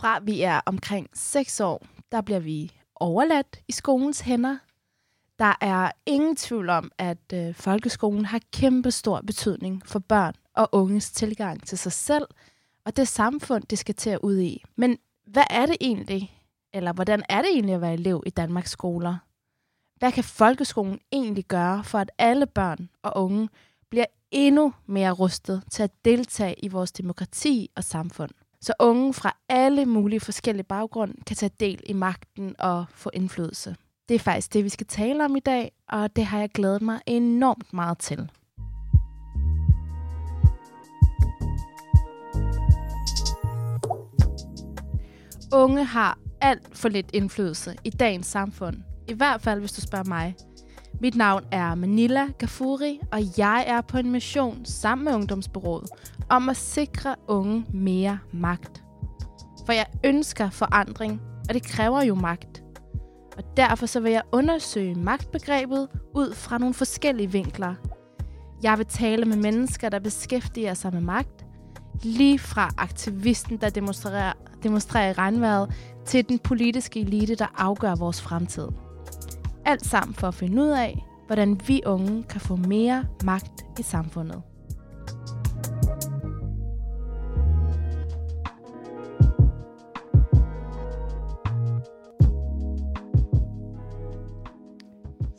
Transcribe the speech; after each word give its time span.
fra 0.00 0.18
vi 0.22 0.42
er 0.42 0.60
omkring 0.66 1.08
6 1.14 1.60
år, 1.60 1.86
der 2.12 2.20
bliver 2.20 2.40
vi 2.40 2.72
overladt 2.94 3.60
i 3.68 3.72
skolens 3.72 4.20
hænder. 4.20 4.58
Der 5.38 5.54
er 5.60 5.90
ingen 6.06 6.36
tvivl 6.36 6.68
om, 6.68 6.92
at 6.98 7.32
øh, 7.34 7.54
folkeskolen 7.54 8.24
har 8.24 8.40
kæmpe 8.52 8.90
stor 8.90 9.20
betydning 9.20 9.82
for 9.86 9.98
børn 9.98 10.34
og 10.56 10.68
unges 10.72 11.10
tilgang 11.10 11.66
til 11.66 11.78
sig 11.78 11.92
selv 11.92 12.26
og 12.84 12.96
det 12.96 13.08
samfund, 13.08 13.64
det 13.64 13.78
skal 13.78 13.94
til 13.94 14.10
at 14.10 14.18
ud 14.22 14.38
i. 14.38 14.64
Men 14.76 14.98
hvad 15.26 15.44
er 15.50 15.66
det 15.66 15.76
egentlig, 15.80 16.44
eller 16.72 16.92
hvordan 16.92 17.22
er 17.28 17.42
det 17.42 17.50
egentlig 17.50 17.74
at 17.74 17.80
være 17.80 17.94
elev 17.94 18.22
i 18.26 18.30
Danmarks 18.30 18.70
skoler? 18.70 19.16
Hvad 19.96 20.12
kan 20.12 20.24
folkeskolen 20.24 20.98
egentlig 21.12 21.44
gøre 21.44 21.84
for, 21.84 21.98
at 21.98 22.10
alle 22.18 22.46
børn 22.46 22.88
og 23.02 23.24
unge 23.24 23.48
bliver 23.90 24.06
endnu 24.30 24.72
mere 24.86 25.10
rustet 25.10 25.62
til 25.70 25.82
at 25.82 26.04
deltage 26.04 26.64
i 26.64 26.68
vores 26.68 26.92
demokrati 26.92 27.70
og 27.76 27.84
samfund? 27.84 28.30
Så 28.62 28.72
unge 28.80 29.14
fra 29.14 29.36
alle 29.48 29.86
mulige 29.86 30.20
forskellige 30.20 30.64
baggrunde 30.64 31.14
kan 31.26 31.36
tage 31.36 31.50
del 31.60 31.80
i 31.86 31.92
magten 31.92 32.54
og 32.58 32.84
få 32.90 33.10
indflydelse. 33.12 33.76
Det 34.08 34.14
er 34.14 34.18
faktisk 34.18 34.54
det, 34.54 34.64
vi 34.64 34.68
skal 34.68 34.86
tale 34.86 35.24
om 35.24 35.36
i 35.36 35.40
dag, 35.40 35.72
og 35.88 36.16
det 36.16 36.24
har 36.24 36.40
jeg 36.40 36.50
glædet 36.50 36.82
mig 36.82 37.00
enormt 37.06 37.72
meget 37.72 37.98
til. 37.98 38.30
Unge 45.52 45.84
har 45.84 46.18
alt 46.40 46.76
for 46.76 46.88
lidt 46.88 47.10
indflydelse 47.14 47.76
i 47.84 47.90
dagens 47.90 48.26
samfund. 48.26 48.76
I 49.08 49.12
hvert 49.12 49.40
fald, 49.40 49.60
hvis 49.60 49.72
du 49.72 49.80
spørger 49.80 50.04
mig. 50.08 50.34
Mit 51.02 51.16
navn 51.16 51.44
er 51.52 51.74
Manila 51.74 52.26
Gafuri, 52.38 53.00
og 53.12 53.20
jeg 53.38 53.64
er 53.66 53.80
på 53.80 53.98
en 53.98 54.10
mission 54.10 54.64
sammen 54.64 55.04
med 55.04 55.14
Ungdomsbureauet 55.14 55.88
om 56.28 56.48
at 56.48 56.56
sikre 56.56 57.16
unge 57.28 57.66
mere 57.72 58.18
magt. 58.32 58.84
For 59.66 59.72
jeg 59.72 59.86
ønsker 60.04 60.50
forandring, 60.50 61.20
og 61.48 61.54
det 61.54 61.62
kræver 61.62 62.02
jo 62.02 62.14
magt. 62.14 62.62
Og 63.36 63.56
derfor 63.56 63.86
så 63.86 64.00
vil 64.00 64.12
jeg 64.12 64.22
undersøge 64.32 64.94
magtbegrebet 64.94 65.88
ud 66.14 66.34
fra 66.34 66.58
nogle 66.58 66.74
forskellige 66.74 67.32
vinkler. 67.32 67.74
Jeg 68.62 68.78
vil 68.78 68.86
tale 68.86 69.24
med 69.24 69.36
mennesker, 69.36 69.88
der 69.88 69.98
beskæftiger 69.98 70.74
sig 70.74 70.92
med 70.92 71.00
magt, 71.00 71.46
lige 72.02 72.38
fra 72.38 72.70
aktivisten, 72.78 73.56
der 73.56 73.70
demonstrerer, 73.70 74.32
demonstrerer 74.62 75.10
i 75.10 75.12
regnvejret, 75.12 75.74
til 76.06 76.28
den 76.28 76.38
politiske 76.38 77.00
elite, 77.00 77.34
der 77.34 77.46
afgør 77.58 77.94
vores 77.94 78.22
fremtid. 78.22 78.68
Alt 79.64 79.86
sammen 79.86 80.14
for 80.14 80.28
at 80.28 80.34
finde 80.34 80.62
ud 80.62 80.68
af, 80.68 81.04
hvordan 81.26 81.60
vi 81.66 81.82
unge 81.86 82.22
kan 82.22 82.40
få 82.40 82.56
mere 82.56 83.04
magt 83.24 83.64
i 83.78 83.82
samfundet. 83.82 84.42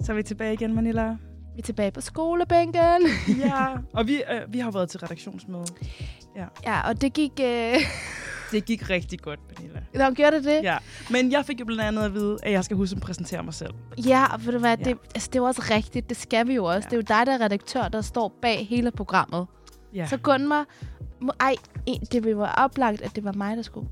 Så 0.02 0.12
er 0.12 0.16
vi 0.16 0.24
tilbage 0.24 0.54
igen, 0.54 0.76
Manila. 0.76 1.10
Vi 1.56 1.60
er 1.60 1.64
tilbage 1.64 1.92
på 1.92 2.02
skolebænken. 2.02 3.02
ja, 3.46 3.68
og 3.94 4.08
vi, 4.08 4.16
øh, 4.16 4.54
vi 4.54 4.60
har 4.60 4.72
været 4.72 4.90
til 4.90 5.00
redaktionsmøde. 5.00 5.66
Ja, 6.36 6.46
ja 6.72 6.90
og 6.90 7.02
det 7.02 7.14
gik... 7.14 7.32
Øh... 7.44 7.76
Det 8.52 8.66
gik 8.66 8.90
rigtig 8.90 9.20
godt, 9.20 9.40
Manila. 9.58 9.80
Nå, 9.94 10.14
gjorde 10.16 10.36
det 10.36 10.44
det? 10.44 10.64
Ja, 10.64 10.78
men 11.10 11.32
jeg 11.32 11.46
fik 11.46 11.60
jo 11.60 11.66
blandt 11.66 11.82
andet 11.82 12.04
at 12.04 12.14
vide, 12.14 12.38
at 12.44 12.52
jeg 12.52 12.64
skal 12.64 12.78
huske 12.78 12.96
at 12.96 13.02
præsentere 13.02 13.44
mig 13.44 13.54
selv. 13.54 13.74
Ja, 14.06 14.26
og 14.34 14.46
ved 14.46 14.54
du 14.54 14.60
hvad, 14.60 14.78
ja. 14.78 14.84
det, 14.84 14.98
altså, 15.16 15.30
det 15.34 15.36
er 15.36 15.40
jo 15.40 15.46
også 15.46 15.62
rigtigt. 15.72 16.10
Det 16.10 16.18
skal 16.18 16.48
vi 16.48 16.54
jo 16.54 16.66
også. 16.66 16.88
Ja. 16.92 16.98
Det 16.98 17.10
er 17.10 17.16
jo 17.16 17.20
dig, 17.20 17.26
der 17.28 17.34
er 17.34 17.46
redaktør, 17.46 17.88
der 17.88 18.02
står 18.02 18.38
bag 18.42 18.68
hele 18.68 18.92
programmet. 18.92 19.48
Ja. 19.94 20.08
Så 20.08 20.18
Gunvar... 20.18 20.66
Ej, 21.40 21.56
det 22.12 22.24
ville 22.24 22.38
være 22.38 22.56
oplagt, 22.58 23.02
at 23.02 23.16
det 23.16 23.24
var 23.24 23.32
mig, 23.32 23.58
der 23.58 23.64
skulle 23.64 23.90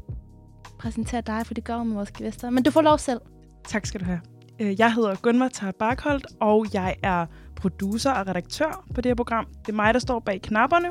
præsentere 0.80 1.22
dig, 1.22 1.46
for 1.46 1.54
det 1.54 1.64
gør 1.64 1.84
med 1.84 1.96
vores 1.96 2.12
gæster. 2.12 2.50
Men 2.50 2.64
du 2.64 2.72
får 2.72 2.82
lov 2.82 2.98
selv. 2.98 3.22
Tak 3.68 3.86
skal 3.86 4.00
du 4.00 4.06
have. 4.06 4.20
Øh, 4.60 4.80
jeg 4.80 4.94
hedder 4.94 5.16
Gunvar 5.16 5.48
Tar 5.48 5.72
Barkholdt, 5.72 6.26
og 6.40 6.66
jeg 6.74 6.96
er 7.04 7.26
producer 7.56 8.12
og 8.12 8.28
redaktør 8.28 8.86
på 8.96 9.02
det 9.02 9.10
her 9.10 9.16
program. 9.16 9.46
Det 9.66 9.72
er 9.72 9.76
mig, 9.76 9.94
der 9.94 10.00
står 10.00 10.20
bag 10.20 10.42
knapperne. 10.42 10.88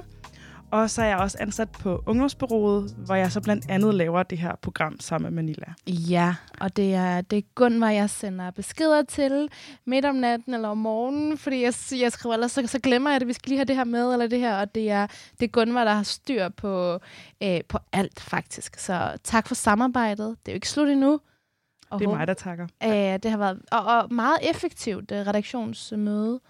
Og 0.70 0.90
så 0.90 1.02
er 1.02 1.06
jeg 1.06 1.18
også 1.18 1.38
ansat 1.40 1.70
på 1.70 2.02
Ungdomsbyrået, 2.06 2.94
hvor 2.96 3.14
jeg 3.14 3.32
så 3.32 3.40
blandt 3.40 3.70
andet 3.70 3.94
laver 3.94 4.22
det 4.22 4.38
her 4.38 4.54
program 4.62 5.00
sammen 5.00 5.34
med 5.34 5.42
Manila. 5.42 5.74
Ja, 5.86 6.34
og 6.60 6.76
det 6.76 6.94
er, 6.94 7.20
det 7.20 7.38
er 7.38 7.42
Gunvar, 7.54 7.90
jeg 7.90 8.10
sender 8.10 8.50
beskeder 8.50 9.02
til 9.02 9.48
midt 9.84 10.04
om 10.04 10.14
natten 10.14 10.54
eller 10.54 10.68
om 10.68 10.78
morgenen, 10.78 11.38
fordi 11.38 11.62
jeg, 11.62 11.74
jeg 11.92 12.12
skriver, 12.12 12.34
ellers 12.34 12.52
så, 12.52 12.66
så 12.66 12.78
glemmer 12.78 13.10
jeg, 13.10 13.20
at 13.20 13.28
vi 13.28 13.32
skal 13.32 13.50
lige 13.50 13.58
have 13.58 13.64
det 13.64 13.76
her 13.76 13.84
med, 13.84 14.12
eller 14.12 14.26
det 14.26 14.38
her, 14.38 14.60
og 14.60 14.74
det 14.74 14.90
er, 14.90 15.06
det 15.40 15.46
er 15.46 15.48
Gunvar, 15.48 15.84
der 15.84 15.92
har 15.92 16.02
styr 16.02 16.48
på, 16.48 16.98
øh, 17.42 17.60
på 17.68 17.78
alt 17.92 18.20
faktisk. 18.20 18.78
Så 18.78 19.18
tak 19.24 19.48
for 19.48 19.54
samarbejdet. 19.54 20.36
Det 20.46 20.48
er 20.48 20.52
jo 20.52 20.56
ikke 20.56 20.68
slut 20.68 20.88
endnu. 20.88 21.20
Og 21.90 21.98
det 21.98 22.06
er 22.06 22.10
mig, 22.10 22.26
der 22.26 22.34
takker. 22.34 22.66
Øh, 22.84 23.18
det 23.22 23.30
har 23.30 23.38
været 23.38 23.60
og, 23.72 23.84
og 23.84 24.14
meget 24.14 24.38
effektivt 24.50 25.12
uh, 25.12 25.18
redaktionsmøde 25.18 26.40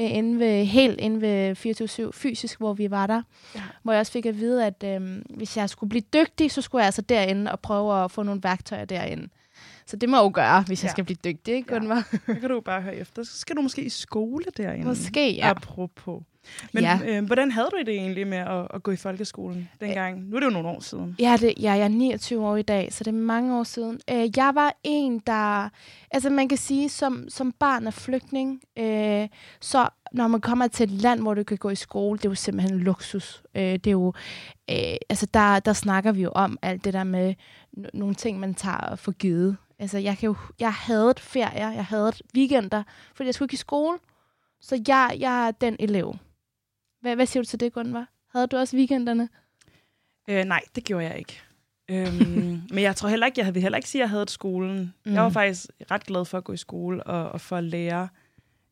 øh, 0.00 0.16
inde 0.16 0.38
ved, 0.38 0.64
helt 0.64 1.00
inde 1.00 1.20
ved 1.20 2.06
24-7 2.08 2.10
fysisk, 2.12 2.58
hvor 2.58 2.74
vi 2.74 2.90
var 2.90 3.06
der. 3.06 3.22
Ja. 3.54 3.60
Hvor 3.82 3.92
jeg 3.92 4.00
også 4.00 4.12
fik 4.12 4.26
at 4.26 4.38
vide, 4.38 4.66
at 4.66 4.84
øh, 4.84 5.22
hvis 5.30 5.56
jeg 5.56 5.70
skulle 5.70 5.90
blive 5.90 6.02
dygtig, 6.14 6.50
så 6.50 6.62
skulle 6.62 6.80
jeg 6.80 6.86
altså 6.86 7.02
derinde 7.02 7.52
og 7.52 7.60
prøve 7.60 8.04
at 8.04 8.10
få 8.10 8.22
nogle 8.22 8.42
værktøjer 8.42 8.84
derinde. 8.84 9.28
Så 9.86 9.96
det 9.96 10.08
må 10.08 10.16
jeg 10.16 10.24
jo 10.24 10.30
gøre, 10.34 10.62
hvis 10.62 10.82
ja. 10.82 10.86
jeg 10.86 10.90
skal 10.90 11.04
blive 11.04 11.16
dygtig, 11.24 11.54
ikke? 11.54 11.74
Ja. 11.74 12.02
Det 12.26 12.40
kan 12.40 12.50
du 12.50 12.60
bare 12.60 12.82
høre 12.82 12.96
efter. 12.96 13.22
Så 13.22 13.38
skal 13.38 13.56
du 13.56 13.62
måske 13.62 13.82
i 13.82 13.88
skole 13.88 14.44
derinde. 14.56 14.86
Måske, 14.86 15.34
ja. 15.34 15.50
Apropos. 15.50 16.22
Men 16.72 16.84
ja. 16.84 16.98
øh, 17.06 17.24
hvordan 17.24 17.50
havde 17.50 17.68
du 17.72 17.78
det 17.78 17.88
egentlig 17.88 18.26
med 18.26 18.38
at, 18.38 18.68
at 18.74 18.82
gå 18.82 18.90
i 18.90 18.96
folkeskolen 18.96 19.68
dengang? 19.80 20.28
Nu 20.28 20.36
er 20.36 20.40
det 20.40 20.46
jo 20.46 20.52
nogle 20.52 20.68
år 20.68 20.80
siden. 20.80 21.16
Ja, 21.18 21.36
det, 21.40 21.54
ja, 21.60 21.72
jeg 21.72 21.84
er 21.84 21.88
29 21.88 22.46
år 22.46 22.56
i 22.56 22.62
dag, 22.62 22.92
så 22.92 23.04
det 23.04 23.10
er 23.10 23.18
mange 23.18 23.58
år 23.58 23.62
siden. 23.62 24.00
Øh, 24.10 24.36
jeg 24.36 24.50
var 24.54 24.76
en, 24.84 25.22
der... 25.26 25.68
Altså 26.10 26.30
man 26.30 26.48
kan 26.48 26.58
sige, 26.58 26.88
som, 26.88 27.26
som 27.28 27.52
barn 27.52 27.86
af 27.86 27.94
flygtning, 27.94 28.60
øh, 28.78 29.28
så 29.60 29.88
når 30.12 30.28
man 30.28 30.40
kommer 30.40 30.66
til 30.66 30.84
et 30.84 30.90
land, 30.90 31.20
hvor 31.20 31.34
du 31.34 31.42
kan 31.42 31.56
gå 31.56 31.70
i 31.70 31.74
skole, 31.74 32.18
det 32.18 32.24
er 32.24 32.28
jo 32.30 32.34
simpelthen 32.34 32.78
luksus. 32.78 33.42
Øh, 33.54 33.62
det 33.62 33.86
er 33.86 33.90
jo... 33.90 34.12
Øh, 34.70 34.96
altså 35.08 35.26
der, 35.34 35.60
der 35.60 35.72
snakker 35.72 36.12
vi 36.12 36.22
jo 36.22 36.30
om 36.34 36.58
alt 36.62 36.84
det 36.84 36.92
der 36.92 37.04
med 37.04 37.34
nogle 37.94 38.14
ting, 38.14 38.40
man 38.40 38.54
tager 38.54 38.96
for 38.96 39.12
givet. 39.12 39.56
Altså 39.78 39.98
jeg, 39.98 40.18
kan 40.18 40.26
jo, 40.26 40.36
jeg 40.60 40.72
havde 40.72 41.14
ferier, 41.18 41.70
jeg 41.70 41.84
havde 41.84 42.12
weekender, 42.36 42.82
fordi 43.14 43.26
jeg 43.26 43.34
skulle 43.34 43.46
ikke 43.46 43.54
i 43.54 43.56
skole. 43.56 43.98
Så 44.60 44.82
jeg, 44.88 45.16
jeg 45.18 45.46
er 45.46 45.50
den 45.50 45.76
elev. 45.78 46.14
Hvad, 47.04 47.16
hvad 47.16 47.26
siger 47.26 47.42
du 47.42 47.46
til 47.46 47.60
det, 47.60 47.72
Gunvar? 47.72 48.08
Havde 48.32 48.46
du 48.46 48.56
også 48.56 48.76
weekenderne? 48.76 49.28
Øh, 50.28 50.44
nej, 50.44 50.60
det 50.74 50.84
gjorde 50.84 51.04
jeg 51.04 51.18
ikke. 51.18 51.40
øhm, 51.88 52.60
men 52.74 52.78
jeg 52.82 52.96
tror 52.96 53.08
heller 53.08 53.26
ikke, 53.26 53.40
jeg 53.40 53.54
vil 53.54 53.62
heller 53.62 53.76
ikke 53.76 53.88
sige, 53.88 54.02
at 54.02 54.04
jeg 54.04 54.10
havde 54.10 54.28
skolen. 54.28 54.94
Mm. 55.06 55.12
Jeg 55.12 55.22
var 55.22 55.28
faktisk 55.28 55.66
ret 55.90 56.04
glad 56.04 56.24
for 56.24 56.38
at 56.38 56.44
gå 56.44 56.52
i 56.52 56.56
skole 56.56 57.02
og, 57.02 57.32
og 57.32 57.40
for 57.40 57.56
at 57.56 57.64
lære. 57.64 58.08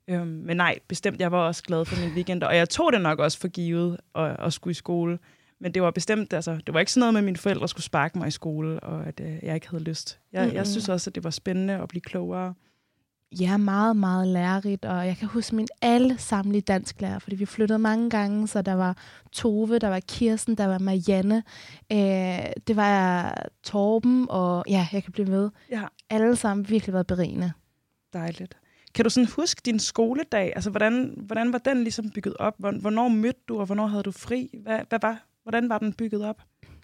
Øhm, 0.08 0.26
men 0.26 0.56
nej, 0.56 0.78
bestemt, 0.88 1.20
jeg 1.20 1.32
var 1.32 1.38
også 1.38 1.62
glad 1.62 1.84
for 1.84 2.00
mine 2.00 2.14
weekender. 2.14 2.46
Og 2.46 2.56
jeg 2.56 2.68
tog 2.68 2.92
det 2.92 3.00
nok 3.00 3.18
også 3.18 3.38
for 3.38 3.48
givet 3.48 3.98
at, 4.14 4.36
at 4.38 4.52
skulle 4.52 4.72
i 4.72 4.74
skole. 4.74 5.18
Men 5.58 5.74
det 5.74 5.82
var 5.82 5.90
bestemt, 5.90 6.32
altså, 6.32 6.58
det 6.66 6.74
var 6.74 6.80
ikke 6.80 6.92
sådan 6.92 7.00
noget 7.00 7.14
med, 7.14 7.20
at 7.20 7.24
mine 7.24 7.36
forældre 7.36 7.68
skulle 7.68 7.84
sparke 7.84 8.18
mig 8.18 8.28
i 8.28 8.30
skole, 8.30 8.80
og 8.80 9.06
at 9.06 9.20
øh, 9.20 9.38
jeg 9.42 9.54
ikke 9.54 9.70
havde 9.70 9.84
lyst. 9.84 10.20
Jeg, 10.32 10.42
mm-hmm. 10.42 10.56
jeg 10.56 10.66
synes 10.66 10.88
også, 10.88 11.10
at 11.10 11.14
det 11.14 11.24
var 11.24 11.30
spændende 11.30 11.74
at 11.74 11.88
blive 11.88 12.02
klogere 12.02 12.54
ja, 13.40 13.56
meget, 13.56 13.96
meget 13.96 14.28
lærerigt, 14.28 14.84
og 14.84 15.06
jeg 15.06 15.16
kan 15.16 15.28
huske 15.28 15.56
min 15.56 15.68
alle 15.82 16.18
samlige 16.18 16.60
dansklærer, 16.60 17.18
fordi 17.18 17.36
vi 17.36 17.46
flyttede 17.46 17.78
mange 17.78 18.10
gange, 18.10 18.48
så 18.48 18.62
der 18.62 18.74
var 18.74 18.96
Tove, 19.32 19.78
der 19.78 19.88
var 19.88 20.00
Kirsten, 20.00 20.54
der 20.54 20.66
var 20.66 20.78
Marianne, 20.78 21.42
øh, 21.92 22.52
det 22.66 22.76
var 22.76 23.34
Torben, 23.62 24.26
og 24.30 24.64
ja, 24.68 24.88
jeg 24.92 25.02
kan 25.02 25.12
blive 25.12 25.28
med. 25.28 25.50
Ja. 25.70 25.82
Alle 26.10 26.36
sammen 26.36 26.68
virkelig 26.68 26.92
været 26.92 27.06
berigende. 27.06 27.52
Dejligt. 28.12 28.56
Kan 28.94 29.04
du 29.04 29.10
sådan 29.10 29.28
huske 29.36 29.62
din 29.64 29.78
skoledag? 29.78 30.52
Altså, 30.54 30.70
hvordan, 30.70 31.14
hvordan 31.26 31.52
var 31.52 31.58
den 31.58 31.82
ligesom 31.82 32.10
bygget 32.10 32.36
op? 32.36 32.54
Hvornår 32.58 33.08
mødte 33.08 33.40
du, 33.48 33.60
og 33.60 33.66
hvornår 33.66 33.86
havde 33.86 34.02
du 34.02 34.12
fri? 34.12 34.50
Hvad, 34.62 34.80
hvad 34.88 34.98
var, 35.02 35.26
hvordan 35.42 35.68
var 35.68 35.78
den 35.78 35.92
bygget 35.92 36.24
op? 36.24 36.42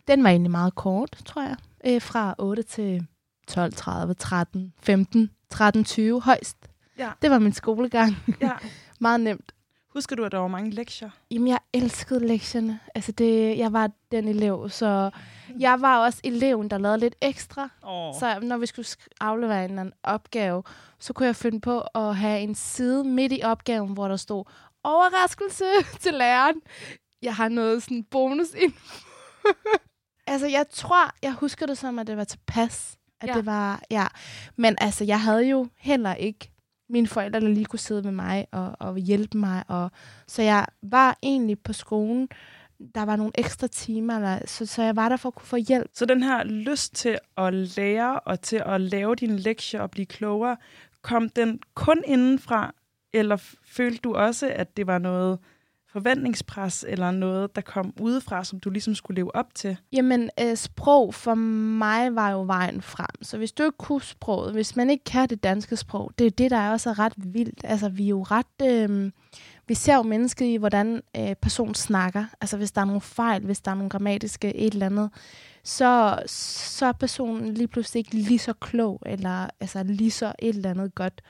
Den 0.09 0.25
var 0.25 0.31
egentlig 0.31 0.51
meget 0.51 0.75
kort, 0.75 1.11
tror 1.25 1.43
jeg. 1.43 1.57
Øh, 1.87 2.03
fra 2.03 2.35
8 2.39 2.63
til 2.63 3.07
12, 3.49 3.73
30, 3.73 4.15
13, 4.15 4.73
15 4.83 5.31
13-20 5.55 6.19
højst. 6.21 6.57
Ja. 6.99 7.11
Det 7.23 7.31
var 7.31 7.39
min 7.39 7.53
skolegang. 7.53 8.17
Ja. 8.41 8.53
Meget 9.01 9.21
nemt. 9.21 9.53
Husker 9.89 10.17
du, 10.17 10.25
at 10.25 10.33
der 10.33 10.39
var 10.39 10.49
mange 10.49 10.71
lektier? 10.71 11.11
Jamen, 11.31 11.49
jeg 11.49 11.59
elskede 11.73 12.27
lektierne. 12.27 12.81
Altså, 12.95 13.13
det, 13.13 13.59
jeg 13.59 13.73
var 13.73 13.91
den 14.11 14.29
elev, 14.29 14.69
så 14.71 15.11
jeg 15.59 15.81
var 15.81 15.99
også 15.99 16.21
eleven, 16.25 16.71
der 16.71 16.79
lavede 16.79 16.99
lidt 16.99 17.15
ekstra. 17.21 17.69
Oh. 17.83 18.15
Så 18.21 18.39
når 18.43 18.57
vi 18.57 18.67
skulle 18.67 18.87
aflevere 19.21 19.65
en 19.65 19.71
eller 19.71 19.81
anden 19.81 19.95
opgave, 20.03 20.63
så 20.99 21.13
kunne 21.13 21.27
jeg 21.27 21.37
finde 21.37 21.61
på 21.61 21.81
at 21.81 22.17
have 22.17 22.41
en 22.41 22.55
side 22.55 23.05
midt 23.05 23.33
i 23.33 23.41
opgaven, 23.45 23.93
hvor 23.93 24.09
der 24.09 24.17
stod 24.17 24.45
overraskelse 24.85 25.65
til 26.03 26.15
læreren. 26.15 26.61
Jeg 27.23 27.35
har 27.35 27.49
noget 27.49 27.83
sådan 27.83 28.05
bonus 28.05 28.55
ind. 28.59 28.73
altså, 30.27 30.47
jeg 30.47 30.67
tror, 30.71 31.11
jeg 31.23 31.33
husker 31.33 31.67
det 31.67 31.79
som, 31.79 31.99
at 31.99 32.07
det 32.07 32.17
var 32.17 32.25
tilpas. 32.25 32.98
At 33.21 33.29
ja. 33.29 33.35
det 33.35 33.47
var, 33.47 33.83
ja. 33.91 34.07
Men 34.57 34.77
altså, 34.81 35.05
jeg 35.05 35.21
havde 35.21 35.49
jo 35.49 35.69
heller 35.77 36.15
ikke 36.15 36.51
mine 36.89 37.07
forældre, 37.07 37.41
der 37.41 37.49
lige 37.49 37.65
kunne 37.65 37.79
sidde 37.79 38.03
med 38.03 38.13
mig 38.13 38.47
og, 38.53 38.77
og 38.81 38.97
hjælpe 38.97 39.39
mig. 39.39 39.65
Og, 39.69 39.91
så 40.27 40.43
jeg 40.43 40.67
var 40.83 41.19
egentlig 41.23 41.59
på 41.59 41.73
skolen 41.73 42.29
der 42.95 43.05
var 43.05 43.17
nogle 43.17 43.33
ekstra 43.35 43.67
timer, 43.67 44.17
eller, 44.17 44.39
så, 44.47 44.67
så 44.67 44.83
jeg 44.83 44.97
var 44.97 45.09
der 45.09 45.17
for 45.17 45.29
at 45.29 45.35
kunne 45.35 45.47
få 45.47 45.57
hjælp. 45.57 45.91
Så 45.95 46.07
den 46.07 46.23
her 46.23 46.45
lyst 46.45 46.95
til 46.95 47.19
at 47.37 47.55
lære 47.55 48.21
og 48.21 48.41
til 48.41 48.63
at 48.67 48.81
lave 48.81 49.15
dine 49.15 49.39
lektier 49.39 49.81
og 49.81 49.91
blive 49.91 50.07
klogere, 50.07 50.57
kom 51.03 51.29
den 51.29 51.61
kun 51.75 52.03
indenfra, 52.07 52.75
eller 53.13 53.37
følte 53.65 53.99
du 53.99 54.15
også, 54.15 54.53
at 54.55 54.77
det 54.77 54.87
var 54.87 54.99
noget 54.99 55.39
forventningspres 55.93 56.85
eller 56.89 57.11
noget, 57.11 57.57
der 57.57 57.63
kom 57.63 57.93
udefra, 58.01 58.45
som 58.45 58.61
du 58.61 58.71
ligesom 58.71 58.95
skulle 58.95 59.15
leve 59.15 59.37
op 59.37 59.55
til? 59.55 59.77
Jamen, 59.93 60.31
øh, 60.41 60.57
sprog 60.57 61.15
for 61.15 61.35
mig 61.35 62.15
var 62.15 62.31
jo 62.31 62.43
vejen 62.43 62.83
frem. 62.83 63.23
Så 63.23 63.39
hvis 63.39 63.53
du 63.53 63.63
ikke 63.63 63.79
kunne 63.79 64.03
sproget, 64.03 64.53
hvis 64.53 64.77
man 64.77 64.91
ikke 64.91 65.05
kan 65.05 65.29
det 65.29 65.43
danske 65.43 65.77
sprog, 65.77 66.13
det 66.19 66.27
er 66.27 66.31
det, 66.31 66.51
der 66.51 66.57
er 66.57 66.71
også 66.71 66.93
ret 66.93 67.13
vildt. 67.17 67.61
Altså, 67.65 67.89
vi 67.89 68.05
er 68.05 68.09
jo 68.09 68.23
ret... 68.23 68.63
Øh, 68.63 69.11
vi 69.69 69.75
ser 69.75 69.95
jo 69.95 70.03
mennesket 70.03 70.47
i, 70.47 70.57
hvordan 70.57 71.03
øh, 71.17 71.35
personen 71.43 71.75
snakker. 71.75 72.25
Altså, 72.41 72.57
hvis 72.57 72.73
der 72.73 72.81
er 72.81 72.85
nogle 72.85 73.01
fejl, 73.01 73.45
hvis 73.45 73.61
der 73.61 73.71
er 73.71 73.75
nogle 73.75 73.91
grammatiske 73.91 74.57
et 74.57 74.73
eller 74.73 74.87
andet, 74.87 75.11
så, 75.65 76.19
så 76.27 76.87
er 76.87 76.93
personen 76.93 77.55
lige 77.55 77.69
pludselig 77.69 78.01
ikke 78.01 78.15
lige 78.15 78.39
så 78.39 78.53
klog, 78.53 79.03
eller 79.07 79.51
altså, 79.61 79.83
lige 79.83 80.11
så 80.11 80.33
et 80.39 80.57
eller 80.57 80.71
andet 80.71 80.95
godt. 80.95 81.23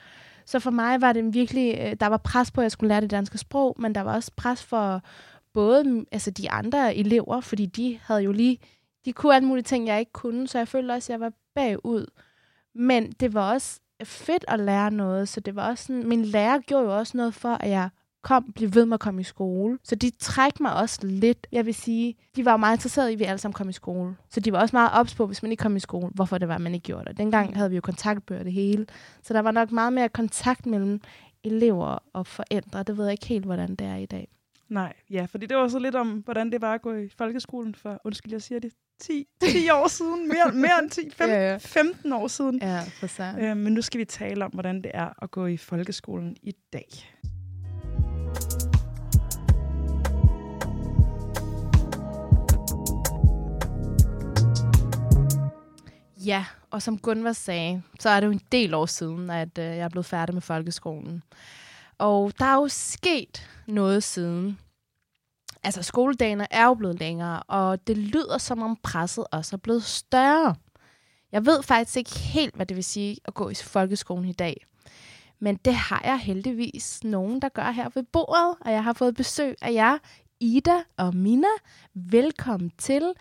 Så 0.49 0.59
for 0.59 0.71
mig 0.71 1.01
var 1.01 1.13
det 1.13 1.33
virkelig, 1.33 1.77
øh, 1.79 1.95
der 1.99 2.07
var 2.07 2.17
pres 2.17 2.51
på, 2.51 2.61
at 2.61 2.63
jeg 2.63 2.71
skulle 2.71 2.87
lære 2.87 3.01
det 3.01 3.11
danske 3.11 3.37
sprog, 3.37 3.75
men 3.79 3.95
der 3.95 4.01
var 4.01 4.15
også 4.15 4.31
pres 4.37 4.63
for 4.63 5.01
både 5.53 5.83
mm, 5.83 6.05
altså 6.11 6.31
de 6.31 6.51
andre 6.51 6.95
elever, 6.95 7.41
fordi 7.41 7.65
de 7.65 7.99
havde 8.03 8.21
jo 8.21 8.31
lige, 8.31 8.59
de 9.05 9.13
kunne 9.13 9.35
alle 9.35 9.47
mulige 9.47 9.63
ting, 9.63 9.87
jeg 9.87 9.99
ikke 9.99 10.11
kunne, 10.11 10.47
så 10.47 10.57
jeg 10.57 10.67
følte 10.67 10.91
også, 10.91 11.13
at 11.13 11.19
jeg 11.19 11.19
var 11.19 11.33
bagud. 11.55 12.05
Men 12.75 13.11
det 13.11 13.33
var 13.33 13.53
også 13.53 13.79
fedt 14.03 14.45
at 14.47 14.59
lære 14.59 14.91
noget, 14.91 15.29
så 15.29 15.39
det 15.39 15.55
var 15.55 15.69
også 15.69 15.83
sådan, 15.83 16.07
min 16.07 16.25
lærer 16.25 16.59
gjorde 16.59 16.85
jo 16.85 16.97
også 16.97 17.17
noget 17.17 17.33
for, 17.33 17.49
at 17.49 17.69
jeg 17.69 17.89
kom, 18.21 18.51
blev 18.55 18.75
ved 18.75 18.85
med 18.85 18.93
at 18.93 18.99
komme 18.99 19.21
i 19.21 19.23
skole. 19.23 19.79
Så 19.83 19.95
de 19.95 20.11
træk 20.19 20.59
mig 20.59 20.73
også 20.73 20.99
lidt. 21.03 21.47
Jeg 21.51 21.65
vil 21.65 21.73
sige, 21.73 22.15
de 22.35 22.45
var 22.45 22.51
jo 22.51 22.57
meget 22.57 22.77
interesserede 22.77 23.11
i, 23.11 23.13
at 23.13 23.19
vi 23.19 23.23
alle 23.23 23.37
sammen 23.37 23.53
kom 23.53 23.69
i 23.69 23.73
skole. 23.73 24.15
Så 24.29 24.39
de 24.39 24.51
var 24.51 24.59
også 24.59 24.75
meget 24.75 24.91
ops 24.93 25.15
på, 25.15 25.25
hvis 25.27 25.43
man 25.43 25.51
ikke 25.51 25.61
kom 25.61 25.75
i 25.75 25.79
skole, 25.79 26.11
hvorfor 26.13 26.37
det 26.37 26.47
var, 26.47 26.57
man 26.57 26.73
ikke 26.73 26.83
gjorde 26.83 27.05
det. 27.09 27.17
Dengang 27.17 27.57
havde 27.57 27.69
vi 27.69 27.75
jo 27.75 27.81
kontaktbøger 27.81 28.43
det 28.43 28.53
hele. 28.53 28.85
Så 29.23 29.33
der 29.33 29.39
var 29.39 29.51
nok 29.51 29.71
meget 29.71 29.93
mere 29.93 30.09
kontakt 30.09 30.65
mellem 30.65 31.01
elever 31.43 31.97
og 32.13 32.27
forældre. 32.27 32.83
Det 32.83 32.97
ved 32.97 33.05
jeg 33.05 33.11
ikke 33.11 33.27
helt, 33.27 33.45
hvordan 33.45 33.75
det 33.75 33.87
er 33.87 33.95
i 33.95 34.05
dag. 34.05 34.27
Nej, 34.69 34.93
ja, 35.09 35.25
fordi 35.25 35.45
det 35.45 35.57
var 35.57 35.67
så 35.67 35.79
lidt 35.79 35.95
om, 35.95 36.09
hvordan 36.09 36.51
det 36.51 36.61
var 36.61 36.73
at 36.73 36.81
gå 36.81 36.93
i 36.93 37.09
folkeskolen 37.17 37.75
for, 37.75 38.01
undskyld, 38.03 38.31
jeg 38.31 38.41
siger 38.41 38.59
det, 38.59 38.73
10, 38.99 39.27
10 39.41 39.69
år 39.69 39.87
siden, 39.87 40.27
mere, 40.27 40.51
mere 40.53 40.79
end 40.81 40.89
10, 40.89 41.09
15, 41.09 41.29
ja, 41.35 41.51
ja. 41.51 41.57
15 41.57 42.13
år 42.13 42.27
siden. 42.27 42.59
Ja, 42.61 42.79
for. 42.79 43.39
Øh, 43.39 43.57
men 43.57 43.73
nu 43.73 43.81
skal 43.81 43.99
vi 43.99 44.05
tale 44.05 44.45
om, 44.45 44.51
hvordan 44.51 44.81
det 44.81 44.91
er 44.93 45.23
at 45.23 45.31
gå 45.31 45.45
i 45.45 45.57
folkeskolen 45.57 46.35
i 46.41 46.51
dag. 46.73 46.87
Ja, 56.25 56.45
og 56.71 56.81
som 56.81 56.97
Gunvar 56.97 57.33
sagde, 57.33 57.81
så 57.99 58.09
er 58.09 58.19
det 58.19 58.27
jo 58.27 58.31
en 58.31 58.41
del 58.51 58.73
år 58.73 58.85
siden, 58.85 59.29
at 59.29 59.57
øh, 59.57 59.65
jeg 59.65 59.77
er 59.77 59.89
blevet 59.89 60.05
færdig 60.05 60.35
med 60.35 60.41
folkeskolen. 60.41 61.23
Og 61.97 62.33
der 62.39 62.45
er 62.45 62.55
jo 62.55 62.67
sket 62.67 63.49
noget 63.67 64.03
siden. 64.03 64.59
Altså, 65.63 65.83
skoledagene 65.83 66.47
er 66.51 66.65
jo 66.65 66.73
blevet 66.73 66.99
længere, 66.99 67.43
og 67.43 67.87
det 67.87 67.97
lyder 67.97 68.37
som 68.37 68.61
om 68.61 68.77
presset 68.83 69.25
også 69.31 69.55
er 69.55 69.57
blevet 69.57 69.83
større. 69.83 70.55
Jeg 71.31 71.45
ved 71.45 71.63
faktisk 71.63 71.97
ikke 71.97 72.19
helt, 72.19 72.55
hvad 72.55 72.65
det 72.65 72.75
vil 72.75 72.83
sige 72.83 73.17
at 73.25 73.33
gå 73.33 73.49
i 73.49 73.55
folkeskolen 73.55 74.25
i 74.25 74.33
dag. 74.33 74.65
Men 75.39 75.55
det 75.55 75.73
har 75.75 76.01
jeg 76.05 76.19
heldigvis 76.19 77.03
nogen, 77.03 77.41
der 77.41 77.49
gør 77.49 77.71
her 77.71 77.89
ved 77.95 78.03
bordet, 78.03 78.55
og 78.61 78.71
jeg 78.71 78.83
har 78.83 78.93
fået 78.93 79.15
besøg 79.15 79.55
af 79.61 79.73
jer, 79.73 79.97
Ida 80.39 80.83
og 80.97 81.15
Mina. 81.15 81.47
Velkommen 81.93 82.71
til. 82.77 83.13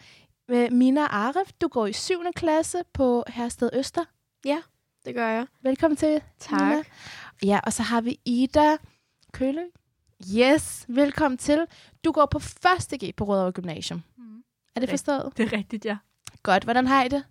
Øh, 0.50 0.72
Mina 0.72 1.06
Arif, 1.06 1.52
du 1.60 1.68
går 1.68 1.86
i 1.86 1.92
7. 1.92 2.22
klasse 2.36 2.82
på 2.92 3.24
Hersted 3.28 3.70
Øster. 3.72 4.04
Ja, 4.44 4.58
det 5.04 5.14
gør 5.14 5.28
jeg. 5.28 5.46
Velkommen 5.62 5.96
til, 5.96 6.22
Tak. 6.38 6.60
Mina. 6.60 6.82
Ja, 7.44 7.60
og 7.64 7.72
så 7.72 7.82
har 7.82 8.00
vi 8.00 8.20
Ida 8.24 8.76
Kølle. 9.32 9.66
Yes, 10.36 10.84
velkommen 10.88 11.38
til. 11.38 11.66
Du 12.04 12.12
går 12.12 12.26
på 12.26 12.38
1. 12.92 13.00
G 13.04 13.14
på 13.16 13.24
Rødovre 13.24 13.52
Gymnasium. 13.52 14.02
Mm. 14.16 14.44
Er 14.74 14.80
det 14.80 14.90
forstået? 14.90 15.32
Det 15.36 15.52
er 15.52 15.56
rigtigt, 15.58 15.84
ja. 15.84 15.96
Godt. 16.42 16.64
Hvordan 16.64 16.86
har 16.86 17.04
I 17.04 17.08
det? 17.08 17.24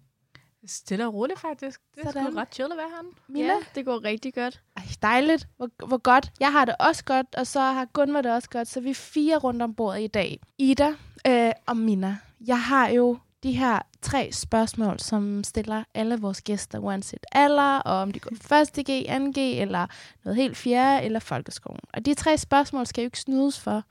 Stille 0.65 1.07
og 1.07 1.13
roligt, 1.13 1.39
faktisk. 1.39 1.81
Det 1.95 2.03
er 2.05 2.11
sgu 2.11 2.19
ret 2.19 2.53
chill 2.53 2.71
at 2.71 2.77
være 2.77 2.89
herinde. 2.89 3.11
Mina? 3.27 3.47
Ja, 3.47 3.55
det 3.75 3.85
går 3.85 4.03
rigtig 4.03 4.33
godt. 4.33 4.61
Ej, 4.77 4.83
dejligt. 5.01 5.47
Hvor, 5.57 5.69
hvor 5.87 5.97
godt. 5.97 6.31
Jeg 6.39 6.51
har 6.51 6.65
det 6.65 6.75
også 6.79 7.03
godt, 7.03 7.35
og 7.35 7.47
så 7.47 7.59
har 7.59 7.85
Gunvar 7.85 8.21
det 8.21 8.31
også 8.33 8.49
godt. 8.49 8.67
Så 8.67 8.81
vi 8.81 8.89
er 8.89 8.93
fire 8.93 9.37
rundt 9.37 9.61
om 9.61 9.75
bordet 9.75 10.01
i 10.01 10.07
dag. 10.07 10.39
Ida 10.57 10.95
øh, 11.27 11.51
og 11.65 11.77
Mina. 11.77 12.17
Jeg 12.42 12.62
har 12.62 12.88
jo 12.88 13.18
de 13.44 13.51
her 13.51 13.80
tre 14.01 14.31
spørgsmål, 14.31 15.00
som 15.00 15.44
stiller 15.44 15.84
alle 15.94 16.19
vores 16.19 16.42
gæster, 16.42 16.80
uanset 16.80 17.25
alder, 17.31 17.80
og 17.80 17.95
om 17.95 18.12
de 18.12 18.19
går 18.19 18.31
i 18.31 18.80
1. 18.80 18.86
G, 18.86 19.06
anden 19.07 19.34
G, 19.34 19.38
eller 19.38 19.88
noget 20.24 20.36
helt 20.36 20.57
fjerde, 20.57 21.06
eller 21.06 21.19
folkeskolen. 21.19 21.81
Og 21.94 22.06
de 22.06 22.13
tre 22.13 22.38
spørgsmål 22.38 22.88
skal 22.88 23.01
jo 23.01 23.06
ikke 23.06 23.19
snydes 23.19 23.60
for 23.60 23.84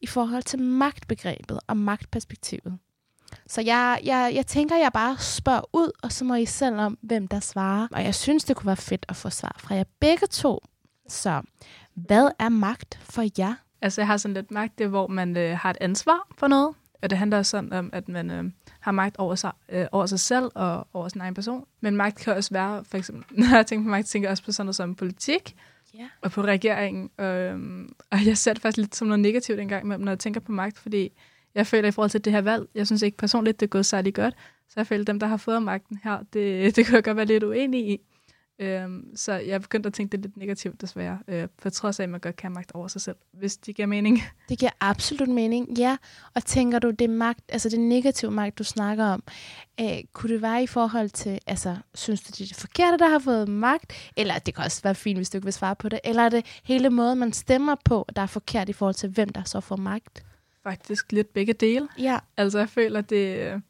i 0.00 0.06
forhold 0.06 0.42
til 0.42 0.58
magtbegrebet 0.58 1.60
og 1.66 1.76
magtperspektivet. 1.76 2.78
Så 3.46 3.60
jeg, 3.60 4.00
jeg, 4.04 4.32
jeg 4.34 4.46
tænker, 4.46 4.76
jeg 4.76 4.90
bare 4.92 5.18
spørger 5.18 5.68
ud, 5.72 5.90
og 6.02 6.12
så 6.12 6.24
må 6.24 6.34
I 6.34 6.46
selv 6.46 6.76
om, 6.76 6.98
hvem 7.02 7.28
der 7.28 7.40
svarer. 7.40 7.88
Og 7.92 8.04
jeg 8.04 8.14
synes, 8.14 8.44
det 8.44 8.56
kunne 8.56 8.66
være 8.66 8.76
fedt 8.76 9.06
at 9.08 9.16
få 9.16 9.30
svar 9.30 9.56
fra 9.58 9.74
jer 9.74 9.84
begge 10.00 10.26
to. 10.26 10.60
Så 11.08 11.42
hvad 11.94 12.30
er 12.38 12.48
magt 12.48 12.98
for 13.02 13.24
jer? 13.38 13.54
Altså, 13.82 14.00
jeg 14.00 14.06
har 14.06 14.16
sådan 14.16 14.34
lidt 14.34 14.50
magt, 14.50 14.78
det 14.78 14.88
hvor 14.88 15.06
man 15.06 15.36
øh, 15.36 15.58
har 15.58 15.70
et 15.70 15.76
ansvar 15.80 16.28
for 16.38 16.48
noget. 16.48 16.74
Og 17.04 17.10
det 17.10 17.18
handler 17.18 17.42
sådan 17.42 17.72
om, 17.72 17.90
at 17.92 18.08
man 18.08 18.30
øh, 18.30 18.44
har 18.80 18.92
magt 18.92 19.16
over 19.16 19.34
sig, 19.34 19.52
øh, 19.68 19.86
over 19.92 20.06
sig 20.06 20.20
selv 20.20 20.50
og 20.54 20.88
over 20.92 21.08
sin 21.08 21.20
egen 21.20 21.34
person. 21.34 21.64
Men 21.80 21.96
magt 21.96 22.18
kan 22.18 22.36
også 22.36 22.50
være, 22.52 22.84
for 22.84 22.96
eksempel, 22.98 23.24
når 23.38 23.56
jeg 23.56 23.66
tænker 23.66 23.84
på 23.84 23.90
magt, 23.90 24.06
tænker 24.06 24.28
jeg 24.28 24.30
også 24.30 24.44
på 24.44 24.52
sådan 24.52 24.66
noget 24.66 24.76
som 24.76 24.94
politik 24.94 25.56
Ja. 25.98 26.08
og 26.22 26.30
på 26.30 26.42
regeringen. 26.42 27.10
Øh, 27.20 27.88
og 28.10 28.26
jeg 28.26 28.38
ser 28.38 28.52
det 28.52 28.62
faktisk 28.62 28.76
lidt 28.76 28.96
som 28.96 29.08
noget 29.08 29.20
negativt 29.20 29.60
engang 29.60 29.86
når 29.88 30.10
jeg 30.12 30.18
tænker 30.18 30.40
på 30.40 30.52
magt, 30.52 30.78
fordi 30.78 31.10
jeg 31.54 31.66
føler 31.66 31.88
i 31.88 31.90
forhold 31.90 32.10
til 32.10 32.24
det 32.24 32.32
her 32.32 32.40
valg, 32.40 32.66
jeg 32.74 32.86
synes 32.86 33.02
ikke 33.02 33.16
personligt, 33.16 33.60
det 33.60 33.66
er 33.66 33.70
gået 33.70 33.86
særlig 33.86 34.14
godt. 34.14 34.34
Så 34.68 34.74
jeg 34.76 34.86
føler, 34.86 35.00
at 35.02 35.06
dem, 35.06 35.20
der 35.20 35.26
har 35.26 35.36
fået 35.36 35.62
magten 35.62 35.98
her, 36.04 36.18
det, 36.32 36.62
det 36.76 36.86
kan 36.86 36.94
jeg 36.94 37.04
godt 37.04 37.16
være 37.16 37.26
lidt 37.26 37.42
uenig 37.44 37.88
i. 37.90 38.00
Øhm, 38.58 39.16
så 39.16 39.32
jeg 39.32 39.48
er 39.54 39.58
begyndt 39.58 39.86
at 39.86 39.92
tænke 39.94 40.12
det 40.12 40.20
lidt 40.20 40.36
negativt, 40.36 40.80
desværre. 40.80 41.18
Øh, 41.28 41.48
på 41.62 41.70
trods 41.70 42.00
af, 42.00 42.04
at 42.04 42.10
man 42.10 42.20
godt 42.20 42.36
kan 42.36 42.48
have 42.50 42.54
magt 42.54 42.72
over 42.72 42.88
sig 42.88 43.00
selv, 43.00 43.16
hvis 43.32 43.56
det 43.56 43.76
giver 43.76 43.86
mening. 43.86 44.22
Det 44.48 44.58
giver 44.58 44.70
absolut 44.80 45.28
mening, 45.28 45.78
ja. 45.78 45.96
Og 46.34 46.44
tænker 46.44 46.78
du, 46.78 46.90
det 46.90 47.10
magt, 47.10 47.40
altså 47.48 47.68
det 47.68 47.80
negative 47.80 48.30
magt, 48.30 48.58
du 48.58 48.64
snakker 48.64 49.04
om, 49.04 49.22
øh, 49.80 49.86
kunne 50.12 50.34
det 50.34 50.42
være 50.42 50.62
i 50.62 50.66
forhold 50.66 51.10
til, 51.10 51.38
altså, 51.46 51.76
synes 51.94 52.20
du, 52.22 52.26
det 52.30 52.40
er 52.40 52.46
det 52.46 52.56
forkerte, 52.56 52.98
der 52.98 53.08
har 53.08 53.18
fået 53.18 53.48
magt? 53.48 53.92
Eller 54.16 54.38
det 54.38 54.54
kan 54.54 54.64
også 54.64 54.82
være 54.82 54.94
fint, 54.94 55.18
hvis 55.18 55.30
du 55.30 55.36
ikke 55.38 55.46
vil 55.46 55.52
svare 55.52 55.76
på 55.76 55.88
det. 55.88 56.00
Eller 56.04 56.22
er 56.22 56.28
det 56.28 56.60
hele 56.64 56.90
måden, 56.90 57.18
man 57.18 57.32
stemmer 57.32 57.76
på, 57.84 58.06
der 58.16 58.22
er 58.22 58.26
forkert 58.26 58.68
i 58.68 58.72
forhold 58.72 58.94
til, 58.94 59.08
hvem 59.10 59.28
der 59.28 59.44
så 59.44 59.60
får 59.60 59.76
magt? 59.76 60.24
Faktisk 60.62 61.12
lidt 61.12 61.32
begge 61.32 61.52
dele. 61.52 61.88
Ja, 61.98 62.18
Altså, 62.36 62.58
jeg 62.58 62.68
føler, 62.68 63.00
det... 63.00 63.38
øh, 63.38 63.60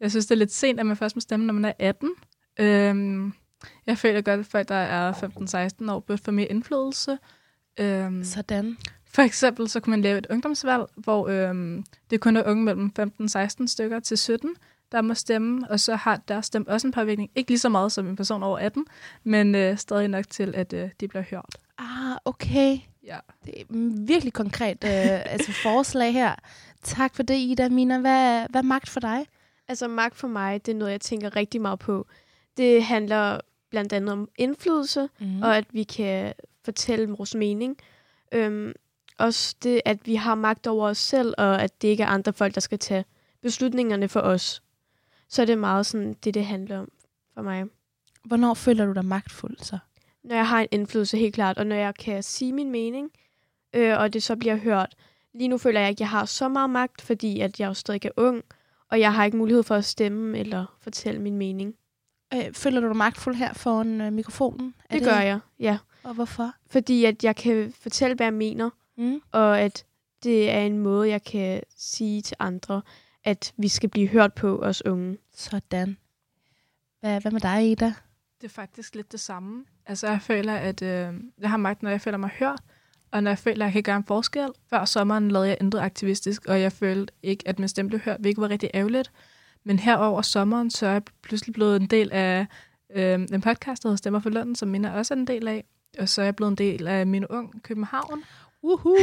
Jeg 0.00 0.10
synes, 0.10 0.26
det 0.26 0.34
er 0.34 0.38
lidt 0.38 0.52
sent, 0.52 0.80
at 0.80 0.86
man 0.86 0.96
først 0.96 1.16
må 1.16 1.20
stemme, 1.20 1.46
når 1.46 1.54
man 1.54 1.64
er 1.64 1.72
18. 1.78 2.10
Øhm, 2.60 3.32
jeg 3.86 3.98
føler 3.98 4.20
godt, 4.20 4.40
at 4.40 4.46
folk, 4.46 4.68
der 4.68 4.74
er 4.74 5.12
15-16 5.88 5.90
år, 5.92 6.00
burde 6.00 6.22
få 6.22 6.30
mere 6.30 6.46
indflydelse. 6.46 7.18
Øhm, 7.80 8.24
sådan. 8.24 8.76
For 9.06 9.22
eksempel 9.22 9.68
så 9.68 9.80
kunne 9.80 9.90
man 9.90 10.02
lave 10.02 10.18
et 10.18 10.26
ungdomsvalg, 10.30 10.82
hvor 10.96 11.28
øhm, 11.28 11.84
det 12.10 12.20
kun 12.20 12.36
er 12.36 12.50
unge 12.50 12.64
mellem 12.64 12.92
15-16 13.20 13.66
stykker 13.66 14.00
til 14.00 14.18
17, 14.18 14.56
der 14.92 15.02
må 15.02 15.14
stemme, 15.14 15.70
og 15.70 15.80
så 15.80 15.96
har 15.96 16.16
deres 16.28 16.46
stemme 16.46 16.68
også 16.68 16.86
en 16.86 16.92
påvirkning. 16.92 17.30
Ikke 17.34 17.50
lige 17.50 17.58
så 17.58 17.68
meget 17.68 17.92
som 17.92 18.08
en 18.08 18.16
person 18.16 18.42
over 18.42 18.58
18, 18.58 18.86
men 19.24 19.54
øh, 19.54 19.78
stadig 19.78 20.08
nok 20.08 20.30
til, 20.30 20.54
at 20.56 20.72
øh, 20.72 20.90
de 21.00 21.08
bliver 21.08 21.24
hørt. 21.30 21.56
Ah, 21.78 22.16
okay. 22.24 22.78
Ja. 23.04 23.18
Det 23.44 23.60
er 23.60 23.64
virkelig 24.06 24.32
konkret 24.32 24.84
øh, 24.84 24.90
altså 25.32 25.52
forslag 25.52 26.12
her. 26.12 26.34
Tak 26.82 27.14
for 27.16 27.22
det, 27.22 27.38
Ida. 27.38 27.68
Mina, 27.68 27.98
hvad, 27.98 28.46
hvad 28.50 28.60
er 28.60 28.64
magt 28.66 28.88
for 28.88 29.00
dig? 29.00 29.26
Altså 29.68 29.88
magt 29.88 30.16
for 30.16 30.28
mig, 30.28 30.66
det 30.66 30.72
er 30.72 30.76
noget, 30.76 30.92
jeg 30.92 31.00
tænker 31.00 31.36
rigtig 31.36 31.60
meget 31.60 31.78
på. 31.78 32.06
Det 32.56 32.84
handler 32.84 33.40
blandt 33.72 33.92
andet 33.92 34.12
om 34.12 34.28
indflydelse, 34.36 35.08
Mm. 35.20 35.42
og 35.42 35.56
at 35.56 35.64
vi 35.72 35.82
kan 35.82 36.32
fortælle 36.64 37.08
vores 37.08 37.34
mening. 37.34 37.76
Øhm, 38.32 38.72
også 39.18 39.56
det, 39.62 39.80
at 39.84 39.98
vi 40.06 40.14
har 40.14 40.34
magt 40.34 40.66
over 40.66 40.88
os 40.88 40.98
selv, 40.98 41.34
og 41.38 41.62
at 41.62 41.82
det 41.82 41.88
ikke 41.88 42.02
er 42.02 42.06
andre 42.06 42.32
folk, 42.32 42.54
der 42.54 42.60
skal 42.60 42.78
tage 42.78 43.04
beslutningerne 43.42 44.08
for 44.08 44.20
os. 44.20 44.62
Så 45.28 45.42
er 45.42 45.46
det 45.46 45.58
meget 45.58 45.86
sådan, 45.86 46.12
det 46.24 46.34
det 46.34 46.44
handler 46.44 46.78
om 46.78 46.88
for 47.34 47.42
mig. 47.42 47.64
Hvornår 48.24 48.54
føler 48.54 48.86
du 48.86 48.92
dig 48.92 49.04
magtfuld 49.04 49.56
så? 49.58 49.78
Når 50.24 50.34
jeg 50.34 50.48
har 50.48 50.60
en 50.60 50.68
indflydelse, 50.70 51.16
helt 51.18 51.34
klart, 51.34 51.58
og 51.58 51.66
når 51.66 51.76
jeg 51.76 51.94
kan 51.94 52.22
sige 52.22 52.52
min 52.52 52.70
mening, 52.70 53.10
øh, 53.74 53.98
og 53.98 54.12
det 54.12 54.22
så 54.22 54.36
bliver 54.36 54.56
hørt. 54.56 54.94
Lige 55.34 55.48
nu 55.48 55.58
føler 55.58 55.80
jeg 55.80 55.88
ikke, 55.88 55.96
at 55.96 56.00
jeg 56.00 56.08
har 56.08 56.24
så 56.24 56.48
meget 56.48 56.70
magt, 56.70 57.02
fordi 57.02 57.40
at 57.40 57.60
jeg 57.60 57.66
jo 57.68 57.74
stadig 57.74 58.04
er 58.06 58.10
ung, 58.16 58.42
og 58.90 59.00
jeg 59.00 59.14
har 59.14 59.24
ikke 59.24 59.36
mulighed 59.36 59.62
for 59.62 59.74
at 59.74 59.84
stemme 59.84 60.38
eller 60.38 60.76
fortælle 60.80 61.20
min 61.20 61.36
mening. 61.36 61.74
Øh, 62.34 62.52
føler 62.52 62.80
du 62.80 62.86
dig 62.88 62.96
magtfuld 62.96 63.34
her 63.34 63.52
foran 63.52 64.00
øh, 64.00 64.12
mikrofonen? 64.12 64.74
Er 64.90 64.94
Det, 64.94 65.04
det 65.04 65.12
gør 65.12 65.20
jeg, 65.20 65.38
ja. 65.60 65.78
Og 66.02 66.14
hvorfor? 66.14 66.52
Fordi 66.66 67.04
at 67.04 67.24
jeg 67.24 67.36
kan 67.36 67.72
fortælle, 67.80 68.16
hvad 68.16 68.26
jeg 68.26 68.34
mener, 68.34 68.70
Mm. 68.96 69.20
og 69.32 69.60
at 69.60 69.84
det 70.22 70.50
er 70.50 70.58
en 70.60 70.78
måde, 70.78 71.08
jeg 71.08 71.24
kan 71.24 71.62
sige 71.76 72.22
til 72.22 72.36
andre, 72.40 72.82
at 73.24 73.52
vi 73.56 73.68
skal 73.68 73.88
blive 73.88 74.08
hørt 74.08 74.32
på, 74.32 74.58
os 74.58 74.84
unge. 74.86 75.18
Sådan. 75.34 75.96
Hvad, 77.00 77.20
hvad 77.20 77.32
med 77.32 77.40
dig, 77.40 77.70
Ida? 77.70 77.94
Det 78.40 78.44
er 78.48 78.52
faktisk 78.52 78.94
lidt 78.94 79.12
det 79.12 79.20
samme. 79.20 79.64
Altså, 79.86 80.06
jeg 80.08 80.22
føler, 80.22 80.54
at 80.54 80.82
øh, 80.82 81.14
jeg 81.38 81.50
har 81.50 81.56
magt, 81.56 81.82
når 81.82 81.90
jeg 81.90 82.00
føler 82.00 82.18
mig 82.18 82.30
hørt, 82.38 82.60
og 83.10 83.22
når 83.22 83.30
jeg 83.30 83.38
føler, 83.38 83.64
at 83.66 83.66
jeg 83.66 83.72
kan 83.72 83.82
gøre 83.82 83.96
en 83.96 84.04
forskel. 84.04 84.48
Før 84.70 84.84
sommeren 84.84 85.30
lavede 85.30 85.48
jeg 85.48 85.56
ændret 85.60 85.80
aktivistisk, 85.80 86.46
og 86.46 86.60
jeg 86.60 86.72
følte 86.72 87.12
ikke, 87.22 87.48
at 87.48 87.58
min 87.58 87.68
stemme 87.68 87.88
blev 87.88 88.00
hørt, 88.00 88.20
hvilket 88.20 88.42
var 88.42 88.48
rigtig 88.48 88.70
ærgerligt. 88.74 89.12
Men 89.64 89.78
her 89.78 89.96
over 89.96 90.22
sommeren, 90.22 90.70
så 90.70 90.86
er 90.86 90.92
jeg 90.92 91.02
pludselig 91.22 91.52
blevet 91.52 91.76
en 91.76 91.86
del 91.86 92.12
af 92.12 92.46
øh, 92.94 93.14
en 93.14 93.40
podcast, 93.40 93.82
der 93.82 93.88
hedder 93.88 93.96
Stemmer 93.96 94.20
for 94.20 94.30
Lønnen, 94.30 94.56
som 94.56 94.68
Mina 94.68 94.98
også 94.98 95.14
er 95.14 95.18
en 95.18 95.26
del 95.26 95.48
af. 95.48 95.64
Og 95.98 96.08
så 96.08 96.20
er 96.20 96.24
jeg 96.24 96.36
blevet 96.36 96.50
en 96.50 96.56
del 96.56 96.88
af 96.88 97.06
min 97.06 97.26
ung 97.26 97.62
København. 97.62 98.22
Uhu. 98.62 98.96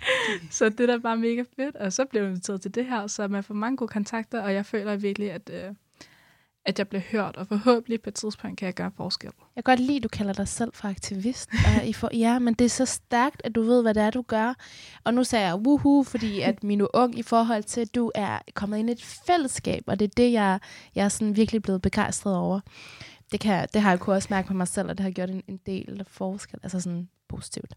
så 0.50 0.68
det 0.68 0.80
er 0.80 0.86
da 0.86 0.98
bare 0.98 1.16
mega 1.16 1.44
fedt. 1.56 1.76
Og 1.76 1.92
så 1.92 2.04
blev 2.04 2.22
jeg 2.22 2.28
inviteret 2.30 2.60
til 2.60 2.74
det 2.74 2.86
her, 2.86 3.06
så 3.06 3.28
man 3.28 3.44
får 3.44 3.54
mange 3.54 3.76
gode 3.76 3.88
kontakter, 3.88 4.42
og 4.42 4.54
jeg 4.54 4.66
føler 4.66 4.96
virkelig, 4.96 5.32
at, 5.32 5.50
øh, 5.52 5.74
at 6.64 6.78
jeg 6.78 6.88
bliver 6.88 7.02
hørt, 7.12 7.36
og 7.36 7.46
forhåbentlig 7.46 8.02
på 8.02 8.10
et 8.10 8.14
tidspunkt 8.14 8.58
kan 8.58 8.66
jeg 8.66 8.74
gøre 8.74 8.90
forskel. 8.96 9.30
Jeg 9.56 9.64
kan 9.64 9.76
godt 9.76 9.80
lide, 9.80 9.96
at 9.96 10.02
du 10.02 10.08
kalder 10.08 10.32
dig 10.32 10.48
selv 10.48 10.70
for 10.74 10.88
aktivist. 10.88 11.50
og 11.66 11.86
I 11.86 11.92
for, 11.92 12.10
ja, 12.12 12.38
men 12.38 12.54
det 12.54 12.64
er 12.64 12.68
så 12.68 12.86
stærkt, 12.86 13.42
at 13.44 13.54
du 13.54 13.62
ved, 13.62 13.82
hvad 13.82 13.94
det 13.94 14.02
er, 14.02 14.10
du 14.10 14.22
gør. 14.22 14.54
Og 15.04 15.14
nu 15.14 15.24
sagde 15.24 15.46
jeg 15.46 15.54
woohoo, 15.54 16.02
fordi 16.02 16.40
at 16.40 16.64
min 16.64 16.86
ung 16.94 17.18
i 17.18 17.22
forhold 17.22 17.62
til, 17.62 17.80
at 17.80 17.94
du 17.94 18.10
er 18.14 18.38
kommet 18.54 18.78
ind 18.78 18.88
i 18.88 18.92
et 18.92 19.04
fællesskab, 19.26 19.82
og 19.86 19.98
det 19.98 20.04
er 20.04 20.12
det, 20.16 20.32
jeg, 20.32 20.60
jeg 20.94 21.04
er 21.04 21.08
sådan 21.08 21.36
virkelig 21.36 21.62
blevet 21.62 21.82
begejstret 21.82 22.36
over. 22.36 22.60
Det, 23.32 23.40
kan, 23.40 23.68
det 23.74 23.82
har 23.82 23.90
jeg 23.90 24.00
kunne 24.00 24.16
også 24.16 24.28
mærke 24.30 24.48
på 24.48 24.54
mig 24.54 24.68
selv, 24.68 24.88
og 24.88 24.98
det 24.98 25.04
har 25.04 25.10
gjort 25.10 25.30
en, 25.30 25.42
en 25.48 25.60
del 25.66 26.04
forskel, 26.08 26.60
altså 26.62 26.80
sådan 26.80 27.08
positivt. 27.28 27.74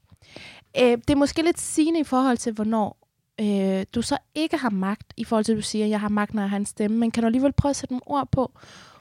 Øh, 0.82 0.92
det 0.92 1.10
er 1.10 1.16
måske 1.16 1.42
lidt 1.42 1.60
sigende 1.60 2.00
i 2.00 2.04
forhold 2.04 2.38
til, 2.38 2.54
hvornår 2.54 3.05
øh, 3.42 3.86
du 3.96 4.02
så 4.02 4.18
ikke 4.36 4.58
har 4.58 4.70
magt, 4.70 5.14
i 5.18 5.24
forhold 5.24 5.46
til, 5.46 5.52
at 5.52 5.58
du 5.58 5.62
siger, 5.62 5.86
at 5.86 5.92
jeg 5.92 6.00
har 6.00 6.10
magt, 6.10 6.34
når 6.34 6.42
jeg 6.42 6.50
har 6.50 6.58
en 6.58 6.66
stemme, 6.66 6.98
men 6.98 7.12
kan 7.12 7.24
du 7.24 7.26
alligevel 7.26 7.54
prøve 7.54 7.70
at 7.70 7.76
sætte 7.76 7.94
nogle 7.94 8.08
ord 8.08 8.32
på, 8.32 8.52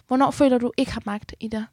hvornår 0.07 0.31
føler 0.31 0.59
du 0.59 0.73
ikke 0.77 0.93
har 0.93 1.03
magt 1.07 1.35
i 1.41 1.49
dig? 1.49 1.65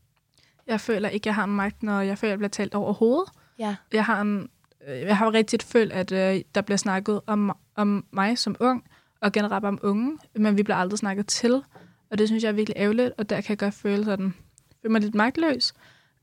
Jeg 0.67 0.81
føler 0.81 1.09
ikke, 1.09 1.27
jeg 1.27 1.35
har 1.35 1.43
en 1.43 1.55
magt, 1.55 1.83
når 1.83 2.01
jeg 2.01 2.17
føler, 2.17 2.31
jeg 2.31 2.39
bliver 2.39 2.49
talt 2.49 2.75
over 2.75 2.93
hovedet. 2.93 3.29
Ja. 3.59 3.75
Jeg 3.93 4.05
har, 4.05 4.21
en, 4.21 4.49
øh, 4.87 4.99
jeg 4.99 5.17
har 5.17 5.33
rigtig 5.33 5.59
følt, 5.61 5.91
at 5.91 6.11
øh, 6.11 6.41
der 6.55 6.61
bliver 6.61 6.77
snakket 6.77 7.21
om, 7.27 7.57
om 7.75 8.05
mig 8.11 8.37
som 8.37 8.55
ung, 8.59 8.83
og 9.21 9.31
generelt 9.31 9.65
om 9.65 9.79
unge, 9.83 10.17
men 10.35 10.57
vi 10.57 10.63
bliver 10.63 10.77
aldrig 10.77 10.99
snakket 10.99 11.27
til. 11.27 11.63
Og 12.11 12.17
det 12.17 12.27
synes 12.27 12.43
jeg 12.43 12.49
er 12.49 12.53
virkelig 12.53 12.77
ærgerligt, 12.77 13.11
og 13.17 13.29
der 13.29 13.41
kan 13.41 13.49
jeg 13.49 13.57
godt 13.57 13.73
føle 13.73 14.05
sådan, 14.05 14.33
føle 14.81 14.91
mig 14.91 15.01
lidt 15.01 15.15
magtløs. 15.15 15.73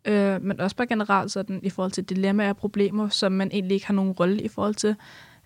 Øh, 0.05 0.43
men 0.43 0.61
også 0.61 0.77
bare 0.77 0.87
generelt 0.87 1.33
sådan, 1.33 1.61
i 1.63 1.71
forhold 1.71 1.93
til 1.93 2.05
dilemmaer 2.05 2.49
og 2.49 2.57
problemer, 2.57 3.09
som 3.09 3.33
man 3.33 3.51
egentlig 3.53 3.75
ikke 3.75 3.87
har 3.87 3.95
nogen 3.95 4.13
rolle 4.13 4.43
i 4.43 4.49
forhold 4.49 4.75
til. 4.75 4.97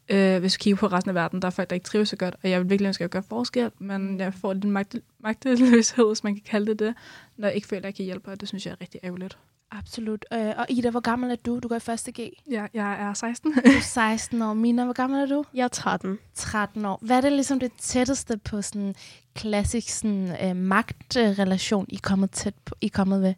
Øh, 0.09 0.41
hvis 0.41 0.57
vi 0.57 0.59
kigger 0.61 0.77
på 0.77 0.87
resten 0.87 1.09
af 1.09 1.15
verden, 1.15 1.43
der 1.43 1.47
er 1.47 1.51
folk, 1.51 1.71
der 1.71 1.75
ikke 1.75 1.85
trives 1.85 2.09
så 2.09 2.17
godt, 2.17 2.35
og 2.43 2.51
jeg 2.51 2.61
vil 2.61 2.71
virkelig 2.71 2.87
ønske 2.87 3.05
at 3.05 3.11
gøre 3.11 3.23
forskel, 3.23 3.71
men 3.79 4.21
jeg 4.21 4.35
får 4.35 4.53
lidt 4.53 4.65
magt, 4.65 4.97
magteløshed, 5.19 6.07
hvis 6.07 6.25
man 6.25 6.35
kan 6.35 6.43
kalde 6.47 6.67
det 6.67 6.79
det, 6.79 6.95
når 7.37 7.49
jeg 7.49 7.55
ikke 7.55 7.69
føler, 7.69 7.81
at 7.81 7.85
jeg 7.85 7.95
kan 7.95 8.05
hjælpe, 8.05 8.31
og 8.31 8.41
det 8.41 8.49
synes 8.49 8.67
jeg 8.67 8.73
er 8.73 8.81
rigtig 8.81 9.01
ærgerligt. 9.05 9.39
Absolut. 9.75 10.25
Øh, 10.33 10.53
og 10.57 10.67
Ida, 10.69 10.91
hvor 10.91 11.01
gammel 11.01 11.31
er 11.31 11.37
du? 11.37 11.59
Du 11.59 11.69
går 11.69 11.77
i 11.77 11.81
første 11.81 12.13
G. 12.13 12.19
Ja, 12.51 12.67
jeg 12.75 12.93
er 13.01 13.15
16. 13.15 13.53
Du 13.53 13.61
er 13.65 13.81
16 13.81 14.43
år. 14.43 14.55
Mina, 14.55 14.85
hvor 14.85 14.93
gammel 14.93 15.21
er 15.21 15.27
du? 15.27 15.45
Jeg 15.55 15.65
er 15.65 15.69
13. 15.69 16.19
13 16.35 16.85
år. 16.85 16.99
Hvad 17.03 17.17
er 17.17 17.21
det 17.21 17.33
ligesom 17.33 17.61
det 17.61 17.73
tætteste 17.79 18.37
på 18.37 18.63
sådan 18.63 18.95
klassisk 19.35 19.89
sådan, 19.89 20.37
øh, 20.45 20.57
magtrelation, 20.57 21.87
I 21.89 21.95
er 21.95 22.01
kommet 22.03 22.31
tæt 22.31 22.55
på, 22.65 22.75
I 22.81 22.87
er 22.87 22.91
kommet 22.91 23.23
ved? 23.23 23.35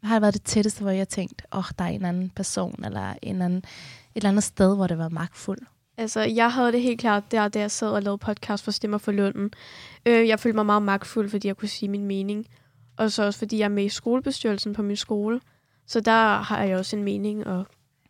Hvad 0.00 0.08
har 0.08 0.20
været 0.20 0.34
det 0.34 0.42
tætteste, 0.42 0.82
hvor 0.82 0.90
jeg 0.90 1.00
har 1.00 1.04
tænkt, 1.04 1.42
åh, 1.52 1.58
oh, 1.58 1.64
der 1.78 1.84
er 1.84 1.88
en 1.88 2.04
anden 2.04 2.30
person, 2.30 2.84
eller 2.84 3.14
en 3.22 3.42
anden, 3.42 3.58
et 3.58 3.64
eller 4.14 4.28
andet 4.28 4.44
sted, 4.44 4.76
hvor 4.76 4.86
det 4.86 4.98
var 4.98 5.08
magtfuldt? 5.08 5.62
Altså, 5.98 6.20
jeg 6.20 6.52
havde 6.52 6.72
det 6.72 6.82
helt 6.82 7.00
klart 7.00 7.32
der, 7.32 7.48
da 7.48 7.58
jeg 7.58 7.70
sad 7.70 7.88
og 7.88 8.02
lavede 8.02 8.18
podcast 8.18 8.64
for 8.64 8.70
Stemmer 8.70 8.98
for 8.98 9.12
Lunden. 9.12 9.50
Øh, 10.06 10.28
jeg 10.28 10.40
følte 10.40 10.56
mig 10.56 10.66
meget 10.66 10.82
magtfuld, 10.82 11.28
fordi 11.28 11.48
jeg 11.48 11.56
kunne 11.56 11.68
sige 11.68 11.88
min 11.88 12.04
mening. 12.04 12.46
Og 12.96 13.12
så 13.12 13.24
også, 13.24 13.38
fordi 13.38 13.58
jeg 13.58 13.64
er 13.64 13.68
med 13.68 13.84
i 13.84 13.88
skolebestyrelsen 13.88 14.72
på 14.72 14.82
min 14.82 14.96
skole. 14.96 15.40
Så 15.86 16.00
der 16.00 16.36
har 16.42 16.64
jeg 16.64 16.78
også 16.78 16.96
en 16.96 17.04
mening 17.04 17.46
og 17.46 17.66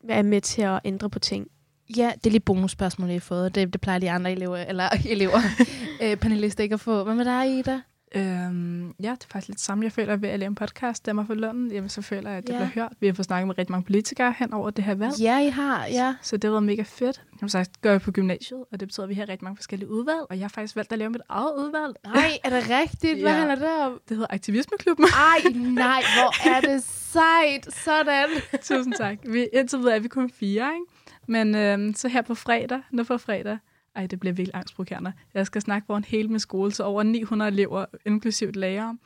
er 0.08 0.22
med 0.22 0.40
til 0.40 0.62
at 0.62 0.80
ændre 0.84 1.10
på 1.10 1.18
ting. 1.18 1.48
Ja, 1.96 2.12
det 2.14 2.26
er 2.26 2.30
lige 2.30 2.40
bonusspørgsmål, 2.40 3.10
I 3.10 3.12
har 3.12 3.20
fået. 3.20 3.54
Det, 3.54 3.72
det 3.72 3.80
plejer 3.80 3.98
de 3.98 4.10
andre 4.10 4.32
elever, 4.32 4.56
eller 4.56 4.88
elever, 5.14 5.38
øh, 6.02 6.16
panelister 6.16 6.62
ikke 6.62 6.74
at 6.74 6.80
få. 6.80 7.04
Hvad 7.04 7.14
med 7.14 7.24
dig, 7.24 7.58
Ida? 7.58 7.80
Øhm, 8.14 8.86
ja, 8.88 9.10
det 9.10 9.24
er 9.24 9.28
faktisk 9.32 9.48
lidt 9.48 9.60
samme. 9.60 9.84
Jeg 9.84 9.92
føler, 9.92 10.12
at 10.12 10.22
ved 10.22 10.28
at 10.28 10.38
lave 10.38 10.46
en 10.48 10.54
podcast, 10.54 11.06
der 11.06 11.24
for 11.26 11.34
London, 11.34 11.70
jamen, 11.72 11.88
så 11.88 12.02
føler 12.02 12.28
jeg, 12.30 12.38
at 12.38 12.46
det 12.46 12.52
Ja. 12.52 12.58
bliver 12.58 12.68
hørt. 12.74 12.92
Vi 13.00 13.06
har 13.06 13.14
fået 13.14 13.26
snakket 13.26 13.46
med 13.46 13.58
rigtig 13.58 13.72
mange 13.72 13.84
politikere 13.84 14.34
hen 14.38 14.52
over 14.52 14.70
det 14.70 14.84
her 14.84 14.94
valg. 14.94 15.12
Ja, 15.20 15.38
I 15.40 15.48
har, 15.48 15.86
ja. 15.86 16.14
Så 16.22 16.36
det 16.36 16.44
har 16.44 16.50
været 16.50 16.62
mega 16.62 16.82
fedt. 16.82 17.22
Som 17.40 17.48
sagt, 17.48 17.80
gør 17.82 17.90
jeg 17.90 18.00
på 18.00 18.12
gymnasiet, 18.12 18.64
og 18.72 18.80
det 18.80 18.88
betyder, 18.88 19.04
at 19.04 19.10
vi 19.10 19.14
har 19.14 19.28
rigtig 19.28 19.44
mange 19.44 19.56
forskellige 19.56 19.90
udvalg, 19.90 20.20
og 20.30 20.36
jeg 20.36 20.44
har 20.44 20.48
faktisk 20.48 20.76
valgt 20.76 20.92
at 20.92 20.98
lave 20.98 21.10
mit 21.10 21.22
eget 21.28 21.52
udvalg. 21.58 21.94
Nej, 22.04 22.38
er 22.44 22.50
det 22.50 22.70
rigtigt? 22.70 23.20
Hvad 23.20 23.30
Ja. 23.32 23.36
handler 23.38 23.54
det 23.54 23.80
om? 23.86 24.00
Det 24.08 24.16
hedder 24.16 24.34
Aktivismeklubben. 24.34 25.06
Ej, 25.06 25.52
nej, 25.54 26.02
hvor 26.18 26.50
er 26.56 26.60
det 26.60 26.82
sejt. 26.84 27.74
Sådan. 27.74 28.28
Tusind 28.62 28.94
tak. 28.94 29.18
Vi, 29.28 29.48
indtil 29.52 29.78
videre 29.78 29.94
er 29.96 30.00
vi 30.00 30.08
kun 30.08 30.30
fire, 30.30 30.70
ikke? 30.74 30.86
Men 31.28 31.54
øhm, 31.54 31.94
så 31.94 32.08
her 32.08 32.22
på 32.22 32.34
fredag, 32.34 32.80
nu 32.90 33.04
på 33.04 33.18
fredag, 33.18 33.58
ej, 33.96 34.06
det 34.06 34.20
bliver 34.20 34.32
virkelig 34.32 34.54
angstprovokerende. 34.54 35.12
Jeg 35.34 35.46
skal 35.46 35.62
snakke 35.62 35.86
foran 35.86 36.04
hele 36.04 36.28
min 36.28 36.40
skole, 36.40 36.72
så 36.72 36.84
over 36.84 37.02
900 37.02 37.50
elever, 37.50 37.84
inklusivt 38.04 38.56
lærere, 38.56 38.98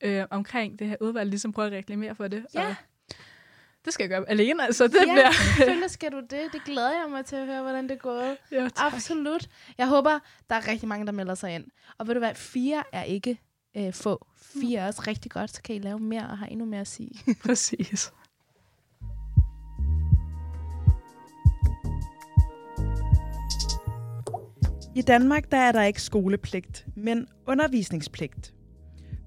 øh, 0.00 0.24
omkring 0.30 0.78
det 0.78 0.88
her 0.88 0.96
udvalg, 1.00 1.30
ligesom 1.30 1.52
prøver 1.52 1.66
at 1.66 1.72
reklamere 1.72 2.14
for 2.14 2.28
det. 2.28 2.46
Ja. 2.54 2.68
Og 2.68 2.74
det 3.84 3.92
skal 3.92 4.04
jeg 4.04 4.10
gøre 4.10 4.30
alene, 4.30 4.64
altså 4.64 4.86
det 4.86 4.94
ja, 4.94 5.12
bliver... 5.12 5.32
selvfølgelig 5.32 5.90
skal 5.90 6.12
du 6.12 6.20
det. 6.20 6.40
Det 6.52 6.64
glæder 6.64 6.90
jeg 6.90 7.06
mig 7.10 7.24
til 7.24 7.36
at 7.36 7.46
høre, 7.46 7.62
hvordan 7.62 7.88
det 7.88 7.98
gået. 7.98 8.36
ja, 8.52 8.68
tak. 8.76 8.92
Absolut. 8.92 9.48
Jeg 9.78 9.88
håber, 9.88 10.18
der 10.50 10.56
er 10.56 10.68
rigtig 10.68 10.88
mange, 10.88 11.06
der 11.06 11.12
melder 11.12 11.34
sig 11.34 11.54
ind. 11.54 11.64
Og 11.98 12.06
ved 12.06 12.14
du 12.14 12.18
hvad, 12.20 12.34
fire 12.34 12.82
er 12.92 13.02
ikke 13.02 13.38
øh, 13.76 13.92
få. 13.92 14.26
Fire 14.36 14.80
er 14.80 14.86
også 14.86 15.02
rigtig 15.06 15.30
godt, 15.30 15.50
så 15.50 15.62
kan 15.62 15.74
I 15.74 15.78
lave 15.78 15.98
mere 15.98 16.22
og 16.22 16.38
have 16.38 16.50
endnu 16.50 16.66
mere 16.66 16.80
at 16.80 16.88
sige. 16.88 17.10
Præcis. 17.46 18.12
I 24.94 25.02
Danmark 25.02 25.50
der 25.50 25.56
er 25.56 25.72
der 25.72 25.82
ikke 25.82 26.02
skolepligt, 26.02 26.86
men 26.96 27.26
undervisningspligt. 27.46 28.54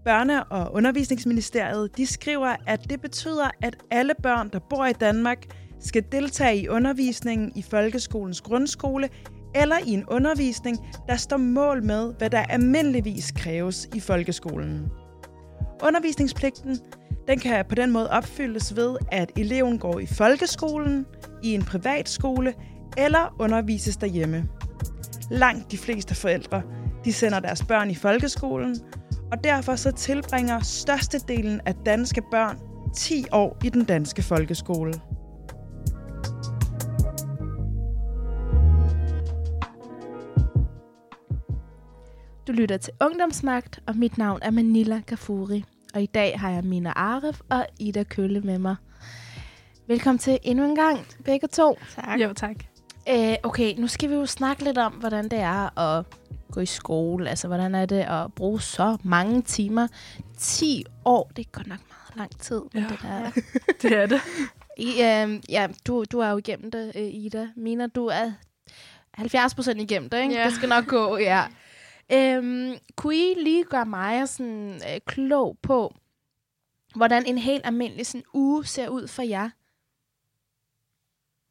Børne- 0.09 0.47
og 0.49 0.73
undervisningsministeriet 0.73 1.97
de 1.97 2.05
skriver, 2.05 2.55
at 2.67 2.89
det 2.89 3.01
betyder, 3.01 3.49
at 3.61 3.75
alle 3.91 4.13
børn, 4.23 4.49
der 4.49 4.59
bor 4.59 4.85
i 4.85 4.93
Danmark, 4.93 5.37
skal 5.79 6.03
deltage 6.11 6.57
i 6.57 6.67
undervisningen 6.67 7.51
i 7.55 7.61
folkeskolens 7.61 8.41
grundskole 8.41 9.09
eller 9.55 9.75
i 9.85 9.89
en 9.91 10.05
undervisning, 10.05 10.77
der 11.07 11.15
står 11.15 11.37
mål 11.37 11.83
med, 11.83 12.13
hvad 12.17 12.29
der 12.29 12.39
almindeligvis 12.39 13.31
kræves 13.31 13.89
i 13.95 13.99
folkeskolen. 13.99 14.91
Undervisningspligten 15.83 16.79
den 17.27 17.39
kan 17.39 17.65
på 17.69 17.75
den 17.75 17.91
måde 17.91 18.09
opfyldes 18.09 18.75
ved, 18.75 18.97
at 19.11 19.31
eleven 19.37 19.77
går 19.79 19.99
i 19.99 20.05
folkeskolen, 20.05 21.05
i 21.43 21.53
en 21.53 21.61
privatskole 21.61 22.53
eller 22.97 23.35
undervises 23.39 23.97
derhjemme. 23.97 24.49
Langt 25.31 25.71
de 25.71 25.77
fleste 25.77 26.15
forældre 26.15 26.61
de 27.05 27.13
sender 27.13 27.39
deres 27.39 27.63
børn 27.63 27.89
i 27.89 27.95
folkeskolen, 27.95 28.75
og 29.31 29.43
derfor 29.43 29.75
så 29.75 29.91
tilbringer 29.91 30.59
størstedelen 30.59 31.61
af 31.65 31.75
danske 31.85 32.21
børn 32.31 32.59
10 32.95 33.25
år 33.31 33.57
i 33.63 33.69
den 33.69 33.85
danske 33.85 34.21
folkeskole. 34.21 34.93
Du 42.47 42.51
lytter 42.51 42.77
til 42.77 42.93
Ungdomsmagt, 43.01 43.79
og 43.87 43.95
mit 43.95 44.17
navn 44.17 44.39
er 44.41 44.51
Manila 44.51 45.01
Gafuri. 45.05 45.63
Og 45.93 46.01
i 46.01 46.05
dag 46.05 46.39
har 46.39 46.49
jeg 46.49 46.63
Mina 46.63 46.93
Aref 46.95 47.39
og 47.49 47.65
Ida 47.79 48.03
Kølle 48.03 48.41
med 48.41 48.59
mig. 48.59 48.75
Velkommen 49.87 50.19
til 50.19 50.39
endnu 50.43 50.65
en 50.65 50.75
gang, 50.75 50.99
begge 51.25 51.47
to. 51.47 51.77
Tak. 51.95 52.19
Jo, 52.19 52.33
tak. 52.33 52.72
Øh, 53.09 53.35
okay, 53.43 53.73
nu 53.77 53.87
skal 53.87 54.09
vi 54.09 54.15
jo 54.15 54.25
snakke 54.25 54.63
lidt 54.63 54.77
om, 54.77 54.93
hvordan 54.93 55.23
det 55.23 55.39
er 55.39 55.79
at 55.79 56.05
gå 56.51 56.59
i 56.59 56.65
skole. 56.65 57.29
Altså, 57.29 57.47
hvordan 57.47 57.75
er 57.75 57.85
det 57.85 57.99
at 57.99 58.33
bruge 58.33 58.61
så 58.61 58.97
mange 59.03 59.41
timer? 59.41 59.87
10 60.37 60.85
år, 61.05 61.31
det 61.35 61.45
er 61.45 61.49
godt 61.51 61.67
nok 61.67 61.79
meget 61.89 62.15
lang 62.15 62.39
tid. 62.39 62.61
men 62.73 62.83
Ja. 62.83 62.87
Det 62.89 62.99
der. 63.01 63.31
Det 63.81 63.97
er 63.97 64.05
det. 64.05 64.21
I, 64.77 64.87
øh, 64.87 65.39
ja, 65.49 65.67
du, 65.87 66.03
du 66.11 66.19
er 66.19 66.29
jo 66.29 66.37
igennem 66.37 66.71
det, 66.71 66.91
øh, 66.95 67.13
Ida. 67.13 67.47
Mina, 67.55 67.87
du 67.87 68.05
er 68.05 68.31
70 69.13 69.55
procent 69.55 69.81
igennem 69.81 70.09
det, 70.09 70.21
ikke? 70.21 70.35
Ja. 70.35 70.45
Det 70.45 70.53
skal 70.53 70.69
nok 70.69 70.87
gå, 70.87 71.17
ja. 71.17 71.43
Øhm, 72.11 72.75
kunne 72.95 73.15
I 73.15 73.33
lige 73.37 73.63
gøre 73.63 73.85
mig 73.85 74.29
sådan, 74.29 74.73
øh, 74.73 74.99
klog 75.05 75.57
på, 75.61 75.93
hvordan 76.95 77.25
en 77.25 77.37
helt 77.37 77.61
almindelig 77.65 78.05
sådan, 78.05 78.23
uge 78.33 78.65
ser 78.65 78.89
ud 78.89 79.07
for 79.07 79.21
jer? 79.21 79.49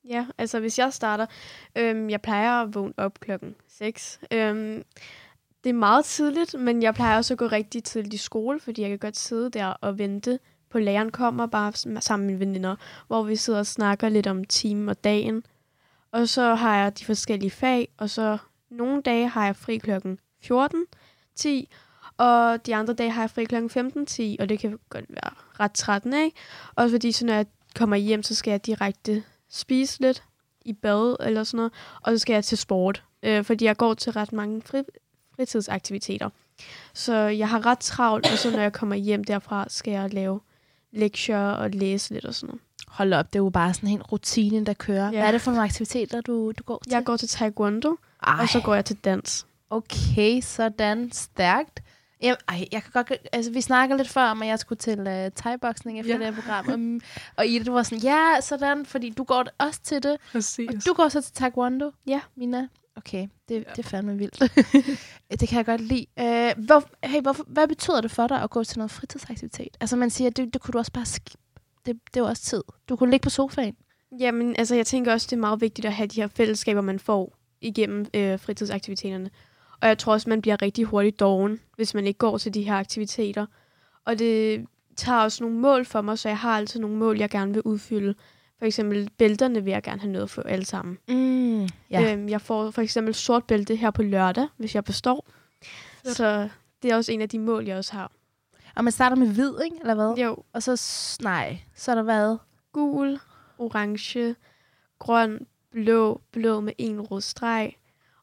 Ja, 0.09 0.26
altså 0.38 0.61
hvis 0.61 0.78
jeg 0.78 0.92
starter, 0.92 1.26
øhm, 1.76 2.11
jeg 2.11 2.23
plejer 2.23 2.62
at 2.62 2.75
vågne 2.75 2.92
op 2.97 3.21
klokken 3.21 3.54
6. 3.68 4.21
Øhm, 4.32 4.82
det 5.64 5.71
er 5.71 5.75
meget 5.75 6.04
tidligt, 6.04 6.54
men 6.59 6.82
jeg 6.82 6.94
plejer 6.94 7.16
også 7.16 7.35
at 7.35 7.38
gå 7.38 7.47
rigtig 7.47 7.85
tidligt 7.85 8.14
i 8.14 8.16
skole, 8.16 8.61
fordi 8.61 8.82
jeg 8.82 8.90
kan 8.90 8.99
godt 8.99 9.16
sidde 9.16 9.50
der 9.50 9.66
og 9.66 9.99
vente 9.99 10.38
på 10.71 10.78
læreren 10.78 11.11
kommer, 11.11 11.47
bare 11.47 12.00
sammen 12.00 12.26
med 12.26 12.35
mine 12.35 12.47
veninder, 12.47 12.76
hvor 13.06 13.23
vi 13.23 13.37
sidder 13.37 13.59
og 13.59 13.66
snakker 13.66 14.09
lidt 14.09 14.26
om 14.26 14.44
timen 14.44 14.88
og 14.88 15.04
dagen. 15.04 15.44
Og 16.12 16.28
så 16.28 16.54
har 16.54 16.76
jeg 16.82 16.99
de 16.99 17.04
forskellige 17.04 17.50
fag, 17.50 17.88
og 17.99 18.11
så 18.11 18.38
nogle 18.71 19.02
dage 19.02 19.28
har 19.28 19.44
jeg 19.44 19.56
fri 19.56 19.76
klokken 19.76 20.18
14.10, 20.44 21.49
og 22.16 22.66
de 22.66 22.75
andre 22.75 22.94
dage 22.94 23.11
har 23.11 23.23
jeg 23.23 23.30
fri 23.30 23.44
klokken 23.44 23.71
15.10, 24.09 24.37
og 24.40 24.49
det 24.49 24.59
kan 24.59 24.78
godt 24.88 25.04
være 25.09 25.30
ret 25.61 25.73
13, 25.73 26.12
ikke? 26.12 26.37
Også 26.75 26.94
fordi, 26.94 27.12
så 27.12 27.26
når 27.26 27.35
jeg 27.35 27.47
kommer 27.76 27.97
hjem, 27.97 28.23
så 28.23 28.35
skal 28.35 28.50
jeg 28.50 28.66
direkte 28.66 29.23
spise 29.52 30.00
lidt 30.00 30.23
i 30.64 30.73
bad 30.73 31.16
eller 31.21 31.44
sådan 31.44 31.56
noget, 31.56 31.73
og 32.02 32.12
så 32.12 32.18
skal 32.18 32.35
jeg 32.35 32.44
til 32.44 32.59
sport, 32.59 33.02
øh, 33.23 33.44
fordi 33.44 33.64
jeg 33.64 33.76
går 33.76 33.94
til 33.94 34.12
ret 34.12 34.32
mange 34.32 34.62
fri, 34.62 34.82
fritidsaktiviteter. 35.37 36.30
Så 36.94 37.14
jeg 37.14 37.49
har 37.49 37.66
ret 37.66 37.78
travlt, 37.78 38.32
og 38.32 38.38
så 38.38 38.50
når 38.50 38.61
jeg 38.61 38.73
kommer 38.73 38.97
hjem 38.97 39.25
derfra, 39.25 39.64
skal 39.68 39.92
jeg 39.92 40.14
lave 40.14 40.40
lektier 40.92 41.38
og 41.50 41.71
læse 41.71 42.14
lidt 42.14 42.25
og 42.25 42.35
sådan 42.35 42.47
noget. 42.47 42.61
Hold 42.88 43.12
op, 43.12 43.32
det 43.32 43.38
er 43.38 43.42
jo 43.42 43.50
bare 43.50 43.75
sådan 43.75 43.88
en 43.88 44.02
rutine, 44.02 44.64
der 44.66 44.73
kører. 44.73 45.04
Ja. 45.04 45.11
Hvad 45.11 45.23
er 45.23 45.32
det 45.32 45.40
for 45.40 45.50
nogle 45.50 45.64
aktiviteter, 45.64 46.21
du, 46.21 46.52
du 46.59 46.62
går 46.64 46.80
til? 46.85 46.92
Jeg 46.92 47.04
går 47.04 47.16
til 47.16 47.28
taekwondo, 47.28 47.97
Ej, 48.23 48.42
og 48.42 48.49
så 48.49 48.61
går 48.61 48.75
jeg 48.75 48.85
til 48.85 48.97
dans. 48.97 49.47
okay, 49.71 50.40
sådan 50.40 51.12
stærkt. 51.12 51.82
Jamen, 52.23 52.37
ej, 52.49 52.64
jeg 52.73 52.83
kan 52.83 52.93
godt, 52.93 53.12
altså, 53.33 53.50
vi 53.50 53.61
snakker 53.61 53.97
lidt 53.97 54.09
før 54.09 54.23
om, 54.23 54.43
at 54.43 54.49
jeg 54.49 54.59
skulle 54.59 54.79
til 54.79 54.99
uh, 54.99 55.33
thai-boksning 55.37 55.99
efter 55.99 56.12
ja. 56.12 56.19
Det 56.19 56.35
her 56.35 56.43
program. 56.43 56.73
Um, 56.75 57.00
og 57.37 57.47
Ida, 57.47 57.64
du 57.64 57.73
var 57.73 57.83
sådan, 57.83 57.99
ja, 57.99 58.41
sådan, 58.41 58.87
fordi 58.87 59.11
du 59.11 59.25
går 59.25 59.45
også 59.59 59.81
til 59.83 60.02
det. 60.02 60.17
Præcis. 60.33 60.69
Og 60.69 60.87
du 60.87 60.93
går 60.93 61.09
så 61.09 61.21
til 61.21 61.35
taekwondo? 61.35 61.91
Ja. 62.07 62.21
Mina? 62.37 62.69
Okay, 62.97 63.29
det, 63.49 63.55
ja. 63.55 63.61
Det 63.76 63.79
er 63.79 63.88
fandme 63.88 64.19
vildt. 64.19 64.41
det 65.41 65.49
kan 65.49 65.57
jeg 65.57 65.67
godt 65.67 65.81
lide. 65.81 66.07
Uh, 66.21 66.64
hvor, 66.64 67.07
hey, 67.07 67.21
hvorfor, 67.23 67.45
hvad 67.47 67.69
betyder 67.69 68.00
det 68.00 68.11
for 68.11 68.26
dig 68.26 68.43
at 68.43 68.50
gå 68.50 68.64
til 68.64 68.79
noget 68.79 68.91
fritidsaktivitet? 68.91 69.76
Altså 69.81 69.97
man 69.97 70.11
siger, 70.11 70.31
det, 70.31 70.55
det 70.55 70.62
kunne 70.62 70.73
du 70.73 70.79
også 70.79 70.93
bare 70.93 71.07
skip. 71.07 71.41
Det, 71.87 72.00
det 72.14 72.21
jo 72.21 72.26
også 72.26 72.43
tid. 72.43 72.62
Du 72.88 72.97
kunne 72.97 73.11
ligge 73.11 73.25
på 73.25 73.31
sofaen. 73.31 73.76
Jamen, 74.21 74.57
altså, 74.59 74.75
jeg 74.75 74.87
tænker 74.87 75.12
også, 75.12 75.26
det 75.31 75.37
er 75.37 75.41
meget 75.41 75.61
vigtigt 75.61 75.87
at 75.87 75.93
have 75.93 76.07
de 76.07 76.21
her 76.21 76.29
fællesskaber, 76.29 76.81
man 76.81 76.99
får 76.99 77.37
igennem 77.61 78.07
øh, 78.14 78.41
fritidsaktiviteterne. 78.41 79.31
Og 79.82 79.88
jeg 79.88 79.98
tror 79.98 80.12
også, 80.12 80.28
man 80.30 80.40
bliver 80.42 80.62
rigtig 80.62 80.84
hurtigt 80.84 81.20
doven, 81.20 81.60
hvis 81.76 81.94
man 81.94 82.06
ikke 82.06 82.18
går 82.18 82.38
til 82.38 82.54
de 82.54 82.62
her 82.62 82.74
aktiviteter. 82.74 83.46
Og 84.04 84.18
det 84.18 84.66
tager 84.96 85.18
også 85.18 85.44
nogle 85.44 85.58
mål 85.58 85.84
for 85.84 86.00
mig, 86.00 86.18
så 86.18 86.28
jeg 86.28 86.38
har 86.38 86.56
altid 86.56 86.80
nogle 86.80 86.96
mål, 86.96 87.18
jeg 87.18 87.30
gerne 87.30 87.52
vil 87.52 87.62
udfylde. 87.62 88.14
For 88.58 88.66
eksempel 88.66 89.10
bælterne 89.18 89.64
vil 89.64 89.70
jeg 89.70 89.82
gerne 89.82 90.00
have 90.00 90.12
noget 90.12 90.30
for 90.30 90.42
alle 90.42 90.64
sammen. 90.64 90.98
Mm. 91.08 91.68
Ja. 91.90 92.12
Øhm, 92.12 92.28
jeg 92.28 92.40
får 92.40 92.70
for 92.70 92.82
eksempel 92.82 93.14
sort 93.14 93.44
bælte 93.44 93.76
her 93.76 93.90
på 93.90 94.02
lørdag, 94.02 94.46
hvis 94.56 94.74
jeg 94.74 94.84
består. 94.84 95.26
Så 96.04 96.48
det 96.82 96.90
er 96.90 96.96
også 96.96 97.12
en 97.12 97.20
af 97.20 97.28
de 97.28 97.38
mål, 97.38 97.66
jeg 97.66 97.76
også 97.76 97.92
har. 97.92 98.10
Og 98.76 98.84
man 98.84 98.92
starter 98.92 99.16
med 99.16 99.26
hvid, 99.26 99.52
ikke? 99.64 99.76
Eller 99.80 99.94
hvad? 99.94 100.24
Jo, 100.24 100.36
Og 100.52 100.62
så, 100.62 100.82
nej, 101.22 101.58
så 101.74 101.90
er 101.90 101.94
der 101.94 102.02
hvad? 102.02 102.36
gul, 102.72 103.18
orange, 103.58 104.34
grøn, 104.98 105.46
blå, 105.70 106.20
blå 106.32 106.60
med 106.60 106.72
en 106.78 107.00
rød 107.00 107.20
streg. 107.20 107.72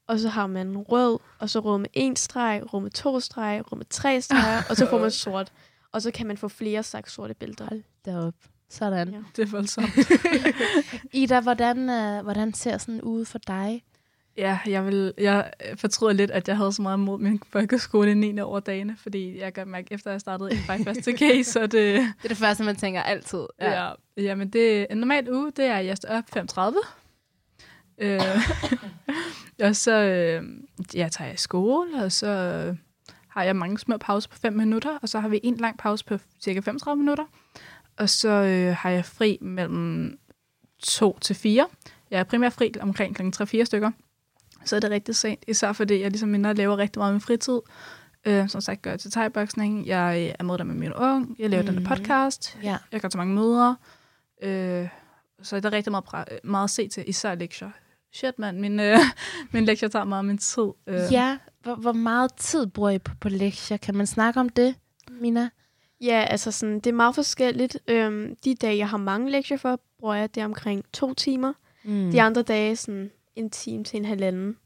Og 0.09 0.19
så 0.19 0.29
har 0.29 0.47
man 0.47 0.77
rød, 0.77 1.19
og 1.39 1.49
så 1.49 1.59
rød 1.59 1.77
med 1.77 1.89
en 1.93 2.15
streg, 2.15 2.73
rød 2.73 2.81
med 2.81 2.91
to 2.91 3.19
streg, 3.19 3.61
rød 3.71 3.77
med 3.77 3.85
tre 3.89 4.21
streger, 4.21 4.61
og 4.69 4.75
så 4.75 4.89
får 4.89 4.99
man 4.99 5.11
sort. 5.23 5.51
Og 5.91 6.01
så 6.01 6.11
kan 6.11 6.27
man 6.27 6.37
få 6.37 6.47
flere 6.47 6.83
slags 6.83 7.13
sorte 7.13 7.33
bælter. 7.33 7.65
Hold 7.69 7.83
da 8.05 8.17
op. 8.17 8.33
Sådan. 8.69 9.09
Ja. 9.09 9.19
Det 9.35 9.41
er 9.41 9.51
voldsomt. 9.51 9.89
Ida, 11.13 11.39
hvordan, 11.39 11.89
øh, 11.89 12.23
hvordan 12.23 12.53
ser 12.53 12.77
sådan 12.77 12.95
en 12.95 13.01
uge 13.03 13.25
for 13.25 13.39
dig? 13.47 13.83
Ja, 14.37 14.59
jeg, 14.67 14.85
vil, 14.85 15.13
jeg 15.17 15.51
fortryder 15.75 16.13
lidt, 16.13 16.31
at 16.31 16.47
jeg 16.47 16.57
havde 16.57 16.73
så 16.73 16.81
meget 16.81 16.99
mod 16.99 17.19
min 17.19 17.41
folkeskole 17.51 18.11
i 18.11 18.13
9. 18.13 18.39
over 18.39 18.59
dagene, 18.59 18.97
fordi 18.97 19.39
jeg 19.39 19.53
kan 19.53 19.67
mærke, 19.67 19.93
efter 19.93 20.11
jeg 20.11 20.21
startede 20.21 20.53
i 20.53 20.57
faktisk 20.67 21.03
til 21.03 21.17
K, 21.17 21.45
så 21.45 21.61
det, 21.61 21.71
Det 21.71 22.13
er 22.23 22.27
det 22.27 22.37
første, 22.37 22.63
man 22.63 22.75
tænker 22.75 23.01
altid. 23.01 23.45
ja. 23.61 23.83
ja, 23.83 23.91
jamen 24.17 24.49
det, 24.49 24.87
en 24.91 24.97
normal 24.97 25.33
uge, 25.33 25.51
det 25.55 25.65
er, 25.65 25.75
at 25.75 25.85
jeg 25.85 25.97
står 25.97 26.09
op 26.09 26.23
5.30, 26.37 26.87
øh, 27.97 28.19
og 29.61 29.75
så 29.75 29.91
øh, 29.91 30.43
jeg 30.93 31.11
tager 31.11 31.27
jeg 31.27 31.33
i 31.33 31.37
skole, 31.37 32.03
og 32.03 32.11
så 32.11 32.27
øh, 32.27 32.75
har 33.27 33.43
jeg 33.43 33.55
mange 33.55 33.79
små 33.79 33.97
pauser 33.97 34.29
på 34.29 34.37
5 34.37 34.53
minutter, 34.53 34.97
og 35.01 35.09
så 35.09 35.19
har 35.19 35.27
vi 35.29 35.39
en 35.43 35.55
lang 35.57 35.77
pause 35.77 36.05
på 36.05 36.17
cirka 36.41 36.59
35 36.59 36.99
minutter, 36.99 37.23
og 37.97 38.09
så 38.09 38.29
øh, 38.29 38.75
har 38.75 38.89
jeg 38.89 39.05
fri 39.05 39.37
mellem 39.41 40.19
2 40.83 41.19
til 41.19 41.35
4. 41.35 41.67
Jeg 42.11 42.19
er 42.19 42.23
primært 42.23 42.53
fri 42.53 42.71
omkring 42.81 43.15
kl. 43.15 43.21
3-4 43.43 43.63
stykker, 43.63 43.91
så 44.65 44.75
er 44.75 44.79
det 44.79 44.89
rigtig 44.91 45.15
sent, 45.15 45.43
især 45.47 45.73
fordi 45.73 46.01
jeg 46.01 46.09
ligesom 46.11 46.29
minder 46.29 46.53
laver 46.53 46.77
rigtig 46.77 46.99
meget 46.99 47.13
med 47.13 47.21
fritid. 47.21 47.59
Øh, 48.25 48.49
som 48.49 48.61
sagt 48.61 48.81
gør 48.81 48.91
jeg 48.91 48.99
til 48.99 49.11
thai-boksning, 49.11 49.87
jeg 49.87 50.35
er 50.39 50.43
med 50.43 50.57
der 50.57 50.63
med 50.63 50.75
min 50.75 50.93
ung, 50.93 51.35
jeg 51.39 51.49
laver 51.49 51.61
mm. 51.61 51.65
denne 51.65 51.79
Mhm. 51.79 51.89
podcast, 51.89 52.57
Ja. 52.63 52.77
jeg 52.91 53.01
går 53.01 53.09
til 53.09 53.17
mange 53.17 53.33
møder, 53.35 53.75
øh, 54.43 54.87
så 55.41 55.55
er 55.55 55.59
der 55.59 55.71
rigtig 55.71 55.91
meget, 55.91 56.05
meget 56.43 56.63
at 56.63 56.69
se 56.69 56.87
til, 56.87 57.09
især 57.09 57.35
lektier. 57.35 57.69
Shit, 58.13 58.39
mand, 58.39 58.59
min, 58.59 58.79
øh, 58.79 58.97
min 59.53 59.65
lektier 59.65 59.89
tager 59.89 60.05
meget 60.05 60.19
af 60.19 60.25
min 60.25 60.37
tid. 60.37 60.67
Øh, 60.87 60.99
Ja, 61.11 61.37
hvor, 61.63 61.75
hvor 61.75 61.91
meget 61.91 62.33
tid 62.33 62.67
bruger 62.67 62.89
I 62.89 62.99
på, 62.99 63.11
på 63.21 63.29
lektier? 63.29 63.77
Kan 63.77 63.95
man 63.95 64.07
snakke 64.07 64.39
om 64.39 64.49
det, 64.49 64.75
Mina? 65.11 65.49
Ja, 66.01 66.25
altså 66.29 66.51
sådan, 66.51 66.75
det 66.75 66.87
er 66.87 66.93
meget 66.93 67.15
forskelligt. 67.15 67.77
Øhm, 67.87 68.35
de 68.45 68.55
dage, 68.55 68.77
jeg 68.77 68.89
har 68.89 68.97
mange 68.97 69.31
lektier 69.31 69.57
for, 69.57 69.79
bruger 69.99 70.15
jeg 70.15 70.35
det 70.35 70.45
omkring 70.45 70.83
to 70.93 71.13
timer. 71.13 71.53
Mm. 71.83 72.11
De 72.11 72.21
andre 72.21 72.41
dage 72.41 72.75
sådan 72.75 73.11
en 73.35 73.49
time 73.49 73.83
til 73.83 73.97
en 73.97 74.05
halvanden. 74.05 74.57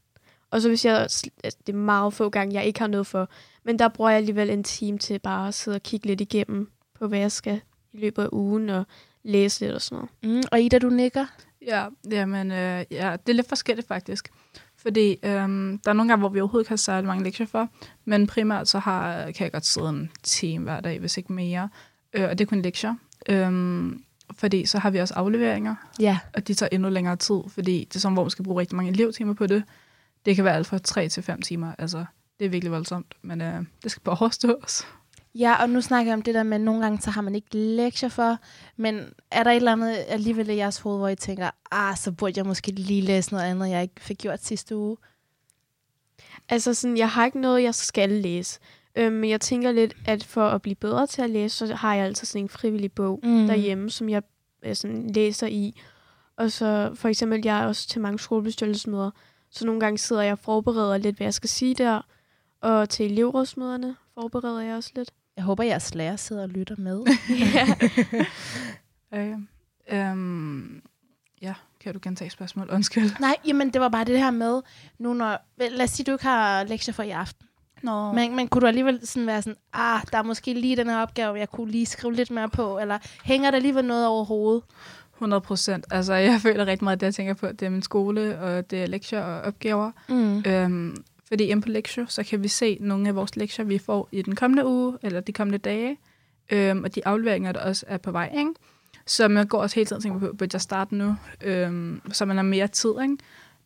Og 0.50 0.62
så 0.62 0.68
hvis 0.68 0.84
jeg, 0.84 0.98
altså, 0.98 1.30
det 1.66 1.72
er 1.72 1.76
meget 1.76 2.14
få 2.14 2.28
gange, 2.28 2.54
jeg 2.54 2.64
ikke 2.64 2.80
har 2.80 2.86
noget 2.86 3.06
for, 3.06 3.28
men 3.64 3.78
der 3.78 3.88
bruger 3.88 4.10
jeg 4.10 4.16
alligevel 4.16 4.50
en 4.50 4.64
time 4.64 4.98
til 4.98 5.18
bare 5.18 5.48
at 5.48 5.54
sidde 5.54 5.74
og 5.74 5.82
kigge 5.82 6.06
lidt 6.06 6.20
igennem 6.20 6.70
på, 6.98 7.06
hvad 7.06 7.18
jeg 7.18 7.32
skal 7.32 7.60
i 7.92 7.98
løbet 7.98 8.22
af 8.22 8.28
ugen, 8.32 8.68
og 8.70 8.86
læse 9.22 9.60
lidt 9.60 9.72
og 9.74 9.82
sådan 9.82 10.08
noget. 10.22 10.36
Mm. 10.36 10.42
Og 10.52 10.60
Ida, 10.60 10.78
du 10.78 10.88
nikker? 10.88 11.26
Ja, 11.66 11.86
jamen, 12.10 12.50
øh, 12.52 12.84
ja, 12.90 13.16
det 13.26 13.28
er 13.28 13.32
lidt 13.32 13.48
forskelligt 13.48 13.88
faktisk. 13.88 14.28
Fordi 14.76 15.16
øhm, 15.22 15.78
der 15.78 15.90
er 15.90 15.92
nogle 15.92 16.08
gange, 16.10 16.20
hvor 16.20 16.28
vi 16.28 16.40
overhovedet 16.40 16.64
ikke 16.64 16.70
har 16.70 16.76
særlig 16.76 17.06
mange 17.06 17.24
lektier 17.24 17.46
for, 17.46 17.68
men 18.04 18.26
primært 18.26 18.68
så 18.68 18.78
har, 18.78 19.30
kan 19.30 19.44
jeg 19.44 19.52
godt 19.52 19.66
sidde 19.66 19.88
en 19.88 20.10
time 20.22 20.64
hver 20.64 20.80
dag, 20.80 20.98
hvis 20.98 21.16
ikke 21.16 21.32
mere. 21.32 21.68
Øh, 22.12 22.24
og 22.30 22.38
det 22.38 22.44
er 22.44 22.48
kun 22.48 22.62
lektier. 22.62 22.94
Øhm, 23.28 24.02
fordi 24.32 24.66
så 24.66 24.78
har 24.78 24.90
vi 24.90 24.98
også 24.98 25.14
afleveringer, 25.14 25.74
Ja. 26.00 26.18
og 26.34 26.48
de 26.48 26.54
tager 26.54 26.68
endnu 26.72 26.88
længere 26.88 27.16
tid, 27.16 27.40
fordi 27.48 27.84
det 27.88 27.96
er 27.96 28.00
sådan, 28.00 28.12
hvor 28.14 28.22
man 28.24 28.30
skal 28.30 28.44
bruge 28.44 28.60
rigtig 28.60 28.76
mange 28.76 28.92
elevtimer 28.92 29.34
på 29.34 29.46
det. 29.46 29.64
Det 30.26 30.36
kan 30.36 30.44
være 30.44 30.54
alt 30.54 30.66
fra 30.66 30.78
3 30.78 31.08
til 31.08 31.22
5 31.22 31.42
timer. 31.42 31.72
Altså, 31.78 32.04
det 32.38 32.44
er 32.44 32.48
virkelig 32.48 32.72
voldsomt, 32.72 33.14
men 33.22 33.40
øh, 33.40 33.62
det 33.82 33.90
skal 33.90 34.02
bare 34.02 34.16
overstås. 34.20 34.86
Ja, 35.34 35.62
og 35.62 35.70
nu 35.70 35.80
snakker 35.80 36.10
jeg 36.12 36.16
om 36.16 36.22
det 36.22 36.34
der 36.34 36.42
med, 36.42 36.54
at 36.54 36.60
nogle 36.60 36.82
gange 36.82 37.00
så 37.00 37.10
har 37.10 37.20
man 37.20 37.34
ikke 37.34 37.48
lektier 37.56 38.08
for, 38.08 38.38
men 38.76 39.00
er 39.30 39.42
der 39.42 39.50
et 39.50 39.56
eller 39.56 39.72
andet 39.72 39.96
alligevel 40.08 40.48
i 40.48 40.56
jeres 40.56 40.78
hoved, 40.78 40.98
hvor 40.98 41.08
I 41.08 41.16
tænker, 41.16 41.50
ah, 41.70 41.96
så 41.96 42.12
burde 42.12 42.32
jeg 42.36 42.46
måske 42.46 42.70
lige 42.72 43.00
læse 43.02 43.32
noget 43.32 43.44
andet, 43.44 43.70
jeg 43.70 43.82
ikke 43.82 43.94
fik 44.00 44.18
gjort 44.18 44.44
sidste 44.44 44.76
uge? 44.76 44.96
Altså 46.48 46.74
sådan, 46.74 46.96
jeg 46.96 47.10
har 47.10 47.24
ikke 47.24 47.40
noget, 47.40 47.62
jeg 47.62 47.74
skal 47.74 48.10
læse. 48.10 48.60
Øhm, 48.96 49.12
men 49.12 49.30
jeg 49.30 49.40
tænker 49.40 49.72
lidt, 49.72 49.94
at 50.06 50.24
for 50.24 50.48
at 50.48 50.62
blive 50.62 50.74
bedre 50.74 51.06
til 51.06 51.22
at 51.22 51.30
læse, 51.30 51.56
så 51.66 51.74
har 51.74 51.94
jeg 51.94 52.04
altid 52.04 52.26
sådan 52.26 52.44
en 52.44 52.48
frivillig 52.48 52.92
bog 52.92 53.20
Mm. 53.22 53.46
derhjemme, 53.46 53.90
som 53.90 54.08
jeg 54.08 54.22
øh, 54.62 54.74
sådan, 54.76 55.10
læser 55.10 55.46
i. 55.46 55.80
Og 56.36 56.52
så 56.52 56.90
for 56.94 57.08
eksempel, 57.08 57.40
jeg 57.44 57.62
er 57.62 57.66
også 57.66 57.88
til 57.88 58.00
mange 58.00 58.18
skolebestyrelsesmøder, 58.18 59.10
så 59.50 59.66
nogle 59.66 59.80
gange 59.80 59.98
sidder 59.98 60.22
jeg 60.22 60.32
og 60.32 60.38
forbereder 60.38 60.98
lidt, 60.98 61.16
hvad 61.16 61.26
jeg 61.26 61.34
skal 61.34 61.48
sige 61.50 61.74
der. 61.74 62.00
Og 62.60 62.88
til 62.88 63.06
elevrådsmøderne 63.12 63.96
forbereder 64.14 64.60
jeg 64.60 64.76
også 64.76 64.90
lidt. 64.94 65.10
Jeg 65.36 65.44
håber, 65.44 65.64
jeres 65.64 65.94
lærer 65.94 66.16
sidder 66.16 66.42
og 66.42 66.48
lytter 66.48 66.74
med. 66.78 67.04
ja. 67.54 67.66
Øh, 69.14 69.32
øhm, 69.88 70.82
ja, 71.42 71.54
kan 71.80 71.94
du 71.94 72.00
gentage 72.02 72.30
spørgsmål? 72.30 72.70
Undskyld. 72.70 73.10
Nej, 73.20 73.36
jamen 73.46 73.70
det 73.72 73.80
var 73.80 73.88
bare 73.88 74.04
det 74.04 74.18
her 74.18 74.30
med, 74.30 74.62
nu 74.98 75.12
når, 75.12 75.38
lad 75.58 75.84
os 75.84 75.90
sige, 75.90 76.04
du 76.04 76.12
ikke 76.12 76.24
har 76.24 76.64
lektier 76.64 76.94
for 76.94 77.02
i 77.02 77.10
aften. 77.10 77.46
Nå. 77.82 78.12
Men, 78.12 78.36
men 78.36 78.48
kunne 78.48 78.60
du 78.60 78.66
alligevel 78.66 79.06
sådan 79.06 79.26
være 79.26 79.42
sådan, 79.42 79.56
ah, 79.72 80.00
der 80.12 80.18
er 80.18 80.22
måske 80.22 80.54
lige 80.54 80.76
den 80.76 80.86
her 80.86 81.02
opgave, 81.02 81.38
jeg 81.38 81.48
kunne 81.48 81.70
lige 81.70 81.86
skrive 81.86 82.14
lidt 82.14 82.30
mere 82.30 82.48
på, 82.48 82.78
eller 82.78 82.98
hænger 83.24 83.50
der 83.50 83.56
alligevel 83.56 83.84
noget 83.84 84.06
over 84.06 84.24
hovedet? 84.24 84.62
100 85.14 85.40
procent. 85.40 85.86
Altså, 85.90 86.14
jeg 86.14 86.40
føler 86.40 86.66
rigtig 86.66 86.84
meget, 86.84 86.96
at 86.96 87.00
det, 87.00 87.06
jeg 87.06 87.14
tænker 87.14 87.34
på, 87.34 87.46
det 87.46 87.62
er 87.62 87.70
min 87.70 87.82
skole, 87.82 88.40
og 88.40 88.70
det 88.70 88.82
er 88.82 88.86
lektier 88.86 89.20
og 89.20 89.40
opgaver. 89.40 89.90
Mm. 90.08 90.42
Øhm, 90.46 90.96
fordi 91.28 91.44
inde 91.44 91.62
på 91.62 91.68
lektier, 91.68 92.06
så 92.08 92.22
kan 92.22 92.42
vi 92.42 92.48
se 92.48 92.78
nogle 92.80 93.08
af 93.08 93.14
vores 93.14 93.36
lektier, 93.36 93.64
vi 93.64 93.78
får 93.78 94.08
i 94.12 94.22
den 94.22 94.34
kommende 94.34 94.66
uge, 94.66 94.98
eller 95.02 95.20
de 95.20 95.32
kommende 95.32 95.58
dage, 95.58 95.98
øhm, 96.52 96.84
og 96.84 96.94
de 96.94 97.06
afleveringer, 97.06 97.52
der 97.52 97.60
også 97.60 97.84
er 97.88 97.96
på 97.96 98.10
vej, 98.10 98.32
ikke? 98.38 98.50
Så 99.06 99.28
man 99.28 99.46
går 99.46 99.58
også 99.58 99.74
hele 99.74 99.86
tiden 99.86 99.96
og 99.96 100.02
tænker 100.02 100.32
på, 100.32 100.44
at 100.44 100.52
jeg 100.52 100.60
starte 100.60 100.94
nu, 100.94 101.16
øhm, 101.44 102.00
så 102.12 102.24
man 102.24 102.36
har 102.36 102.44
mere 102.44 102.68
tid, 102.68 102.90
ikke? 103.02 103.16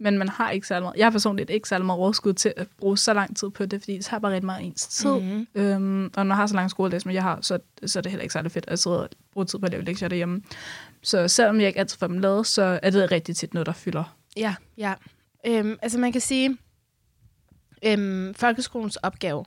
Men 0.01 0.19
man 0.19 0.29
har 0.29 0.51
ikke 0.51 0.67
særlig 0.67 0.83
meget, 0.83 0.97
jeg 0.97 1.07
har 1.07 1.11
personligt 1.11 1.51
ikke 1.51 1.69
særlig 1.69 1.87
meget 1.87 2.01
overskud 2.01 2.33
til 2.33 2.53
at 2.57 2.67
bruge 2.79 2.99
så 2.99 3.13
lang 3.15 3.37
tid 3.37 3.51
på 3.51 3.67
det, 3.67 3.81
fordi 3.81 3.97
det 3.97 4.05
tager 4.05 4.21
bare 4.21 4.33
rigtig 4.33 4.47
meget 4.47 4.67
ens 4.67 4.87
tid. 4.87 5.11
Mm. 5.11 5.47
Mm. 5.55 5.63
Øhm, 5.63 6.11
og 6.17 6.27
når 6.27 6.35
jeg 6.35 6.37
har 6.37 6.47
så 6.47 6.55
lang 6.55 6.71
skoledag, 6.71 7.01
som 7.01 7.11
jeg 7.11 7.23
har, 7.23 7.39
så, 7.43 7.59
så 7.87 7.99
er 7.99 8.01
det 8.01 8.13
heller 8.13 8.23
ikke 8.23 8.33
særlig 8.33 8.53
fedt 8.53 8.65
at 8.69 8.79
sidde 8.79 9.03
og 9.03 9.09
bruge 9.33 9.47
tid 9.47 9.59
på 9.59 9.67
at 9.67 9.73
lave 9.73 9.85
lektier 9.85 10.09
derhjemme. 10.09 10.43
Så 11.03 11.29
selvom 11.29 11.61
jeg 11.61 11.67
ikke 11.69 11.81
altid 11.81 11.99
får 11.99 12.07
dem 12.07 12.19
lavet, 12.19 12.47
så 12.47 12.81
er 12.83 12.91
det 12.91 13.13
rigtig 13.13 13.37
tit 13.37 13.55
noget, 13.55 13.67
der 13.67 13.73
fylder. 13.73 14.17
Ja, 14.37 14.55
ja. 14.77 14.95
Øhm, 15.47 15.79
altså 15.83 15.99
man 15.99 16.13
kan 16.13 16.21
sige, 16.21 16.59
øhm, 17.83 18.35
folkeskolens 18.35 18.97
opgave 18.97 19.45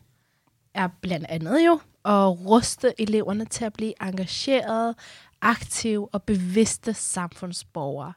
er 0.74 0.88
blandt 1.02 1.26
andet 1.30 1.66
jo 1.66 1.80
at 2.06 2.46
ruste 2.46 2.94
eleverne 3.02 3.46
til 3.46 3.66
at 3.66 3.74
blive 3.74 3.94
engagerede, 4.02 4.96
aktive 5.42 6.10
og 6.14 6.24
bevidste 6.24 6.94
samfundsborgere. 6.94 8.14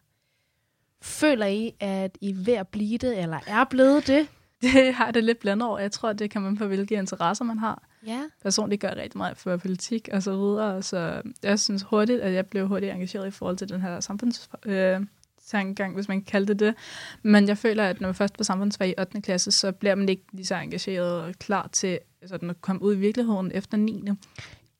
Føler 1.02 1.46
I, 1.46 1.74
at 1.80 2.18
I 2.20 2.30
er 2.30 2.34
ved 2.34 2.54
at 2.54 2.68
blive 2.68 2.98
det, 2.98 3.18
eller 3.18 3.40
er 3.46 3.64
blevet 3.64 4.06
det? 4.06 4.28
Det 4.74 4.94
har 4.94 5.10
det 5.10 5.24
lidt 5.24 5.38
blandet 5.38 5.68
over. 5.68 5.78
Jeg 5.78 5.92
tror, 5.92 6.12
det 6.12 6.30
kan 6.30 6.42
man 6.42 6.56
på, 6.56 6.66
hvilke 6.66 6.94
interesser 6.94 7.44
man 7.44 7.58
har. 7.58 7.82
Ja. 8.06 8.20
Personligt 8.42 8.80
gør 8.80 8.88
jeg 8.88 8.96
rigtig 8.96 9.18
meget 9.18 9.36
for 9.36 9.56
politik 9.56 10.08
og 10.12 10.22
så 10.22 10.36
videre, 10.36 10.82
så 10.82 11.22
jeg 11.42 11.60
synes 11.60 11.82
hurtigt, 11.82 12.20
at 12.20 12.32
jeg 12.32 12.46
blev 12.46 12.68
hurtigt 12.68 12.92
engageret 12.92 13.26
i 13.26 13.30
forhold 13.30 13.56
til 13.56 13.68
den 13.68 13.80
her 13.80 14.00
samfunds... 14.00 14.50
Øh, 14.64 15.00
tankegang, 15.46 15.94
hvis 15.94 16.08
man 16.08 16.16
kan 16.20 16.24
kalde 16.24 16.46
det 16.46 16.60
det. 16.60 16.74
Men 17.22 17.48
jeg 17.48 17.58
føler, 17.58 17.84
at 17.84 18.00
når 18.00 18.08
man 18.08 18.14
først 18.14 18.36
på 18.38 18.44
samfundsfag 18.44 18.88
i 18.88 18.94
8. 18.98 19.20
klasse, 19.20 19.52
så 19.52 19.72
bliver 19.72 19.94
man 19.94 20.08
ikke 20.08 20.22
lige 20.32 20.46
så 20.46 20.54
engageret 20.54 21.22
og 21.22 21.34
klar 21.40 21.68
til 21.72 21.98
sådan 22.26 22.50
at 22.50 22.60
komme 22.60 22.82
ud 22.82 22.94
i 22.94 22.98
virkeligheden 22.98 23.50
efter 23.54 23.76
9. 23.78 24.04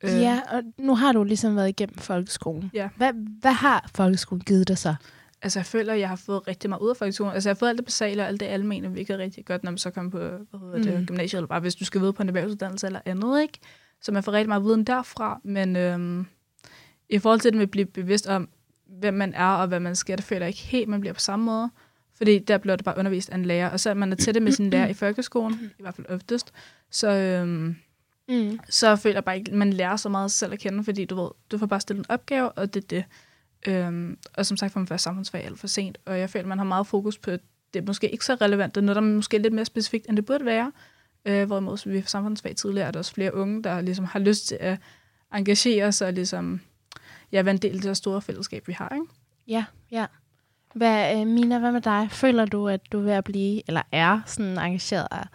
Øh. 0.04 0.10
Ja, 0.20 0.40
og 0.50 0.62
nu 0.78 0.94
har 0.94 1.12
du 1.12 1.24
ligesom 1.24 1.56
været 1.56 1.68
igennem 1.68 1.98
folkeskolen. 1.98 2.70
Ja. 2.74 2.88
Hvad, 2.96 3.12
hvad 3.40 3.52
har 3.52 3.90
folkeskolen 3.94 4.40
givet 4.44 4.68
dig 4.68 4.78
så? 4.78 4.94
Altså, 5.42 5.58
jeg 5.58 5.66
føler, 5.66 5.92
at 5.92 6.00
jeg 6.00 6.08
har 6.08 6.16
fået 6.16 6.48
rigtig 6.48 6.70
meget 6.70 6.80
ud 6.82 6.90
af 6.90 6.96
folkeskolen. 6.96 7.32
Altså, 7.34 7.48
jeg 7.48 7.54
har 7.54 7.58
fået 7.58 7.68
alt 7.68 7.78
det 7.78 7.84
basale 7.84 8.22
og 8.22 8.28
alt 8.28 8.40
det 8.40 8.46
almene, 8.46 8.88
hvilket 8.88 9.14
er 9.14 9.18
rigtig 9.18 9.44
godt, 9.44 9.64
når 9.64 9.70
man 9.70 9.78
så 9.78 9.90
kommer 9.90 10.10
på 10.10 10.18
hvad 10.18 10.60
hedder 10.60 10.90
det, 10.90 11.00
Mm. 11.00 11.06
gymnasiet, 11.06 11.38
eller 11.38 11.48
bare 11.48 11.60
hvis 11.60 11.74
du 11.74 11.84
skal 11.84 12.00
videre 12.00 12.12
på 12.12 12.22
en 12.22 12.28
erhvervsuddannelse 12.28 12.86
eller 12.86 13.00
andet, 13.04 13.42
ikke? 13.42 13.58
Så 14.02 14.12
man 14.12 14.22
får 14.22 14.32
rigtig 14.32 14.48
meget 14.48 14.64
viden 14.64 14.84
derfra, 14.84 15.40
men 15.44 15.76
øhm, 15.76 16.26
i 17.08 17.18
forhold 17.18 17.40
til 17.40 17.50
det 17.50 17.56
med 17.56 17.62
at 17.62 17.70
blive 17.70 17.86
bevidst 17.86 18.26
om, 18.26 18.48
hvem 18.86 19.14
man 19.14 19.34
er 19.34 19.46
og 19.48 19.66
hvad 19.68 19.80
man 19.80 19.96
skal, 19.96 20.16
det 20.18 20.24
føler 20.24 20.40
jeg 20.46 20.48
ikke 20.48 20.60
helt, 20.62 20.88
man 20.88 21.00
bliver 21.00 21.14
på 21.14 21.20
samme 21.20 21.44
måde. 21.44 21.70
Fordi 22.16 22.38
der 22.38 22.58
bliver 22.58 22.76
det 22.76 22.84
bare 22.84 22.98
undervist 22.98 23.30
af 23.30 23.34
en 23.34 23.44
lærer, 23.44 23.70
og 23.70 23.80
så 23.80 23.90
er 23.90 23.94
man 23.94 24.12
er 24.12 24.16
tætte 24.16 24.40
med 24.40 24.52
sin 24.52 24.70
lærer 24.70 24.88
i 24.88 24.94
folkeskolen, 24.94 25.70
i 25.78 25.82
hvert 25.82 25.94
fald 25.94 26.06
oftest, 26.10 26.52
så, 26.90 27.08
øhm, 27.10 27.76
Mm. 28.28 28.58
så 28.70 28.96
føler 28.96 29.16
jeg 29.16 29.24
bare 29.24 29.38
ikke, 29.38 29.54
man 29.56 29.72
lærer 29.72 29.96
så 29.96 30.08
meget 30.08 30.30
selv 30.32 30.52
at 30.52 30.58
kende, 30.58 30.84
fordi 30.84 31.04
du 31.04 31.22
ved, 31.22 31.30
du 31.50 31.58
får 31.58 31.66
bare 31.66 31.80
stillet 31.80 32.00
en 32.06 32.10
opgave, 32.10 32.52
og 32.52 32.74
det 32.74 32.84
er 32.84 32.86
det. 32.88 33.04
Øhm, 33.66 34.18
og 34.34 34.46
som 34.46 34.56
sagt 34.56 34.72
får 34.72 34.80
man 34.80 34.86
først 34.86 35.04
samfundsfag 35.04 35.44
alt 35.44 35.58
for 35.58 35.66
sent, 35.66 35.98
og 36.04 36.18
jeg 36.18 36.30
føler, 36.30 36.46
man 36.46 36.58
har 36.58 36.64
meget 36.64 36.86
fokus 36.86 37.18
på, 37.18 37.30
at 37.30 37.40
det 37.74 37.80
er 37.82 37.86
måske 37.86 38.08
ikke 38.10 38.24
så 38.24 38.34
relevant, 38.34 38.74
det 38.74 38.80
er 38.80 38.84
noget, 38.84 38.96
der 38.96 39.02
er 39.02 39.06
måske 39.06 39.38
lidt 39.38 39.54
mere 39.54 39.64
specifikt, 39.64 40.06
end 40.08 40.16
det 40.16 40.24
burde 40.24 40.44
være. 40.44 40.72
Øh, 41.24 41.46
hvorimod 41.46 41.90
vi 41.90 42.02
får 42.02 42.08
samfundsfag 42.08 42.56
tidligere, 42.56 42.86
er 42.86 42.90
der 42.90 42.98
også 42.98 43.14
flere 43.14 43.34
unge, 43.34 43.62
der 43.62 43.80
ligesom 43.80 44.04
har 44.04 44.18
lyst 44.18 44.46
til 44.48 44.56
at 44.60 44.78
engagere 45.34 45.92
sig 45.92 46.06
og 46.06 46.12
ligesom, 46.12 46.60
ja, 47.34 47.42
være 47.42 47.54
en 47.54 47.60
del 47.60 47.76
af 47.76 47.82
det 47.82 47.96
store 47.96 48.22
fællesskab, 48.22 48.68
vi 48.68 48.72
har, 48.72 48.94
ikke? 48.94 49.06
Ja, 49.48 49.64
ja. 49.90 50.06
Hvad, 50.74 51.20
øh, 51.20 51.26
Mina, 51.26 51.58
hvad 51.58 51.72
med 51.72 51.80
dig? 51.80 52.08
Føler 52.10 52.44
du, 52.44 52.68
at 52.68 52.80
du 52.92 52.98
er 52.98 53.02
ved 53.02 53.12
at 53.12 53.24
blive, 53.24 53.62
eller 53.66 53.82
er 53.92 54.20
sådan 54.26 54.58
engageret, 54.58 55.28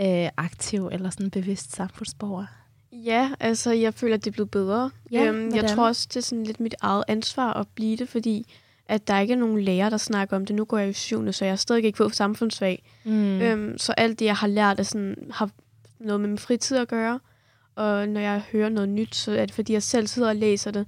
øh, 0.00 0.28
aktiv 0.36 0.88
eller 0.92 1.10
sådan 1.10 1.30
bevidst 1.30 1.76
samfundsborger? 1.76 2.46
Ja, 2.92 3.30
altså 3.40 3.72
jeg 3.72 3.94
føler, 3.94 4.14
at 4.14 4.24
det 4.24 4.30
er 4.30 4.32
blevet 4.32 4.50
bedre. 4.50 4.90
Ja, 5.12 5.24
øhm, 5.24 5.54
jeg 5.54 5.70
tror 5.70 5.86
også, 5.86 6.06
det 6.08 6.16
er 6.16 6.20
sådan 6.20 6.44
lidt 6.44 6.60
mit 6.60 6.74
eget 6.80 7.04
ansvar 7.08 7.52
at 7.52 7.66
blive 7.74 7.96
det, 7.96 8.08
fordi 8.08 8.54
at 8.88 9.08
der 9.08 9.18
ikke 9.18 9.32
er 9.32 9.38
nogen 9.38 9.62
lærer, 9.62 9.90
der 9.90 9.96
snakker 9.96 10.36
om 10.36 10.46
det. 10.46 10.56
Nu 10.56 10.64
går 10.64 10.78
jeg 10.78 10.88
i 10.88 10.92
syvende, 10.92 11.32
så 11.32 11.44
jeg 11.44 11.52
har 11.52 11.56
stadig 11.56 11.84
ikke 11.84 11.96
fået 11.96 12.16
samfundsfag. 12.16 12.82
Mm. 13.04 13.40
Øhm, 13.40 13.78
så 13.78 13.92
alt 13.92 14.18
det, 14.18 14.24
jeg 14.24 14.36
har 14.36 14.46
lært, 14.46 14.78
er 14.78 14.82
sådan, 14.82 15.28
har 15.30 15.50
noget 16.00 16.20
med 16.20 16.28
min 16.28 16.38
fritid 16.38 16.76
at 16.76 16.88
gøre. 16.88 17.20
Og 17.74 18.08
når 18.08 18.20
jeg 18.20 18.42
hører 18.52 18.68
noget 18.68 18.88
nyt, 18.88 19.14
så 19.14 19.32
er 19.32 19.46
det, 19.46 19.54
fordi 19.54 19.72
jeg 19.72 19.82
selv 19.82 20.06
sidder 20.06 20.28
og 20.28 20.36
læser 20.36 20.70
det. 20.70 20.86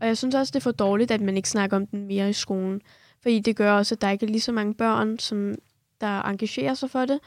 Og 0.00 0.06
jeg 0.06 0.16
synes 0.18 0.34
også, 0.34 0.50
det 0.50 0.56
er 0.56 0.62
for 0.62 0.70
dårligt, 0.72 1.10
at 1.10 1.20
man 1.20 1.36
ikke 1.36 1.48
snakker 1.48 1.76
om 1.76 1.86
den 1.86 2.06
mere 2.06 2.30
i 2.30 2.32
skolen. 2.32 2.80
Fordi 3.22 3.40
det 3.40 3.56
gør 3.56 3.72
også, 3.72 3.94
at 3.94 4.00
der 4.00 4.10
ikke 4.10 4.26
er 4.26 4.30
lige 4.30 4.40
så 4.40 4.52
mange 4.52 4.74
børn, 4.74 5.18
som 5.18 5.54
der 6.00 6.22
engagerer 6.22 6.74
sig 6.74 6.90
for 6.90 7.04
det. 7.04 7.20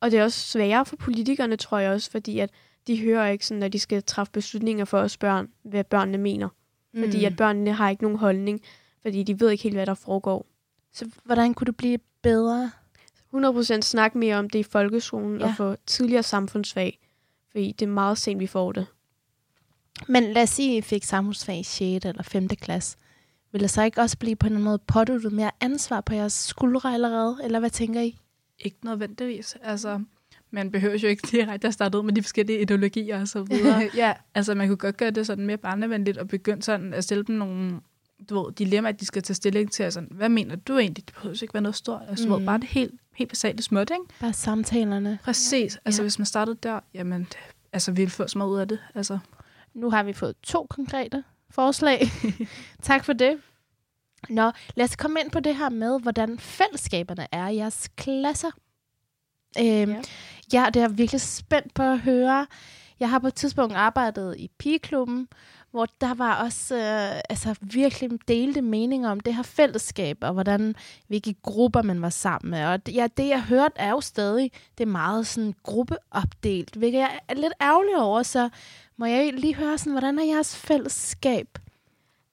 Og 0.00 0.10
det 0.10 0.18
er 0.18 0.24
også 0.24 0.40
sværere 0.40 0.86
for 0.86 0.96
politikerne, 0.96 1.56
tror 1.56 1.78
jeg 1.78 1.92
også, 1.92 2.10
fordi 2.10 2.38
at 2.38 2.50
de 2.86 3.00
hører 3.00 3.26
ikke, 3.28 3.46
sådan, 3.46 3.60
når 3.60 3.68
de 3.68 3.78
skal 3.78 4.02
træffe 4.02 4.32
beslutninger 4.32 4.84
for 4.84 4.98
os 4.98 5.16
børn, 5.16 5.48
hvad 5.62 5.84
børnene 5.84 6.18
mener. 6.18 6.48
Fordi 6.98 7.18
Mm. 7.18 7.24
at 7.24 7.36
børnene 7.36 7.72
har 7.72 7.90
ikke 7.90 8.02
nogen 8.02 8.18
holdning, 8.18 8.60
fordi 9.02 9.22
de 9.22 9.40
ved 9.40 9.50
ikke 9.50 9.62
helt, 9.62 9.74
hvad 9.76 9.86
der 9.86 9.94
foregår. 9.94 10.46
Så 10.92 11.10
hvordan 11.24 11.54
kunne 11.54 11.66
det 11.66 11.76
blive 11.76 11.98
bedre? 12.22 12.70
100% 13.30 13.80
snak 13.80 14.14
mere 14.14 14.36
om 14.36 14.50
det 14.50 14.58
i 14.58 14.62
folkeskolen 14.62 15.40
ja. 15.40 15.46
og 15.46 15.54
få 15.56 15.76
tidligere 15.86 16.22
samfundsfag. 16.22 16.98
Fordi 17.50 17.72
det 17.72 17.86
er 17.86 17.90
meget 17.90 18.18
sent, 18.18 18.40
vi 18.40 18.46
får 18.46 18.72
det. 18.72 18.86
Men 20.08 20.32
lad 20.32 20.42
os 20.42 20.50
sige, 20.50 20.72
at 20.78 20.84
I 20.84 20.88
fik 20.88 21.04
samfundsfag 21.04 21.58
i 21.58 21.62
6. 21.62 22.04
eller 22.06 22.22
5. 22.22 22.48
klasse. 22.48 22.96
Vil 23.52 23.60
der 23.60 23.66
så 23.66 23.82
ikke 23.82 24.00
også 24.00 24.18
blive 24.18 24.36
på 24.36 24.46
en 24.46 24.52
eller 24.52 24.56
anden 24.56 24.64
måde 24.64 24.78
påduttet 24.78 25.32
mere 25.32 25.50
ansvar 25.60 26.00
på 26.00 26.14
jeres 26.14 26.32
skuldre 26.32 26.94
allerede? 26.94 27.38
Eller 27.44 27.60
hvad 27.60 27.70
tænker 27.70 28.00
I? 28.00 28.18
Ikke 28.58 28.76
nødvendigvis. 28.84 29.56
Altså, 29.62 30.00
man 30.50 30.70
behøver 30.70 30.98
jo 30.98 31.08
ikke 31.08 31.28
direkte 31.32 31.68
at 31.68 31.74
starte 31.74 31.98
ud 31.98 32.02
med 32.02 32.12
de 32.12 32.22
forskellige 32.22 32.60
ideologier 32.60 33.20
og 33.20 33.28
så 33.28 33.42
videre. 33.42 33.90
ja. 33.96 34.12
Altså, 34.34 34.54
man 34.54 34.68
kunne 34.68 34.76
godt 34.76 34.96
gøre 34.96 35.10
det 35.10 35.26
sådan 35.26 35.46
mere 35.46 35.56
barnevenligt 35.56 36.18
og 36.18 36.28
begynde 36.28 36.62
sådan 36.62 36.94
at 36.94 37.04
stille 37.04 37.24
dem 37.24 37.36
nogle 37.36 37.80
du 38.28 38.42
ved, 38.44 38.52
dilemmaer, 38.52 38.92
at 38.92 39.00
de 39.00 39.06
skal 39.06 39.22
tage 39.22 39.34
stilling 39.34 39.72
til. 39.72 39.92
Sådan, 39.92 40.08
hvad 40.12 40.28
mener 40.28 40.56
du 40.56 40.78
egentlig? 40.78 41.06
Det 41.06 41.14
behøver 41.14 41.42
ikke 41.42 41.54
være 41.54 41.62
noget 41.62 41.76
stort. 41.76 42.02
Altså, 42.08 42.36
mm. 42.36 42.44
bare 42.44 42.58
det 42.58 42.68
helt, 42.68 42.94
helt 43.14 43.30
basale 43.30 43.62
småt, 43.62 43.90
ikke? 43.90 44.14
Bare 44.20 44.32
samtalerne. 44.32 45.18
Præcis. 45.24 45.78
Altså, 45.84 46.02
Ja. 46.02 46.04
hvis 46.04 46.18
man 46.18 46.26
startede 46.26 46.56
der, 46.62 46.80
jamen, 46.94 47.26
altså, 47.72 47.92
vi 47.92 47.96
ville 47.96 48.10
få 48.10 48.26
så 48.26 48.38
meget 48.38 48.50
ud 48.50 48.58
af 48.58 48.68
det. 48.68 48.78
Altså, 48.94 49.18
Nu 49.74 49.90
har 49.90 50.02
vi 50.02 50.12
fået 50.12 50.36
to 50.42 50.66
konkrete 50.70 51.24
forslag. 51.50 52.00
tak 52.82 53.04
for 53.04 53.12
det. 53.12 53.40
Nå, 54.28 54.50
lad 54.74 54.84
os 54.84 54.96
komme 54.96 55.20
ind 55.20 55.30
på 55.30 55.40
det 55.40 55.56
her 55.56 55.68
med, 55.68 56.00
hvordan 56.00 56.38
fællesskaberne 56.38 57.26
er 57.32 57.48
i 57.48 57.56
jeres 57.56 57.90
klasser. 57.96 58.50
Øhm, 59.58 59.90
ja. 59.90 60.02
Ja. 60.52 60.66
det 60.66 60.76
er 60.76 60.80
jeg 60.80 60.98
virkelig 60.98 61.20
spændt 61.20 61.74
på 61.74 61.82
at 61.82 61.98
høre. 62.00 62.46
Jeg 63.00 63.10
har 63.10 63.18
på 63.18 63.26
et 63.26 63.34
tidspunkt 63.34 63.74
arbejdet 63.74 64.36
i 64.38 64.50
pigeklubben, 64.58 65.28
hvor 65.70 65.86
der 66.00 66.14
var 66.14 66.44
også 66.44 66.74
øh, 66.76 67.20
altså 67.30 67.54
virkelig 67.60 68.10
delte 68.28 68.62
meninger 68.62 69.10
om 69.10 69.20
det 69.20 69.34
her 69.34 69.42
fællesskab, 69.42 70.18
og 70.20 70.32
hvordan, 70.32 70.74
hvilke 71.06 71.34
grupper 71.42 71.82
man 71.82 72.02
var 72.02 72.10
sammen 72.10 72.50
med. 72.50 72.64
Og 72.64 72.86
det, 72.86 72.94
ja, 72.94 73.06
det 73.16 73.28
jeg 73.28 73.42
hørte 73.42 73.74
er 73.76 73.90
jo 73.90 74.00
stadig, 74.00 74.52
det 74.78 74.84
er 74.84 74.88
meget 74.88 75.26
sådan 75.26 75.54
gruppeopdelt, 75.62 76.76
hvilket 76.76 76.98
jeg 76.98 77.20
er 77.28 77.34
lidt 77.34 77.52
ærgerlig 77.62 77.96
over, 77.96 78.22
så 78.22 78.48
må 78.96 79.04
jeg 79.04 79.32
lige 79.32 79.54
høre, 79.54 79.78
sådan, 79.78 79.92
hvordan 79.92 80.18
er 80.18 80.24
jeres 80.24 80.56
fællesskab? 80.56 81.58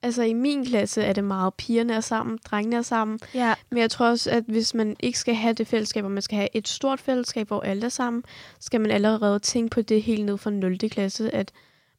Altså 0.04 0.24
i 0.24 0.34
min 0.34 0.66
klasse 0.66 1.04
er 1.04 1.14
det 1.14 1.24
meget 1.24 1.54
pigerne 1.54 1.94
er 1.94 2.00
sammen, 2.00 2.40
drengene 2.46 2.76
er 2.76 2.82
sammen. 2.82 3.20
Ja. 3.34 3.54
Men 3.70 3.80
jeg 3.80 3.92
tror 3.92 4.08
også, 4.08 4.32
at 4.32 4.44
hvis 4.48 4.74
man 4.74 4.96
ikke 5.00 5.20
skal 5.20 5.36
have 5.36 5.54
det 5.54 5.68
fællesskab, 5.68 6.04
og 6.06 6.12
man 6.12 6.22
skal 6.22 6.38
have 6.38 6.50
et 6.54 6.68
stort 6.68 7.00
fællesskab, 7.00 7.48
hvor 7.48 7.62
alle 7.62 7.86
er 7.86 7.90
sammen, 7.90 8.24
skal 8.60 8.82
man 8.82 8.92
allerede 8.92 9.40
tænke 9.40 9.70
på 9.70 9.82
det 9.82 10.04
helt 10.04 10.26
ned 10.26 10.38
fra 10.38 10.50
0. 10.50 10.78
klasse, 10.78 11.36
at 11.36 11.52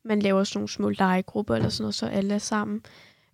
man 0.04 0.22
laver 0.22 0.44
sådan 0.44 0.58
nogle 0.58 0.68
små 0.68 0.88
legegrupper 0.88 1.54
eller 1.54 1.68
sådan 1.68 1.82
noget, 1.82 1.94
så 1.94 2.06
alle 2.06 2.34
er 2.34 2.38
sammen. 2.38 2.82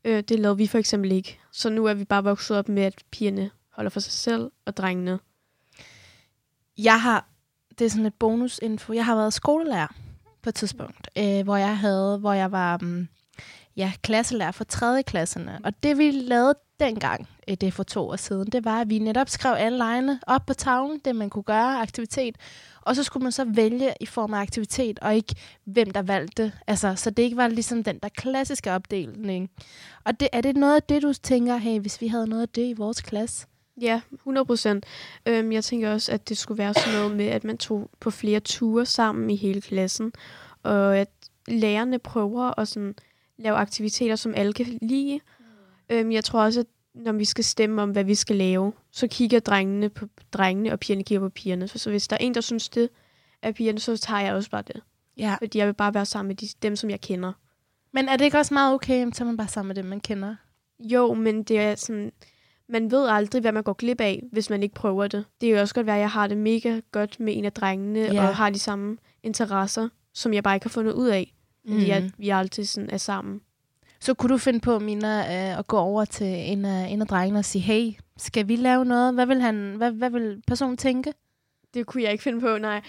Øh, 0.05 0.23
det 0.23 0.38
lavede 0.38 0.57
vi 0.57 0.67
for 0.67 0.79
eksempel 0.79 1.12
ikke. 1.12 1.38
Så 1.53 1.71
nu 1.71 1.85
er 1.85 1.95
vi 1.95 2.05
bare 2.05 2.25
vokset 2.25 2.57
op 2.57 2.69
med, 2.69 2.83
at 2.83 3.03
pigerne 3.11 3.51
holder 3.73 3.91
for 3.91 4.01
sig 4.01 4.12
selv, 4.12 4.51
og 4.67 4.77
drengene. 4.77 5.19
Jeg 6.79 7.01
har, 7.03 7.29
det 7.79 7.85
er 7.85 7.88
sådan 7.88 8.07
et 8.07 8.14
bonusinfo, 8.14 8.93
jeg 8.93 9.05
har 9.05 9.17
været 9.17 9.33
skolelærer 9.33 9.95
på 10.48 10.50
et 10.50 10.54
tidspunkt, 10.54 11.08
øh, 11.18 11.44
hvor 11.44 11.56
jeg 11.56 11.78
havde, 11.78 12.18
hvor 12.18 12.32
jeg 12.32 12.52
var 12.52 12.78
um, 12.82 13.08
ja, 13.76 13.92
klasselærer 14.02 14.50
for 14.50 14.64
3. 14.64 15.02
klasserne. 15.02 15.61
Og 15.64 15.82
det 15.82 15.98
vi 15.98 16.11
lavede 16.11 16.54
dengang, 16.80 17.28
øh, 17.48 17.56
det 17.61 17.66
er 17.66 17.70
for 17.70 17.82
to 17.82 18.08
år 18.08 18.16
siden, 18.16 18.46
det 18.52 18.64
var, 18.64 18.80
at 18.80 18.90
vi 18.90 18.98
netop 18.98 19.28
skrev 19.28 19.54
alle 19.58 19.78
lejene 19.78 20.20
op 20.26 20.46
på 20.46 20.54
tavlen, 20.54 21.00
det 21.04 21.16
man 21.16 21.30
kunne 21.30 21.42
gøre, 21.42 21.80
aktivitet. 21.80 22.37
Og 22.82 22.96
så 22.96 23.02
skulle 23.02 23.22
man 23.22 23.32
så 23.32 23.44
vælge 23.44 23.94
i 24.00 24.06
form 24.06 24.34
af 24.34 24.40
aktivitet, 24.40 24.98
og 24.98 25.14
ikke 25.14 25.34
hvem 25.64 25.90
der 25.90 26.02
valgte. 26.02 26.52
Altså, 26.66 26.94
så 26.96 27.11
det 27.11 27.22
ikke 27.22 27.37
var 27.37 27.48
ligesom 27.48 27.84
den 27.84 27.98
der 27.98 28.08
klassiske 28.08 28.72
opdeling. 28.72 29.50
Og 30.04 30.20
det, 30.20 30.28
er 30.32 30.40
det 30.40 30.56
noget 30.56 30.76
af 30.76 30.82
det, 30.82 31.02
du 31.02 31.12
tænker, 31.12 31.56
hey, 31.56 31.80
hvis 31.80 32.00
vi 32.00 32.08
havde 32.08 32.26
noget 32.26 32.42
af 32.42 32.48
det 32.48 32.66
i 32.66 32.72
vores 32.72 33.00
klasse? 33.00 33.46
Ja, 33.81 34.01
100 34.12 34.45
procent. 34.45 34.87
Øhm, 35.27 35.53
jeg 35.53 35.64
tænker 35.64 35.93
også, 35.93 36.12
at 36.12 36.29
det 36.29 36.38
skulle 36.38 36.59
være 36.59 36.75
sådan 36.75 36.99
noget 36.99 37.17
med, 37.17 37.27
at 37.27 37.45
man 37.45 37.59
tog 37.59 37.91
på 38.01 38.11
flere 38.11 38.41
ture 38.41 38.87
sammen 38.87 39.31
i 39.31 39.37
hele 39.37 39.61
klassen, 39.61 40.12
og 40.62 40.99
at 40.99 41.09
lærerne 41.49 41.99
prøver 41.99 42.61
at 42.61 42.69
sådan, 42.69 42.95
lave 43.37 43.57
aktiviteter, 43.57 44.17
som 44.17 44.35
alle 44.37 44.53
kan 44.53 44.79
lide. 44.83 45.21
Øhm, 45.91 46.12
jeg 46.12 46.25
tror 46.25 46.43
også, 46.43 46.61
at 46.61 46.67
når 46.95 47.12
vi 47.12 47.25
skal 47.25 47.45
stemme 47.45 47.83
om, 47.83 47.91
hvad 47.91 48.05
vi 48.05 48.14
skal 48.14 48.37
lave, 48.37 48.73
så 48.91 49.07
kigger 49.07 49.41
drengene 49.41 49.88
på 49.88 50.07
drengene, 50.33 50.73
og 50.73 50.81
pigerne 50.81 51.05
kigger 51.05 51.21
på 51.21 51.29
pigerne. 51.29 51.69
Så, 51.69 51.79
så 51.79 51.91
hvis 51.91 52.09
der 52.09 52.17
er 52.17 52.25
en, 52.25 52.35
der 52.35 52.41
synes 52.41 52.69
det 52.69 52.88
er 53.43 53.53
pigerne, 53.53 53.79
så 53.79 53.97
tager 53.97 54.21
jeg 54.21 54.35
også 54.35 54.51
bare 54.51 54.62
det. 54.62 54.83
Ja. 55.17 55.37
Fordi 55.41 55.59
jeg 55.59 55.67
vil 55.67 55.75
bare 55.75 55.95
være 55.95 56.07
sammen 56.07 56.29
med 56.29 56.37
de, 56.37 56.49
dem, 56.62 56.77
som 56.77 56.91
jeg 56.91 57.01
kender. 57.01 57.33
Men 57.93 58.09
er 58.09 58.17
det 58.17 58.25
ikke 58.25 58.38
også 58.38 58.55
meget 58.55 58.75
okay, 58.75 59.07
er 59.07 59.25
man 59.25 59.37
bare 59.37 59.49
sammen 59.49 59.69
med 59.69 59.77
dem, 59.77 59.85
man 59.85 60.01
kender? 60.01 60.37
Jo, 60.79 61.14
men 61.14 61.43
det 61.43 61.61
er 61.61 61.75
sådan... 61.75 62.12
Man 62.68 62.90
ved 62.90 63.09
aldrig, 63.09 63.40
hvad 63.40 63.52
man 63.52 63.62
går 63.62 63.72
glip 63.72 64.00
af, 64.00 64.22
hvis 64.33 64.50
man 64.50 64.62
ikke 64.62 64.74
prøver 64.74 65.07
det. 65.07 65.24
Det 65.40 65.46
kan 65.46 65.54
jo 65.57 65.61
også 65.61 65.74
godt 65.74 65.87
være, 65.87 65.96
at 65.96 66.00
jeg 66.00 66.11
har 66.11 66.26
det 66.26 66.37
mega 66.37 66.81
godt 66.92 67.20
med 67.20 67.37
en 67.37 67.44
af 67.44 67.52
drengene, 67.52 68.00
ja. 68.00 68.28
og 68.28 68.37
har 68.37 68.50
de 68.50 68.59
samme 68.59 68.96
interesser, 69.22 69.88
som 70.14 70.35
jeg 70.35 70.42
bare 70.42 70.54
ikke 70.57 70.64
har 70.66 70.70
fundet 70.70 70.92
ud 70.92 71.09
af. 71.09 71.35
Fordi 71.68 71.85
Mm. 71.87 71.90
at 71.92 72.02
vi 72.18 72.28
altid 72.28 72.64
sådan 72.64 72.90
er 72.90 72.96
sammen. 72.96 73.40
Så 74.00 74.14
kunne 74.14 74.33
du 74.33 74.38
finde 74.38 74.61
på, 74.61 74.78
Mina, 74.78 75.18
øh, 75.20 75.59
at 75.59 75.66
gå 75.66 75.76
over 75.78 76.04
til 76.04 76.26
en 76.26 76.64
af, 76.64 76.88
en 76.88 77.00
af 77.00 77.07
drengene 77.09 77.38
og 77.38 77.44
sige, 77.44 77.62
hey, 77.62 77.92
skal 78.16 78.48
vi 78.48 78.57
lave 78.57 78.85
noget? 78.85 79.14
Hvad 79.14 79.26
vil, 79.26 79.40
han, 79.40 79.74
hvad, 79.76 79.92
hvad 79.92 80.11
vil 80.11 80.42
personen 80.46 80.76
tænke? 80.76 81.12
Det 81.74 81.87
kunne 81.87 82.02
jeg 82.02 82.12
ikke 82.12 82.24
finde 82.24 82.40
på, 82.40 82.59
nej. 82.59 82.81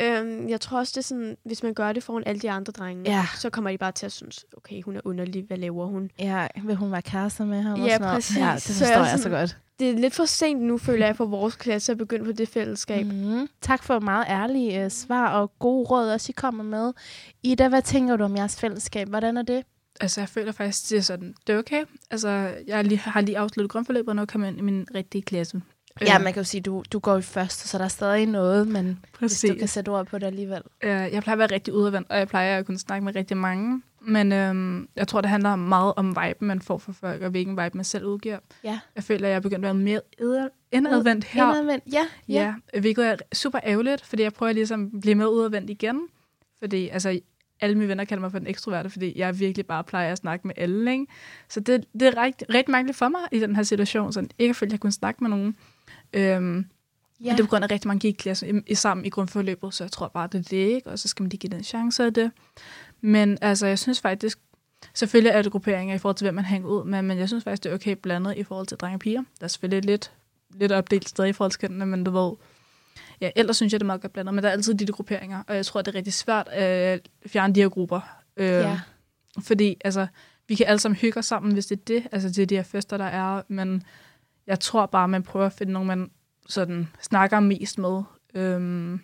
Øhm, 0.00 0.48
jeg 0.48 0.60
tror 0.60 0.78
også, 0.78 0.92
det 0.94 0.98
er 0.98 1.02
sådan, 1.02 1.36
hvis 1.44 1.62
man 1.62 1.74
gør 1.74 1.92
det 1.92 2.02
foran 2.02 2.22
alle 2.26 2.40
de 2.40 2.50
andre 2.50 2.72
drenge, 2.72 3.10
Ja. 3.10 3.26
så 3.36 3.50
kommer 3.50 3.70
de 3.70 3.78
bare 3.78 3.92
til 3.92 4.06
at 4.06 4.12
synes, 4.12 4.44
okay, 4.56 4.82
hun 4.82 4.96
er 4.96 5.00
underlig, 5.04 5.44
hvad 5.46 5.56
laver 5.56 5.86
hun? 5.86 6.10
Ja, 6.18 6.46
vil 6.64 6.76
hun 6.76 6.92
være 6.92 7.02
kærester 7.02 7.44
med 7.44 7.62
ham? 7.62 7.80
og 7.80 7.86
Ja, 7.86 7.92
sådan 7.92 8.00
noget? 8.00 8.14
præcis. 8.14 8.36
Ja, 8.38 8.52
det 8.54 8.62
Så 8.62 8.68
forstår 8.72 8.86
jeg 8.86 8.94
er 8.94 9.08
jeg 9.08 9.18
så 9.18 9.22
sådan- 9.22 9.38
godt. 9.38 9.56
Det 9.78 9.90
er 9.90 9.94
lidt 9.94 10.14
for 10.14 10.24
sent 10.24 10.62
nu, 10.62 10.78
føler 10.78 11.06
jeg, 11.06 11.16
for 11.16 11.24
vores 11.26 11.56
klasse 11.56 11.92
at 11.92 11.98
begynde 11.98 12.24
på 12.24 12.32
det 12.32 12.48
fællesskab. 12.48 13.06
Mm. 13.06 13.12
Mm. 13.12 13.48
Tak 13.62 13.82
for 13.82 13.98
meget 14.00 14.24
ærlige 14.28 14.84
uh, 14.84 14.90
svar 14.90 15.28
og 15.30 15.52
gode 15.58 15.84
råd, 15.88 16.08
også 16.10 16.26
I 16.30 16.32
kommer 16.36 16.64
med. 16.64 16.92
Ida, 17.42 17.68
hvad 17.68 17.82
tænker 17.82 18.16
du 18.16 18.24
om 18.24 18.36
jeres 18.36 18.60
fællesskab? 18.60 19.08
Hvordan 19.08 19.36
er 19.36 19.42
det? 19.42 19.64
Altså, 20.00 20.20
jeg 20.20 20.28
føler 20.28 20.52
faktisk, 20.52 20.90
det 20.90 20.98
er 20.98 21.02
sådan, 21.02 21.34
det 21.46 21.54
er 21.54 21.58
okay. 21.58 21.84
Altså, 22.10 22.28
jeg 22.66 22.78
er 22.78 22.82
lige, 22.82 22.98
har 22.98 23.20
lige 23.20 23.38
afsluttet 23.38 23.70
grundforløbet, 23.70 24.08
og 24.08 24.16
nu 24.16 24.26
kommer 24.26 24.46
jeg 24.48 24.52
ind 24.52 24.58
i 24.58 24.62
min 24.64 24.86
rigtige 24.94 25.22
klasse. 25.22 25.60
Ja, 26.00 26.18
man 26.18 26.32
kan 26.32 26.40
jo 26.40 26.44
sige, 26.44 26.60
du, 26.60 26.82
du 26.92 26.98
går 26.98 27.16
i 27.16 27.22
første, 27.22 27.68
så 27.68 27.78
der 27.78 27.84
er 27.84 27.88
stadig 27.88 28.26
noget, 28.26 28.68
men 28.68 29.04
Præcis. 29.12 29.40
hvis 29.40 29.50
du 29.50 29.58
kan 29.58 29.68
sætte 29.68 29.88
ord 29.88 30.06
på 30.06 30.18
det 30.18 30.26
alligevel. 30.26 30.62
Øh, 30.82 30.90
jeg 30.90 31.22
plejer 31.22 31.34
at 31.34 31.38
være 31.38 31.52
rigtig 31.52 31.74
udadvendt, 31.74 32.10
og 32.10 32.18
jeg 32.18 32.28
plejer 32.28 32.58
at 32.58 32.66
kunne 32.66 32.78
snakke 32.78 33.04
med 33.04 33.16
rigtig 33.16 33.36
mange. 33.36 33.82
Men 34.00 34.32
øhm, 34.32 34.88
jeg 34.96 35.08
tror, 35.08 35.20
det 35.20 35.30
handler 35.30 35.56
meget 35.56 35.92
om 35.96 36.08
viben, 36.08 36.48
man 36.48 36.60
får 36.60 36.78
fra 36.78 36.92
folk, 36.92 37.22
og 37.22 37.30
hvilken 37.30 37.56
vibe 37.64 37.76
man 37.76 37.84
selv 37.84 38.04
udgiver. 38.04 38.38
Ja. 38.64 38.78
Jeg 38.96 39.04
føler, 39.04 39.26
at 39.26 39.30
jeg 39.30 39.36
er 39.36 39.40
begyndt 39.40 39.58
at 39.58 39.62
være 39.62 39.74
mere 39.74 40.00
indadvendt 40.72 41.24
her. 41.24 41.48
Indadvendt. 41.48 41.84
Ja, 41.92 42.06
ja. 42.28 42.54
Ja, 42.74 42.80
hvilket 42.80 43.06
er 43.06 43.16
super 43.32 43.60
ærgerligt, 43.64 44.04
fordi 44.04 44.22
jeg 44.22 44.32
prøver 44.32 44.52
ligesom 44.52 44.90
at 44.94 45.00
blive 45.00 45.14
mere 45.14 45.32
udadvendt 45.32 45.70
igen. 45.70 46.00
Fordi 46.60 46.88
altså, 46.88 47.20
alle 47.60 47.74
mine 47.78 47.88
venner 47.88 48.04
kalder 48.04 48.20
mig 48.20 48.30
for 48.30 48.38
den 48.38 48.48
ekstroverte, 48.48 48.90
fordi 48.90 49.18
jeg 49.18 49.40
virkelig 49.40 49.66
bare 49.66 49.84
plejer 49.84 50.12
at 50.12 50.18
snakke 50.18 50.46
med 50.46 50.54
alle. 50.56 50.92
Ikke? 50.92 51.06
Så 51.48 51.60
det, 51.60 51.84
det 51.92 52.02
er 52.02 52.22
rigtig, 52.22 52.54
rigtig 52.54 52.72
mærkeligt 52.72 52.98
for 52.98 53.08
mig 53.08 53.20
i 53.32 53.40
den 53.40 53.56
her 53.56 53.62
situation, 53.62 54.12
så 54.12 54.26
ikke 54.38 54.50
at 54.50 54.56
føle, 54.56 54.68
at 54.68 54.72
jeg 54.72 54.80
kunne 54.80 54.92
snakke 54.92 55.24
med 55.24 55.30
nogen. 55.30 55.56
Øhm, 56.12 56.66
ja. 57.24 57.30
det 57.30 57.40
er 57.40 57.44
på 57.44 57.50
grund 57.50 57.64
af, 57.64 57.66
at 57.66 57.72
rigtig 57.72 57.88
mange 57.88 58.00
gik 58.00 58.14
i 58.14 58.16
klasse 58.16 58.48
i, 58.48 58.52
i, 58.66 58.74
sammen 58.74 59.06
i 59.06 59.08
grundforløbet, 59.08 59.74
så 59.74 59.84
jeg 59.84 59.92
tror 59.92 60.08
bare, 60.08 60.28
det 60.32 60.38
er 60.38 60.42
det, 60.42 60.56
ikke? 60.56 60.90
Og 60.90 60.98
så 60.98 61.08
skal 61.08 61.22
man 61.22 61.30
lige 61.30 61.38
give 61.38 61.50
den 61.50 61.64
chance 61.64 62.04
af 62.04 62.14
det. 62.14 62.30
Men 63.00 63.38
altså, 63.40 63.66
jeg 63.66 63.78
synes 63.78 64.00
faktisk, 64.00 64.38
selvfølgelig 64.94 65.30
er 65.30 65.42
det 65.42 65.52
grupperinger 65.52 65.94
i 65.94 65.98
forhold 65.98 66.16
til, 66.16 66.24
hvem 66.24 66.34
man 66.34 66.44
hænger 66.44 66.68
ud 66.68 66.84
med, 66.84 67.02
men 67.02 67.18
jeg 67.18 67.28
synes 67.28 67.44
faktisk, 67.44 67.64
det 67.64 67.70
er 67.70 67.74
okay 67.74 67.96
blandet 68.02 68.36
i 68.36 68.42
forhold 68.42 68.66
til 68.66 68.76
drenge 68.76 68.96
og 68.96 69.00
piger. 69.00 69.22
Der 69.40 69.44
er 69.44 69.48
selvfølgelig 69.48 69.84
lidt, 69.84 70.12
lidt 70.50 70.72
opdelt 70.72 71.08
stadig 71.08 71.30
i 71.30 71.32
forhold 71.32 71.52
til 71.52 71.60
kønnene, 71.60 71.86
men 71.86 72.04
du 72.04 72.10
ved, 72.10 72.32
ja, 73.20 73.30
ellers 73.36 73.56
synes 73.56 73.72
jeg, 73.72 73.80
det 73.80 73.84
er 73.84 73.86
meget 73.86 74.00
godt 74.00 74.12
blandet, 74.12 74.34
men 74.34 74.44
der 74.44 74.48
er 74.48 74.52
altid 74.52 74.74
de 74.74 74.86
der 74.86 74.92
grupperinger, 74.92 75.42
og 75.46 75.56
jeg 75.56 75.66
tror, 75.66 75.82
det 75.82 75.92
er 75.92 75.94
rigtig 75.94 76.14
svært 76.14 76.48
at 76.48 77.08
fjerne 77.26 77.54
de 77.54 77.60
her 77.60 77.68
grupper. 77.68 78.00
Øh, 78.36 78.46
ja. 78.46 78.80
fordi 79.40 79.76
altså, 79.84 80.06
vi 80.48 80.54
kan 80.54 80.66
alle 80.66 80.80
sammen 80.80 80.96
hygge 80.96 81.18
os 81.18 81.26
sammen, 81.26 81.52
hvis 81.52 81.66
det 81.66 81.78
er 81.78 81.82
det, 81.86 82.06
altså 82.12 82.28
det 82.28 82.38
er 82.38 82.46
de 82.46 82.56
her 82.56 82.62
fester, 82.62 82.96
der 82.96 83.04
er, 83.04 83.42
men 83.48 83.82
jeg 84.48 84.60
tror 84.60 84.86
bare, 84.86 85.08
man 85.08 85.22
prøver 85.22 85.46
at 85.46 85.52
finde 85.52 85.72
nogen, 85.72 85.86
man 85.88 86.10
sådan 86.48 86.88
snakker 87.00 87.40
mest 87.40 87.78
med. 87.78 88.02
Øhm, 88.34 89.00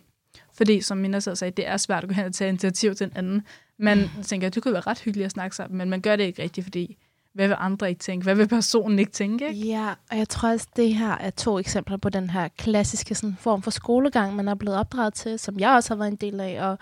fordi, 0.53 0.81
som 0.81 0.99
Minna 0.99 1.21
selv 1.21 1.37
sagde, 1.37 1.51
det 1.51 1.69
er 1.69 1.77
svært 1.77 2.03
at 2.03 2.09
gå 2.09 2.15
hen 2.15 2.25
og 2.25 2.33
tage 2.35 2.49
initiativ 2.49 2.95
til 2.95 3.05
en 3.07 3.13
anden. 3.17 3.43
Man 3.79 3.99
Mm. 4.17 4.23
tænker, 4.23 4.49
det 4.49 4.63
kunne 4.63 4.73
være 4.75 4.83
ret 4.87 4.99
hyggeligt 5.01 5.25
at 5.25 5.31
snakke 5.31 5.57
sammen, 5.57 5.79
men 5.79 5.91
man 5.91 6.01
gør 6.01 6.17
det 6.17 6.25
ikke 6.25 6.43
rigtigt, 6.43 6.65
fordi 6.65 6.97
hvad 7.33 7.49
vil 7.49 7.57
andre 7.61 7.89
ikke 7.89 7.99
tænke? 7.99 8.25
Hvad 8.25 8.35
vil 8.35 8.49
personen 8.49 8.99
ikke 8.99 9.13
tænke? 9.13 9.49
Ikke? 9.49 9.67
Ja, 9.69 9.95
og 10.11 10.19
jeg 10.19 10.29
tror 10.29 10.49
også, 10.53 10.67
det 10.77 10.95
her 10.95 11.13
er 11.13 11.31
to 11.31 11.59
eksempler 11.59 11.97
på 11.97 12.09
den 12.09 12.31
her 12.31 12.49
klassiske 12.59 13.15
sådan, 13.15 13.37
form 13.41 13.63
for 13.63 13.71
skolegang, 13.71 14.37
man 14.37 14.49
er 14.49 14.55
blevet 14.55 14.79
opdraget 14.79 15.15
til, 15.15 15.39
som 15.39 15.59
jeg 15.59 15.71
også 15.71 15.91
har 15.95 15.97
været 15.99 16.11
en 16.11 16.17
del 16.17 16.41
af, 16.41 16.63
og 16.71 16.79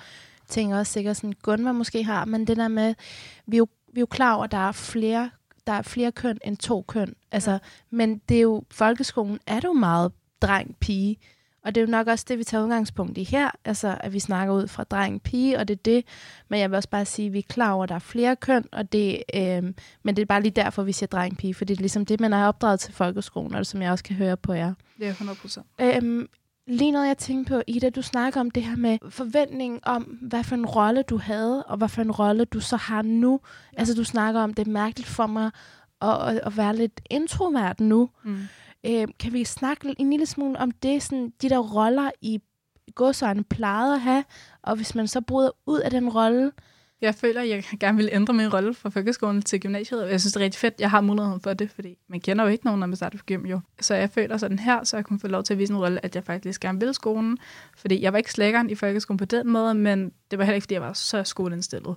tænker 0.48 0.78
også 0.78 0.92
sikkert 0.92 1.16
sådan, 1.16 1.32
Gunvar 1.42 1.72
måske 1.72 2.04
har, 2.04 2.24
men 2.24 2.46
det 2.46 2.56
der 2.56 2.68
med, 2.68 2.94
vi 3.46 3.56
er 3.56 3.58
jo, 3.58 3.66
vi 3.92 3.98
er 3.98 4.02
jo 4.02 4.06
klar 4.06 4.34
over, 4.34 4.44
at 4.44 4.52
der 4.52 4.68
er 4.68 4.72
flere 4.72 5.30
der 5.66 5.72
er 5.72 5.82
flere 5.82 6.12
køn 6.12 6.38
end 6.44 6.56
to 6.56 6.82
køn. 6.82 7.14
Altså, 7.32 7.50
ja. 7.50 7.58
Men 7.90 8.18
det 8.28 8.36
er 8.36 8.40
jo, 8.40 8.62
folkeskolen 8.70 9.38
er 9.46 9.60
jo 9.64 9.72
meget 9.72 10.12
dreng-pige. 10.42 11.16
Og 11.64 11.74
det 11.74 11.80
er 11.80 11.84
jo 11.84 11.90
nok 11.90 12.06
også 12.06 12.24
det, 12.28 12.38
vi 12.38 12.44
tager 12.44 12.64
udgangspunkt 12.64 13.18
i 13.18 13.24
her, 13.24 13.50
altså 13.64 13.96
at 14.00 14.12
vi 14.12 14.18
snakker 14.18 14.54
ud 14.54 14.68
fra 14.68 14.84
dreng-pige, 14.84 15.58
og 15.58 15.68
det 15.68 15.74
er 15.74 15.82
det. 15.84 16.04
Men 16.48 16.60
jeg 16.60 16.70
vil 16.70 16.76
også 16.76 16.88
bare 16.88 17.04
sige, 17.04 17.26
at 17.26 17.32
vi 17.32 17.38
er 17.38 17.42
klar 17.48 17.72
over, 17.72 17.82
at 17.82 17.88
der 17.88 17.94
er 17.94 17.98
flere 17.98 18.36
køn, 18.36 18.64
og 18.72 18.92
det, 18.92 19.22
øh, 19.34 19.62
men 20.02 20.16
det 20.16 20.18
er 20.18 20.26
bare 20.26 20.42
lige 20.42 20.52
derfor, 20.52 20.82
vi 20.82 20.92
siger 20.92 21.06
dreng-pige, 21.06 21.54
for 21.54 21.64
det 21.64 21.76
er 21.76 21.80
ligesom 21.80 22.06
det, 22.06 22.20
man 22.20 22.32
er 22.32 22.46
opdraget 22.46 22.80
til 22.80 22.94
folkeskolen, 22.94 23.54
og 23.54 23.58
det, 23.58 23.66
som 23.66 23.82
jeg 23.82 23.90
også 23.90 24.04
kan 24.04 24.16
høre 24.16 24.36
på 24.36 24.52
jer. 24.52 24.74
Det 24.98 25.06
er 25.06 25.10
100 25.10 25.38
procent. 25.38 25.66
Øhm, 25.80 26.28
lige 26.66 26.90
noget, 26.90 27.08
jeg 27.08 27.18
tænkte 27.18 27.54
på, 27.54 27.62
Ida, 27.66 27.90
du 27.90 28.02
snakker 28.02 28.40
om 28.40 28.50
det 28.50 28.62
her 28.62 28.76
med 28.76 28.98
forventningen 29.08 29.80
om, 29.82 30.02
hvad 30.02 30.44
for 30.44 30.54
en 30.54 30.66
rolle 30.66 31.02
du 31.02 31.16
havde, 31.16 31.62
og 31.62 31.76
hvad 31.76 31.88
for 31.88 32.02
en 32.02 32.10
rolle 32.10 32.44
du 32.44 32.60
så 32.60 32.76
har 32.76 33.02
nu. 33.02 33.40
Ja. 33.72 33.78
Altså, 33.78 33.94
du 33.94 34.04
snakker 34.04 34.40
om, 34.40 34.54
det 34.54 34.66
er 34.66 34.72
mærkeligt 34.72 35.08
for 35.08 35.26
mig 35.26 35.50
at, 36.00 36.28
at, 36.28 36.40
at 36.46 36.56
være 36.56 36.76
lidt 36.76 37.00
introvert 37.10 37.80
nu. 37.80 38.10
Mm. 38.24 38.38
Øh, 38.86 39.08
kan 39.18 39.32
vi 39.32 39.44
snakke 39.44 39.94
en 39.98 40.10
lille 40.10 40.26
smule 40.26 40.58
om 40.58 40.70
det, 40.70 41.02
sådan, 41.02 41.32
de 41.42 41.48
der 41.48 41.58
roller 41.58 42.10
i 42.20 42.40
godsøjne 42.94 43.44
plejede 43.44 43.94
at 43.94 44.00
have, 44.00 44.24
og 44.62 44.76
hvis 44.76 44.94
man 44.94 45.08
så 45.08 45.20
bryder 45.20 45.50
ud 45.66 45.80
af 45.80 45.90
den 45.90 46.08
rolle, 46.08 46.52
Jeg 47.02 47.14
føler, 47.14 47.40
at 47.40 47.48
jeg 47.48 47.64
gerne 47.80 47.96
vil 47.96 48.08
ændre 48.12 48.34
min 48.34 48.52
rolle 48.52 48.74
fra 48.74 48.90
folkeskolen 48.90 49.42
til 49.42 49.60
gymnasiet. 49.60 50.02
og 50.02 50.10
Jeg 50.10 50.20
synes, 50.20 50.32
det 50.32 50.40
er 50.40 50.44
rigtig 50.44 50.60
fedt, 50.60 50.74
jeg 50.78 50.90
har 50.90 51.00
muligheden 51.00 51.40
for 51.40 51.52
det, 51.54 51.70
fordi 51.70 51.98
man 52.08 52.20
kender 52.20 52.44
jo 52.44 52.50
ikke 52.50 52.64
nogen, 52.64 52.80
når 52.80 52.86
man 52.86 52.96
starter 52.96 53.18
på 53.18 53.24
gym 53.26 53.46
jo. 53.46 53.60
Så 53.80 53.94
jeg 53.94 54.10
føler 54.10 54.36
sådan 54.36 54.58
her, 54.58 54.84
så 54.84 54.96
jeg 54.96 55.04
kunne 55.04 55.20
få 55.20 55.28
lov 55.28 55.42
til 55.42 55.54
at 55.54 55.58
vise 55.58 55.72
en 55.72 55.78
rolle, 55.78 56.04
at 56.04 56.14
jeg 56.14 56.24
faktisk 56.24 56.60
gerne 56.60 56.80
vil 56.80 56.94
skolen. 56.94 57.38
Fordi 57.76 58.02
jeg 58.02 58.12
var 58.12 58.18
ikke 58.18 58.32
slækkeren 58.32 58.70
i 58.70 58.74
folkeskolen 58.74 59.18
på 59.18 59.24
den 59.24 59.48
måde, 59.48 59.74
men 59.74 60.12
det 60.30 60.38
var 60.38 60.44
heller 60.44 60.54
ikke, 60.54 60.64
fordi 60.64 60.74
jeg 60.74 60.82
var 60.82 60.92
så 60.92 61.24
skoleindstillet. 61.24 61.96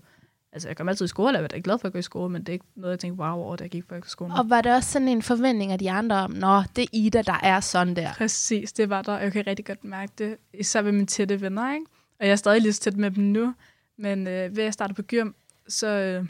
Altså, 0.52 0.70
jeg 0.70 0.78
kom 0.78 0.90
altid 0.90 1.06
i 1.06 1.08
skole, 1.08 1.30
og 1.30 1.34
jeg 1.34 1.42
var 1.42 1.48
da 1.48 1.62
glad 1.64 1.78
for 1.80 1.88
at 1.88 1.94
gå 1.94 2.00
i 2.00 2.02
skole, 2.02 2.32
men 2.32 2.42
det 2.42 2.50
er 2.50 2.54
ikke 2.54 2.66
noget, 2.76 2.92
jeg 2.92 3.00
tænkte 3.00 3.22
wow 3.24 3.34
over, 3.34 3.56
da 3.56 3.64
jeg 3.64 3.72
gik 3.72 3.84
i 3.84 3.88
folkeskolen. 3.90 4.32
og 4.38 4.50
var 4.50 4.62
det 4.62 4.76
også 4.76 4.92
sådan 4.92 5.08
en 5.08 5.22
forventning 5.22 5.72
af 5.72 5.80
de 5.80 5.92
andre 5.92 6.16
om, 6.16 6.32
nå, 6.32 6.62
det 6.76 6.82
er 6.84 6.88
Ida, 6.94 7.22
der 7.22 7.40
er 7.44 7.60
sådan 7.60 7.96
der. 7.96 8.14
Præcis, 8.14 8.74
det 8.74 8.90
var 8.90 9.02
der. 9.02 9.20
Jeg 9.20 9.32
kan 9.32 9.48
rigtig 9.48 9.66
godt 9.66 9.84
mærke 9.84 10.12
det, 10.18 10.38
især 10.54 10.82
ved 10.82 10.92
mine 10.92 11.06
tætte 11.06 11.42
venner, 11.42 11.74
ikke? 11.74 11.86
Og 12.20 12.26
jeg 12.26 12.32
er 12.32 12.36
stadig 12.36 12.62
lige 12.62 12.74
så 12.74 12.82
tæt 12.82 12.98
med 12.98 13.12
dem 13.12 13.24
nu, 13.24 13.54
men 13.98 14.28
øh, 14.28 14.56
ved 14.58 14.64
at 14.64 14.74
starte 14.74 14.94
på 14.94 15.02
gym, 15.02 15.32
så, 15.68 15.88
øh, 15.88 16.26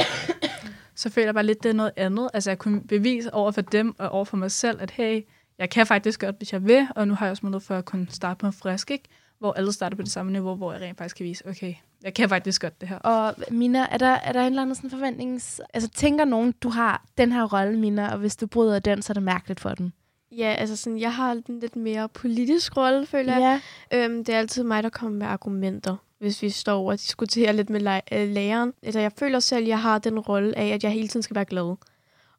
så 0.95 1.09
føler 1.09 1.27
jeg 1.27 1.33
bare 1.33 1.45
lidt, 1.45 1.63
det 1.63 1.69
er 1.69 1.73
noget 1.73 1.91
andet. 1.95 2.29
Altså, 2.33 2.49
jeg 2.49 2.59
kunne 2.59 2.81
bevise 2.81 3.33
over 3.33 3.51
for 3.51 3.61
dem 3.61 3.95
og 3.99 4.09
over 4.09 4.25
for 4.25 4.37
mig 4.37 4.51
selv, 4.51 4.81
at 4.81 4.91
hey, 4.91 5.21
jeg 5.57 5.69
kan 5.69 5.87
faktisk 5.87 6.19
godt, 6.19 6.37
hvis 6.37 6.53
jeg 6.53 6.65
vil, 6.65 6.87
og 6.95 7.07
nu 7.07 7.13
har 7.13 7.25
jeg 7.25 7.31
også 7.31 7.45
mulighed 7.45 7.61
for 7.61 7.75
at 7.75 7.85
kunne 7.85 8.07
starte 8.09 8.37
på 8.37 8.45
en 8.45 8.53
frisk, 8.53 8.91
ikke? 8.91 9.09
Hvor 9.39 9.53
alle 9.53 9.73
starter 9.73 9.95
på 9.95 10.03
det 10.03 10.11
samme 10.11 10.31
niveau, 10.31 10.55
hvor 10.55 10.73
jeg 10.73 10.81
rent 10.81 10.97
faktisk 10.97 11.15
kan 11.15 11.23
vise, 11.23 11.47
okay, 11.47 11.73
jeg 12.03 12.13
kan 12.13 12.29
faktisk 12.29 12.61
godt 12.61 12.81
det 12.81 12.89
her. 12.89 12.97
Og 12.97 13.35
Mina, 13.51 13.87
er 13.91 13.97
der, 13.97 14.05
er 14.05 14.31
der 14.31 14.39
en 14.41 14.45
eller 14.45 14.61
anden 14.61 14.75
sådan 14.75 14.89
forventnings... 14.89 15.61
Altså, 15.73 15.89
tænker 15.89 16.25
nogen, 16.25 16.51
du 16.51 16.69
har 16.69 17.05
den 17.17 17.31
her 17.31 17.43
rolle, 17.43 17.79
Mina, 17.79 18.11
og 18.11 18.17
hvis 18.17 18.35
du 18.35 18.47
bryder 18.47 18.79
den, 18.79 19.01
så 19.01 19.11
er 19.11 19.13
det 19.13 19.23
mærkeligt 19.23 19.59
for 19.59 19.69
den? 19.69 19.93
Ja, 20.31 20.55
altså 20.57 20.75
sådan, 20.75 20.99
jeg 20.99 21.15
har 21.15 21.31
en 21.31 21.59
lidt 21.59 21.75
mere 21.75 22.09
politisk 22.09 22.77
rolle, 22.77 23.05
føler 23.05 23.37
jeg. 23.37 23.61
Ja. 23.91 24.05
Øhm, 24.05 24.25
det 24.25 24.35
er 24.35 24.39
altid 24.39 24.63
mig, 24.63 24.83
der 24.83 24.89
kommer 24.89 25.17
med 25.17 25.27
argumenter, 25.27 25.95
hvis 26.25 26.41
vi 26.41 26.49
står 26.49 26.91
og 26.91 26.99
diskuterer 26.99 27.51
lidt 27.51 27.69
med 27.69 28.01
øh, 28.11 28.29
læreren. 28.29 28.73
Altså, 28.83 28.99
jeg 28.99 29.11
føler 29.19 29.39
selv, 29.39 29.63
at 29.63 29.67
jeg 29.67 29.81
har 29.81 29.99
den 29.99 30.19
rolle 30.19 30.57
af, 30.57 30.67
at 30.67 30.83
jeg 30.83 30.91
hele 30.91 31.07
tiden 31.07 31.23
skal 31.23 31.35
være 31.35 31.45
glad. 31.45 31.75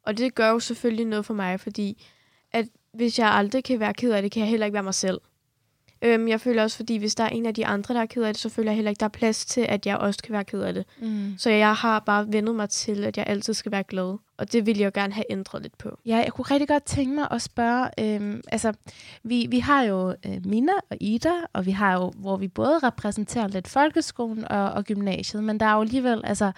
Og 0.03 0.17
det 0.17 0.35
gør 0.35 0.49
jo 0.49 0.59
selvfølgelig 0.59 1.05
noget 1.05 1.25
for 1.25 1.33
mig, 1.33 1.59
fordi 1.59 2.05
at 2.51 2.65
hvis 2.93 3.19
jeg 3.19 3.27
aldrig 3.27 3.63
kan 3.63 3.79
være 3.79 3.93
ked 3.93 4.11
af 4.11 4.21
det, 4.21 4.31
kan 4.31 4.39
jeg 4.39 4.49
heller 4.49 4.65
ikke 4.65 4.73
være 4.73 4.83
mig 4.83 4.93
selv. 4.93 5.19
Øhm, 6.01 6.27
jeg 6.27 6.41
føler 6.41 6.63
også, 6.63 6.77
fordi 6.77 6.97
hvis 6.97 7.15
der 7.15 7.23
er 7.23 7.29
en 7.29 7.45
af 7.45 7.53
de 7.53 7.65
andre, 7.65 7.93
der 7.93 8.01
er 8.01 8.05
ked 8.05 8.23
af 8.23 8.33
det, 8.33 8.41
så 8.41 8.49
føler 8.49 8.71
jeg 8.71 8.75
heller 8.75 8.89
ikke, 8.89 8.99
der 8.99 9.05
er 9.05 9.09
plads 9.09 9.45
til, 9.45 9.61
at 9.61 9.85
jeg 9.85 9.97
også 9.97 10.19
kan 10.23 10.33
være 10.33 10.43
ked 10.43 10.61
af 10.61 10.73
det. 10.73 10.85
Mm. 11.01 11.33
Så 11.37 11.49
jeg 11.49 11.75
har 11.75 11.99
bare 11.99 12.25
vendet 12.31 12.55
mig 12.55 12.69
til, 12.69 13.03
at 13.03 13.17
jeg 13.17 13.27
altid 13.27 13.53
skal 13.53 13.71
være 13.71 13.83
glad. 13.83 14.17
Og 14.37 14.51
det 14.53 14.65
vil 14.65 14.77
jeg 14.77 14.85
jo 14.85 14.91
gerne 14.93 15.13
have 15.13 15.25
ændret 15.29 15.61
lidt 15.61 15.77
på. 15.77 15.99
Ja, 16.05 16.15
jeg 16.15 16.33
kunne 16.33 16.45
rigtig 16.45 16.67
godt 16.67 16.83
tænke 16.83 17.15
mig 17.15 17.27
at 17.31 17.41
spørge, 17.41 17.89
øhm, 17.99 18.41
altså, 18.51 18.73
vi, 19.23 19.47
vi 19.49 19.59
har 19.59 19.83
jo 19.83 20.15
øh, 20.25 20.45
Mina 20.45 20.71
og 20.89 20.97
Ida, 21.01 21.33
og 21.53 21.65
vi 21.65 21.71
har 21.71 21.93
jo, 21.93 22.11
hvor 22.15 22.37
vi 22.37 22.47
både 22.47 22.79
repræsenterer 22.79 23.47
lidt 23.47 23.67
folkeskolen 23.67 24.51
og, 24.51 24.71
og 24.71 24.83
gymnasiet, 24.83 25.43
men 25.43 25.59
der 25.59 25.65
er 25.65 25.75
jo 25.75 25.81
alligevel, 25.81 26.21
altså, 26.23 26.51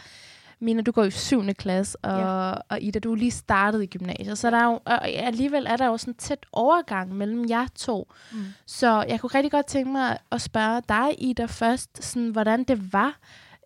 Mina, 0.62 0.82
du 0.82 0.92
går 0.92 1.04
i 1.04 1.12
7. 1.12 1.54
klasse, 1.54 1.98
og, 2.02 2.20
ja. 2.20 2.54
og 2.70 2.82
Ida, 2.82 3.00
du 3.00 3.12
er 3.12 3.16
lige 3.16 3.32
startet 3.32 3.84
i 3.84 3.86
gymnasiet, 3.86 4.38
så 4.38 4.52
der 4.52 4.58
er 4.58 4.66
jo, 4.66 4.80
og 4.86 5.10
alligevel 5.10 5.66
er 5.70 5.78
der 5.78 5.86
jo 5.86 5.98
sådan 5.98 6.12
en 6.12 6.18
tæt 6.18 6.46
overgang 6.52 7.16
mellem 7.16 7.50
jer 7.50 7.68
to. 7.76 8.12
Mm. 8.32 8.46
Så 8.66 9.06
jeg 9.10 9.20
kunne 9.20 9.30
rigtig 9.30 9.52
godt 9.52 9.66
tænke 9.66 9.92
mig 9.92 10.18
at 10.32 10.42
spørge 10.42 10.82
dig, 10.90 11.16
Ida, 11.18 11.46
først, 11.46 12.04
sådan, 12.04 12.30
hvordan 12.30 12.64
det 12.64 12.94
var, 12.94 13.20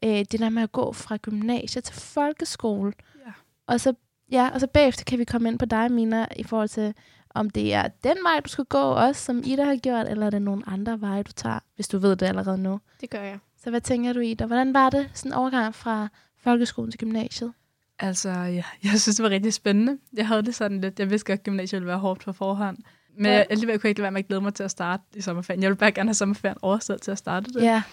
øh, 0.03 0.09
det 0.09 0.39
der 0.39 0.49
med 0.49 0.63
at 0.63 0.71
gå 0.71 0.93
fra 0.93 1.17
gymnasiet 1.17 1.83
til 1.83 1.95
folkeskole. 1.95 2.93
Ja. 3.25 3.31
Og 3.67 3.79
så, 3.79 3.93
ja, 4.31 4.49
og 4.53 4.59
så 4.59 4.67
bagefter 4.67 5.03
kan 5.03 5.19
vi 5.19 5.23
komme 5.23 5.49
ind 5.49 5.59
på 5.59 5.65
dig, 5.65 5.91
Mina, 5.91 6.27
i 6.35 6.43
forhold 6.43 6.69
til, 6.69 6.93
om 7.29 7.49
det 7.49 7.73
er 7.73 7.87
den 8.03 8.17
vej, 8.23 8.39
du 8.39 8.49
skal 8.49 8.65
gå 8.65 8.81
også, 8.81 9.23
som 9.23 9.41
Ida 9.45 9.63
har 9.63 9.75
gjort, 9.75 10.07
eller 10.07 10.25
er 10.25 10.29
det 10.29 10.41
nogle 10.41 10.63
andre 10.67 11.01
veje, 11.01 11.23
du 11.23 11.31
tager, 11.31 11.59
hvis 11.75 11.87
du 11.87 11.97
ved 11.97 12.15
det 12.15 12.25
allerede 12.25 12.57
nu. 12.57 12.79
Det 13.01 13.09
gør 13.09 13.21
jeg. 13.21 13.39
Så 13.63 13.69
hvad 13.69 13.81
tænker 13.81 14.13
du, 14.13 14.19
Ida? 14.19 14.45
Hvordan 14.45 14.73
var 14.73 14.89
det, 14.89 15.09
sådan 15.13 15.31
en 15.31 15.33
overgang 15.33 15.75
fra 15.75 16.09
folkeskolen 16.43 16.91
til 16.91 16.99
gymnasiet? 16.99 17.53
Altså, 17.99 18.29
ja, 18.29 18.63
jeg 18.83 18.99
synes, 19.01 19.15
det 19.15 19.23
var 19.23 19.29
rigtig 19.29 19.53
spændende. 19.53 19.97
Jeg 20.13 20.27
havde 20.27 20.43
det 20.43 20.55
sådan 20.55 20.81
lidt, 20.81 20.99
jeg 20.99 21.09
vidste 21.09 21.27
godt, 21.31 21.39
at 21.39 21.43
gymnasiet 21.43 21.81
ville 21.81 21.87
være 21.87 21.97
hårdt 21.99 22.23
på 22.25 22.31
forhånd. 22.33 22.77
Men 23.17 23.25
Ja. 23.25 23.31
ja. 23.37 23.43
alligevel 23.49 23.79
kunne 23.79 23.87
jeg 23.87 23.89
ikke 23.89 23.99
lade 23.99 24.03
være 24.03 24.11
med 24.11 24.19
at 24.19 24.27
glæde 24.27 24.41
mig 24.41 24.53
til 24.53 24.63
at 24.63 24.71
starte 24.71 25.03
i 25.15 25.21
sommerferien. 25.21 25.61
Jeg 25.63 25.69
ville 25.69 25.77
bare 25.79 25.91
gerne 25.91 26.09
have 26.09 26.13
sommerferien 26.13 26.57
overstået 26.61 27.01
til 27.01 27.11
at 27.11 27.17
starte 27.17 27.53
det. 27.53 27.61
Ja. 27.63 27.83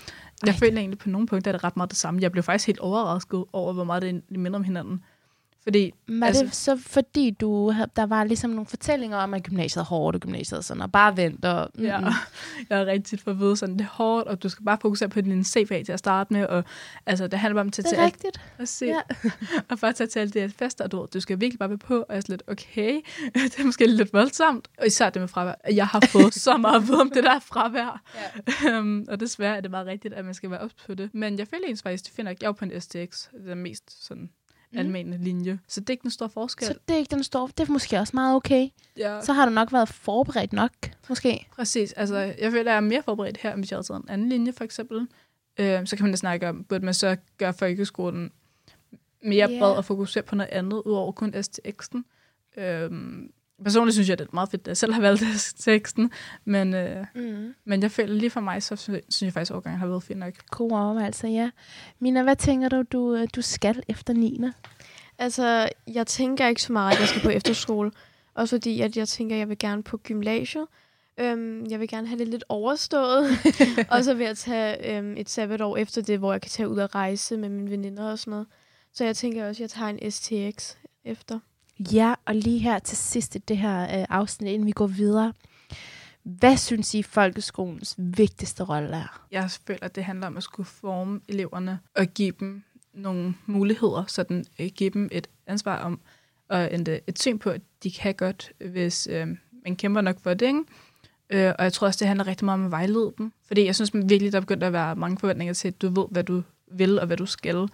Jeg 0.46 0.54
føler 0.54 0.78
egentlig 0.78 0.98
på 0.98 1.08
nogle 1.08 1.26
punkter, 1.26 1.50
er 1.50 1.52
det 1.52 1.64
ret 1.64 1.76
meget 1.76 1.90
det 1.90 1.98
samme. 1.98 2.20
Jeg 2.22 2.32
blev 2.32 2.42
faktisk 2.42 2.66
helt 2.66 2.78
overrasket 2.78 3.44
over, 3.52 3.72
hvor 3.72 3.84
meget 3.84 4.02
det 4.02 4.22
minder 4.30 4.58
om 4.58 4.64
hinanden. 4.64 5.04
Fordi 5.62 5.92
Var 6.08 6.26
Altså- 6.26 6.44
det 6.44 6.54
så 6.54 6.76
fordi, 6.76 7.30
du 7.30 7.70
havde, 7.70 7.90
der 7.96 8.06
var 8.06 8.24
ligesom 8.24 8.50
nogle 8.50 8.66
fortællinger 8.66 9.16
om, 9.16 9.34
at 9.34 9.42
gymnasiet 9.42 9.80
er 9.82 9.86
hårdt, 9.86 10.14
og 10.14 10.20
gymnasiet 10.20 10.58
er 10.58 10.62
sådan, 10.62 10.82
og 10.82 10.92
bare 10.92 11.16
vent, 11.16 11.44
og... 11.44 11.70
Mm, 11.74 11.84
Ja, 11.84 11.98
jeg 12.70 12.78
har 12.78 12.86
rigtig 12.86 13.04
tit 13.04 13.20
fået 13.20 13.34
at 13.34 13.40
vide, 13.40 13.56
sådan, 13.56 13.74
det 13.78 13.84
er 13.84 13.88
hårdt, 13.88 14.28
og 14.28 14.42
du 14.42 14.48
skal 14.48 14.64
bare 14.64 14.78
fokusere 14.82 15.08
på 15.08 15.20
din 15.20 15.44
CV 15.44 15.84
til 15.84 15.92
at 15.92 15.98
starte 15.98 16.32
med, 16.32 16.46
og 16.46 16.64
altså, 17.06 17.26
det 17.26 17.38
handler 17.38 17.54
bare 17.54 17.60
om 17.60 17.66
at 17.66 17.72
tage 17.72 17.82
Det 17.82 17.88
til 17.88 17.98
er 17.98 18.02
alt, 18.02 18.12
rigtigt. 18.14 18.40
præcis, 18.56 18.88
Ja. 18.88 19.00
og 19.70 19.78
bare 19.78 19.92
tage 19.92 20.08
til 20.08 20.18
alle 20.18 20.30
de 20.30 20.40
her 20.40 20.48
fester, 20.48 20.84
og 20.84 20.92
du, 20.92 21.06
du 21.14 21.20
skal 21.20 21.40
virkelig 21.40 21.58
bare 21.58 21.68
være 21.68 21.78
på, 21.78 21.96
og 21.98 22.06
jeg 22.10 22.16
er 22.18 22.22
lidt, 22.28 22.42
okay, 22.48 23.00
det 23.34 23.58
er 23.58 23.64
måske 23.64 23.86
lidt 23.86 24.12
voldsomt, 24.12 24.68
og 24.78 24.86
især 24.86 25.10
det 25.10 25.20
med 25.22 25.28
fravær. 25.28 25.54
Jeg 25.72 25.86
har 25.86 26.00
fået 26.08 26.34
så 26.34 26.56
meget 26.56 26.76
at 26.76 26.82
vide 26.88 27.00
om 27.00 27.10
det 27.14 27.24
der 27.24 27.38
fravær, 27.38 28.02
ja. 28.64 28.78
um, 28.78 29.04
og 29.08 29.20
desværre 29.20 29.56
er 29.56 29.60
det 29.60 29.70
meget 29.70 29.86
rigtigt, 29.86 30.14
at 30.14 30.24
man 30.24 30.34
skal 30.34 30.50
være 30.50 30.60
ops 30.60 30.74
på 30.86 30.94
det. 30.94 31.10
Men 31.14 31.38
jeg 31.38 31.48
føler 31.48 31.64
egentlig 31.64 31.82
faktisk, 31.82 32.04
det 32.04 32.12
finder 32.12 32.34
jeg 32.40 32.48
er 32.48 32.52
på 32.52 32.64
en 32.64 32.80
STX, 32.80 33.26
den 33.46 33.58
mest 33.58 34.06
sådan 34.06 34.30
Mhm. 34.72 34.78
almene 34.78 35.18
linje, 35.24 35.58
så 35.68 35.80
det 35.80 35.90
er 35.90 35.92
ikke 35.92 36.04
en 36.04 36.10
stor 36.10 36.28
forskel. 36.28 36.66
Så 36.66 36.74
det 36.88 36.94
er 36.94 36.98
ikke 36.98 37.10
den 37.14 37.22
store... 37.24 37.48
Det 37.58 37.68
er 37.68 37.72
måske 37.72 37.98
også 37.98 38.10
meget 38.14 38.36
okay. 38.36 38.68
ja. 38.96 39.20
Så 39.20 39.32
har 39.32 39.44
du 39.46 39.50
nok 39.52 39.72
været 39.72 39.88
forberedt 39.88 40.52
nok, 40.52 40.70
måske. 41.08 41.46
Præcis. 41.52 41.92
Altså, 41.92 42.16
jeg 42.16 42.50
føler, 42.52 42.60
at 42.60 42.66
jeg 42.66 42.76
er 42.76 42.80
mere 42.80 43.02
forberedt 43.02 43.36
her, 43.36 43.52
end 43.52 43.60
hvis 43.60 43.70
jeg 43.70 43.76
havde 43.76 43.86
taget 43.86 44.02
en 44.02 44.08
anden 44.08 44.28
linje, 44.28 44.52
for 44.52 44.64
eksempel. 44.64 45.08
Øh, 45.58 45.86
så 45.86 45.96
kan 45.96 46.04
man 46.04 46.12
da 46.12 46.16
snakke 46.16 46.48
om, 46.48 46.64
burde 46.64 46.84
man 46.84 46.94
så 46.94 47.16
gøre 47.38 47.52
folkeskolen 47.52 48.30
mere 49.24 49.50
Ja. 49.50 49.58
bred 49.58 49.72
og 49.72 49.84
fokusere 49.84 50.22
på 50.22 50.34
noget 50.34 50.50
andet, 50.50 50.82
udover 50.86 51.12
kun 51.12 51.34
STX'en. 51.34 52.02
Øh, 52.62 52.90
personligt 53.64 53.94
synes 53.94 54.08
jeg, 54.08 54.18
det 54.18 54.24
er 54.24 54.30
meget 54.32 54.50
fedt, 54.50 54.62
at 54.62 54.68
jeg 54.68 54.76
selv 54.76 54.92
har 54.92 55.00
valgt 55.00 55.22
STX'en, 55.48 56.08
men, 56.44 56.74
øh, 56.74 57.06
Mm. 57.14 57.54
men 57.64 57.82
jeg 57.82 57.90
føler 57.90 58.14
lige 58.14 58.30
for 58.30 58.40
mig, 58.40 58.62
så 58.62 58.76
synes 58.76 59.22
jeg 59.22 59.32
faktisk, 59.32 59.50
at 59.50 59.56
årgangen 59.56 59.80
har 59.80 59.86
været 59.86 60.02
fint 60.02 60.18
nok. 60.18 60.32
Gode 60.50 60.74
overvejelser, 60.84 61.28
ja. 61.28 61.50
Mina, 61.98 62.22
hvad 62.22 62.36
tænker 62.36 62.68
du, 62.68 62.82
du, 62.82 63.14
øh, 63.14 63.28
du 63.36 63.42
skal 63.42 63.82
efter 63.88 64.12
9. 64.14 64.40
Altså, 65.18 65.68
jeg 65.86 66.06
tænker 66.06 66.48
ikke 66.48 66.62
så 66.62 66.72
meget, 66.72 66.92
at 66.92 67.00
jeg 67.00 67.08
skal 67.08 67.22
på 67.22 67.28
efterskole. 67.30 67.90
Også 68.34 68.56
fordi, 68.56 68.80
at 68.80 68.96
jeg 68.96 69.08
tænker, 69.08 69.36
at 69.36 69.40
jeg 69.40 69.48
vil 69.48 69.58
gerne 69.58 69.82
på 69.82 69.96
gymnasiet. 69.96 70.66
Øhm, 71.18 71.66
jeg 71.70 71.80
vil 71.80 71.88
gerne 71.88 72.06
have 72.06 72.18
det 72.18 72.28
lidt 72.28 72.44
overstået. 72.48 73.26
og 73.90 74.04
så 74.04 74.14
vil 74.14 74.26
jeg 74.26 74.36
tage 74.36 74.96
øhm, 74.96 75.16
et 75.16 75.30
sabbatår 75.30 75.76
efter 75.76 76.02
det, 76.02 76.18
hvor 76.18 76.32
jeg 76.32 76.40
kan 76.40 76.50
tage 76.50 76.68
ud 76.68 76.78
og 76.78 76.94
rejse 76.94 77.36
med 77.36 77.48
mine 77.48 77.70
veninder 77.70 78.10
og 78.10 78.18
sådan 78.18 78.30
noget. 78.30 78.46
Så 78.94 79.04
jeg 79.04 79.16
tænker 79.16 79.48
også, 79.48 79.58
at 79.58 79.60
jeg 79.60 79.70
tager 79.70 79.88
en 79.88 80.10
STX 80.10 80.74
efter. 81.04 81.38
Ja, 81.80 82.14
og 82.24 82.34
lige 82.34 82.58
her 82.58 82.78
til 82.78 82.96
sidst 82.96 83.34
i 83.34 83.38
det 83.38 83.58
her 83.58 83.82
øh, 83.82 84.06
afsnit, 84.08 84.52
inden 84.52 84.66
vi 84.66 84.72
går 84.72 84.86
videre. 84.86 85.32
Hvad 86.22 86.56
synes 86.56 86.94
I, 86.94 87.02
folkeskolens 87.02 87.94
vigtigste 87.98 88.62
rolle 88.62 88.96
er? 88.96 89.26
Jeg 89.30 89.50
føler, 89.66 89.82
at 89.82 89.94
det 89.94 90.04
handler 90.04 90.26
om 90.26 90.36
at 90.36 90.42
skulle 90.42 90.66
forme 90.66 91.20
eleverne 91.28 91.78
og 91.96 92.06
give 92.06 92.32
dem 92.40 92.62
nogle 92.94 93.34
muligheder, 93.46 94.04
sådan 94.08 94.44
øh, 94.58 94.66
give 94.66 94.90
dem 94.90 95.08
et 95.12 95.28
ansvar 95.46 95.78
om 95.78 96.00
og 96.48 96.74
en, 96.74 96.86
et 97.06 97.18
syn 97.18 97.38
på, 97.38 97.50
at 97.50 97.60
de 97.82 97.90
kan 97.90 98.14
godt, 98.14 98.52
hvis 98.70 99.08
øh, 99.10 99.26
man 99.64 99.76
kæmper 99.76 100.00
nok 100.00 100.20
for 100.20 100.34
det. 100.34 100.46
Ikke? 100.46 100.62
Øh, 101.30 101.54
og 101.58 101.64
jeg 101.64 101.72
tror 101.72 101.86
også, 101.86 101.98
det 101.98 102.08
handler 102.08 102.26
rigtig 102.26 102.44
meget 102.44 102.58
om 102.58 102.64
at 102.64 102.70
vejlede 102.70 103.12
dem. 103.18 103.32
Fordi 103.46 103.64
jeg 103.64 103.74
synes 103.74 103.94
virkelig, 103.94 104.32
der 104.32 104.38
er 104.38 104.40
begyndt 104.40 104.62
at 104.62 104.72
være 104.72 104.96
mange 104.96 105.18
forventninger 105.18 105.54
til, 105.54 105.68
at 105.68 105.82
du 105.82 105.88
ved, 105.88 106.06
hvad 106.10 106.24
du 106.24 106.42
vil 106.72 107.00
og 107.00 107.06
hvad 107.06 107.16
du 107.16 107.26
skal. 107.26 107.68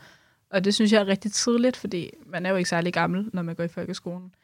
Og 0.51 0.65
det 0.65 0.75
synes 0.75 0.93
jeg 0.93 1.01
er 1.01 1.07
rigtig 1.07 1.33
tidligt, 1.33 1.77
fordi 1.77 2.11
man 2.27 2.47
er 2.47 2.51
jo 2.51 2.57
ikke 2.57 2.71
særlig 2.71 2.93
gammel, 2.93 3.31
når 3.33 3.43
man 3.43 3.55
går 3.55 3.65
i 3.65 3.69
folkeskolen. 3.69 4.35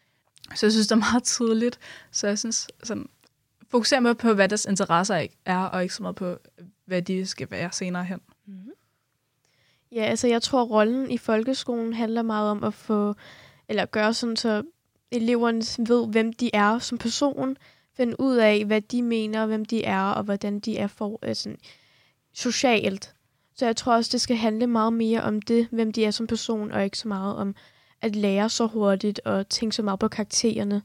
Så 0.54 0.66
jeg 0.66 0.72
synes, 0.72 0.86
det 0.86 0.92
er 0.92 1.12
meget 1.12 1.22
tidligt. 1.22 1.78
Så 2.10 2.26
jeg 2.26 2.38
synes, 2.38 2.68
sådan, 2.82 3.08
fokuser 3.68 4.00
mere 4.00 4.14
på, 4.14 4.34
hvad 4.34 4.48
deres 4.48 4.64
interesser 4.64 5.26
er, 5.44 5.58
og 5.58 5.82
ikke 5.82 5.94
så 5.94 6.02
meget 6.02 6.16
på, 6.16 6.36
hvad 6.84 7.02
de 7.02 7.26
skal 7.26 7.50
være 7.50 7.72
senere 7.72 8.04
hen. 8.04 8.20
Mhm. 8.46 8.70
Ja, 9.92 10.02
altså 10.04 10.28
jeg 10.28 10.42
tror, 10.42 10.64
rollen 10.64 11.10
i 11.10 11.18
folkeskolen 11.18 11.92
handler 11.92 12.22
meget 12.22 12.50
om 12.50 12.64
at 12.64 12.74
få, 12.74 13.14
eller 13.68 13.86
gøre 13.86 14.14
sådan, 14.14 14.36
så 14.36 14.62
eleverne 15.10 15.88
ved, 15.88 16.08
hvem 16.08 16.32
de 16.32 16.50
er 16.54 16.78
som 16.78 16.98
person, 16.98 17.56
finde 17.96 18.20
ud 18.20 18.36
af, 18.36 18.64
hvad 18.64 18.80
de 18.80 19.02
mener, 19.02 19.46
hvem 19.46 19.64
de 19.64 19.84
er, 19.84 20.02
og 20.02 20.24
hvordan 20.24 20.60
de 20.60 20.78
er 20.78 20.86
for, 20.86 21.18
øh, 21.22 21.34
sådan, 21.34 21.58
socialt. 22.32 23.14
Så 23.54 23.66
jeg 23.66 23.76
tror 23.76 23.94
også, 23.94 24.10
det 24.12 24.20
skal 24.20 24.36
handle 24.36 24.66
meget 24.66 24.92
mere 24.92 25.22
om 25.22 25.42
det, 25.42 25.68
hvem 25.70 25.92
de 25.92 26.04
er 26.04 26.10
som 26.10 26.26
person, 26.26 26.72
og 26.72 26.84
ikke 26.84 26.98
så 26.98 27.08
meget 27.08 27.36
om 27.36 27.54
at 28.02 28.16
lære 28.16 28.48
så 28.48 28.66
hurtigt 28.66 29.20
og 29.24 29.48
tænke 29.48 29.76
så 29.76 29.82
meget 29.82 30.00
på 30.00 30.08
karaktererne. 30.08 30.82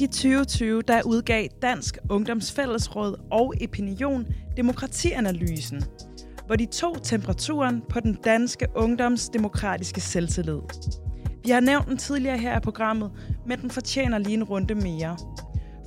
I 0.00 0.06
2020 0.06 0.82
der 0.82 1.02
udgav 1.06 1.48
Dansk 1.62 1.98
Ungdomsfællesråd 2.10 3.20
og 3.30 3.54
Opinion 3.64 4.26
Demokratianalysen, 4.56 5.84
hvor 6.46 6.56
de 6.56 6.66
tog 6.66 7.02
temperaturen 7.02 7.82
på 7.88 8.00
den 8.00 8.14
danske 8.24 8.66
ungdoms 8.76 9.28
demokratiske 9.28 10.00
selvtillid. 10.00 10.60
Vi 11.44 11.50
har 11.50 11.60
nævnt 11.60 11.86
den 11.86 11.96
tidligere 11.96 12.38
her 12.38 12.56
i 12.56 12.60
programmet, 12.60 13.10
men 13.46 13.60
den 13.60 13.70
fortjener 13.70 14.18
lige 14.18 14.34
en 14.34 14.44
runde 14.44 14.74
mere. 14.74 15.16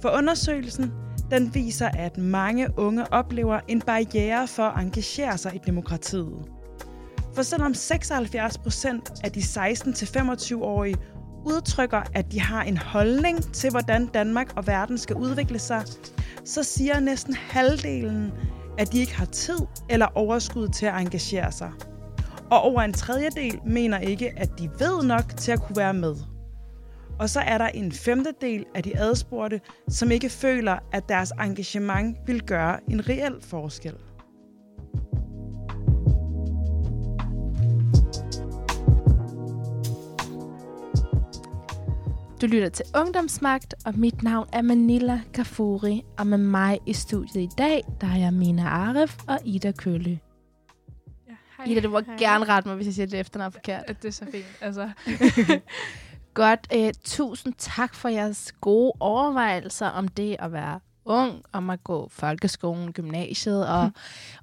For 0.06 0.18
undersøgelsen 0.18 0.94
den 1.32 1.54
viser, 1.54 1.88
at 1.88 2.18
mange 2.18 2.80
unge 2.80 3.14
oplever 3.14 3.60
en 3.68 3.82
barriere 3.82 4.48
for 4.48 4.64
at 4.64 4.84
engagere 4.84 5.38
sig 5.38 5.56
i 5.56 5.60
demokratiet. 5.66 6.46
For 7.36 7.42
selvom 7.42 7.74
76 7.74 8.58
procent 8.58 9.12
af 9.24 9.32
de 9.32 9.40
16-25-årige 9.40 10.96
udtrykker, 11.46 12.02
at 12.14 12.32
de 12.32 12.42
har 12.42 12.64
en 12.64 12.78
holdning 12.78 13.54
til, 13.54 13.72
hvordan 13.72 14.06
Danmark 14.08 14.58
og 14.58 14.68
verden 14.68 14.98
skal 14.98 15.16
udvikle 15.16 15.60
sig, 15.60 15.84
så 16.46 16.64
siger 16.64 17.00
næsten 17.00 17.34
halvdelen, 17.34 18.32
at 18.78 18.92
de 18.92 19.00
ikke 19.00 19.16
har 19.16 19.26
tid 19.26 19.60
eller 19.90 20.08
overskud 20.16 20.68
til 20.68 20.86
at 20.86 21.02
engagere 21.02 21.52
sig. 21.52 21.72
Og 22.52 22.62
over 22.62 22.82
en 22.82 22.94
tredjedel 22.94 23.60
mener 23.66 23.98
ikke, 23.98 24.34
at 24.38 24.50
de 24.60 24.70
ved 24.80 25.04
nok 25.04 25.38
til 25.38 25.52
at 25.52 25.62
kunne 25.62 25.78
være 25.78 25.94
med. 25.94 26.16
Og 27.20 27.30
så 27.30 27.40
er 27.40 27.58
der 27.58 27.68
en 27.68 27.92
femtedel 27.92 28.66
af 28.76 28.84
de 28.84 28.98
adspurgte, 28.98 29.62
som 29.90 30.12
ikke 30.12 30.30
føler, 30.30 30.78
at 30.92 31.10
deres 31.10 31.32
engagement 31.32 32.18
vil 32.28 32.42
gøre 32.42 32.80
en 32.90 33.10
reel 33.10 33.36
forskel. 33.42 33.94
Du 42.42 42.48
lytter 42.48 42.70
til 42.70 42.86
Ungdomsmagt, 42.96 43.74
og 43.86 43.94
mit 43.98 44.24
navn 44.24 44.48
er 44.54 44.62
Manila 44.62 45.22
Kafuri, 45.34 46.02
og 46.18 46.28
med 46.28 46.38
mig 46.38 46.80
i 46.86 46.94
studiet 46.94 47.42
i 47.42 47.50
dag, 47.58 47.84
der 48.02 48.08
er 48.08 48.18
jeg 48.18 48.34
Mina 48.34 48.68
Aref 48.68 49.18
og 49.28 49.40
Ida 49.46 49.72
Kølle. 49.72 50.20
Ja, 51.28 51.34
hej. 51.58 51.66
Ida, 51.68 51.80
du 51.80 51.90
må 51.90 52.00
hej. 52.00 52.18
gerne 52.18 52.46
rette 52.46 52.70
mig, 52.70 52.76
hvis 52.76 52.86
jeg 52.86 52.94
siger 52.94 53.06
det 53.06 53.20
efternavn 53.20 53.52
forkert. 53.52 53.84
Ja, 53.88 53.94
det 53.94 54.08
er 54.08 54.12
så 54.12 54.26
fint. 54.32 54.46
Altså, 54.62 54.90
Godt. 56.36 56.68
Øh, 56.76 56.94
tusind 57.04 57.54
tak 57.58 57.96
for 57.96 58.10
jeres 58.10 58.54
gode 58.62 58.92
overvejelser 59.00 59.88
om 59.88 60.08
det 60.08 60.36
at 60.40 60.52
være 60.52 60.80
ung, 61.06 61.42
om 61.54 61.70
at 61.70 61.84
gå 61.84 62.08
folkeskolen, 62.12 62.94
gymnasiet, 62.94 63.68
og 63.68 63.92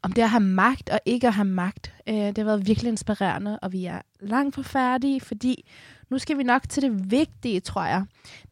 om 0.02 0.12
det 0.12 0.22
at 0.22 0.30
have 0.30 0.40
magt 0.40 0.90
og 0.90 1.00
ikke 1.04 1.26
at 1.26 1.34
have 1.34 1.44
magt. 1.44 1.94
Øh, 2.08 2.14
det 2.14 2.38
har 2.38 2.44
været 2.44 2.66
virkelig 2.66 2.88
inspirerende, 2.88 3.58
og 3.62 3.72
vi 3.72 3.84
er 3.84 4.00
langt 4.20 4.54
fra 4.54 4.62
færdige, 4.62 5.20
fordi 5.20 5.70
nu 6.10 6.18
skal 6.18 6.38
vi 6.38 6.42
nok 6.42 6.68
til 6.68 6.82
det 6.82 7.10
vigtige, 7.10 7.60
tror 7.60 7.84
jeg. 7.84 8.04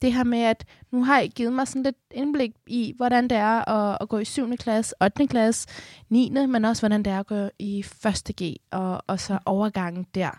Det 0.02 0.12
her 0.12 0.24
med, 0.24 0.42
at 0.42 0.64
nu 0.90 1.04
har 1.04 1.20
I 1.20 1.28
givet 1.28 1.52
mig 1.52 1.68
sådan 1.68 1.82
lidt 1.82 1.96
indblik 2.10 2.52
i, 2.66 2.92
hvordan 2.96 3.28
det 3.28 3.38
er 3.38 3.68
at, 3.68 3.98
at 4.00 4.08
gå 4.08 4.18
i 4.18 4.24
7. 4.24 4.56
klasse, 4.56 4.94
8. 5.02 5.26
klasse, 5.26 5.68
9. 6.08 6.30
men 6.30 6.64
også 6.64 6.82
hvordan 6.82 7.02
det 7.02 7.12
er 7.12 7.20
at 7.20 7.26
gå 7.26 7.48
i 7.58 7.84
1. 8.06 8.30
G, 8.42 8.56
og, 8.70 9.02
og 9.06 9.20
så 9.20 9.38
overgangen 9.46 10.06
der. 10.14 10.30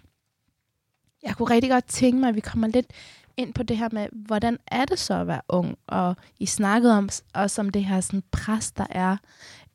Jeg 1.24 1.36
kunne 1.36 1.50
rigtig 1.50 1.72
godt 1.72 1.86
tænke 1.86 2.20
mig, 2.20 2.30
at 2.30 2.36
vi 2.36 2.40
kommer 2.40 2.68
lidt 2.68 2.88
ind 3.38 3.54
på 3.54 3.64
det 3.64 3.78
her 3.78 3.90
med, 3.92 4.08
hvordan 4.12 4.58
er 4.68 4.86
det 4.86 5.00
så 5.00 5.14
at 5.14 5.28
være 5.28 5.42
ung? 5.50 5.78
Og 5.88 6.16
I 6.40 6.46
snakkede 6.46 6.98
om, 6.98 7.10
også 7.34 7.62
om 7.62 7.70
det 7.70 7.86
her 7.86 8.02
sådan 8.02 8.24
pres, 8.32 8.72
der 8.72 8.86
er. 8.90 9.18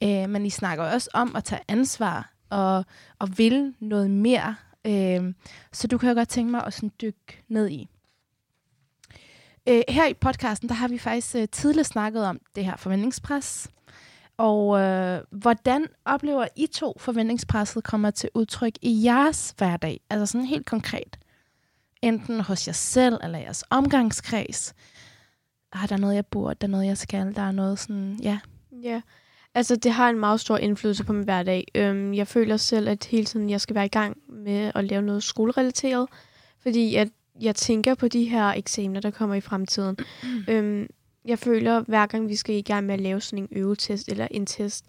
Øh, 0.03 0.31
men 0.31 0.47
I 0.47 0.51
snakker 0.51 0.85
også 0.85 1.11
om 1.15 1.37
at 1.37 1.45
tage 1.45 1.61
ansvar 1.69 2.33
og, 2.51 2.85
og 3.19 3.39
vil 3.39 3.75
noget 3.81 4.11
mere. 4.11 4.57
Øh, 4.87 5.35
så 5.73 5.87
du 5.87 5.99
kan 5.99 6.09
jo 6.09 6.15
godt 6.15 6.29
tænke 6.29 6.51
mig 6.51 6.65
at 6.65 6.75
sådan 6.75 6.93
dykke 7.01 7.45
ned 7.49 7.69
i. 7.69 7.89
Øh, 9.69 9.83
her 9.89 10.07
i 10.07 10.15
podcasten, 10.15 10.69
der 10.69 10.75
har 10.75 10.89
vi 10.89 10.99
faktisk 10.99 11.37
øh, 11.37 11.49
tidligere 11.53 11.85
snakket 11.85 12.25
om 12.25 12.41
det 12.57 12.65
her 12.65 12.77
forventningspres. 12.77 13.69
Og 14.37 14.81
øh, 14.81 15.21
hvordan 15.31 15.87
oplever 16.05 16.47
I 16.57 16.67
to 16.67 16.97
forventningspresset 16.99 17.85
kommer 17.85 18.11
til 18.11 18.31
udtryk 18.35 18.73
i 18.83 19.05
jeres 19.05 19.55
hverdag? 19.59 20.01
Altså 20.11 20.27
sådan 20.27 20.47
helt 20.47 20.67
konkret 20.67 21.19
enten 22.07 22.41
hos 22.41 22.67
jer 22.67 22.73
selv 22.73 23.19
eller 23.23 23.39
jeres 23.39 23.65
omgangskreds. 23.71 24.75
Ah, 25.73 25.89
der 25.89 25.95
er 25.95 26.01
noget, 26.01 26.15
jeg 26.15 26.27
burde, 26.27 26.57
der 26.61 26.67
er 26.67 26.71
noget, 26.71 26.87
jeg 26.87 26.99
skal, 26.99 27.35
der 27.35 27.43
er 27.43 27.53
noget 27.53 27.79
sådan, 27.79 28.19
ja. 28.23 28.39
Ja, 28.83 29.01
altså 29.55 29.77
det 29.77 29.93
har 29.93 30.11
en 30.11 30.19
meget 30.19 30.41
stor 30.41 30.57
indflydelse 30.57 31.05
på 31.05 31.13
min 31.13 31.25
hverdag. 31.25 31.67
Øhm, 31.75 32.15
jeg 32.15 32.27
føler 32.27 32.57
selv, 32.57 32.89
at 32.89 33.05
hele 33.05 33.25
tiden 33.25 33.51
jeg 33.51 33.61
skal 33.61 33.75
være 33.75 33.85
i 33.85 33.89
gang 33.89 34.17
med 34.29 34.73
at 34.75 34.85
lave 34.85 35.03
noget 35.03 35.23
skolerelateret, 35.23 36.09
fordi 36.63 36.95
at 36.95 37.09
jeg 37.41 37.55
tænker 37.55 37.95
på 37.95 38.09
de 38.09 38.25
her 38.25 38.47
eksamener, 38.47 39.01
der 39.01 39.11
kommer 39.11 39.35
i 39.35 39.41
fremtiden. 39.41 39.97
øhm, 40.49 40.87
jeg 41.25 41.39
føler, 41.39 41.81
hver 41.81 42.07
gang 42.07 42.29
vi 42.29 42.37
skal 42.37 42.55
i 42.55 42.63
gang 42.63 42.87
med 42.87 42.95
at 42.95 43.01
lave 43.01 43.21
sådan 43.21 43.43
en 43.43 43.49
øvetest 43.53 44.09
eller 44.09 44.29
en 44.31 44.47
test, 44.47 44.85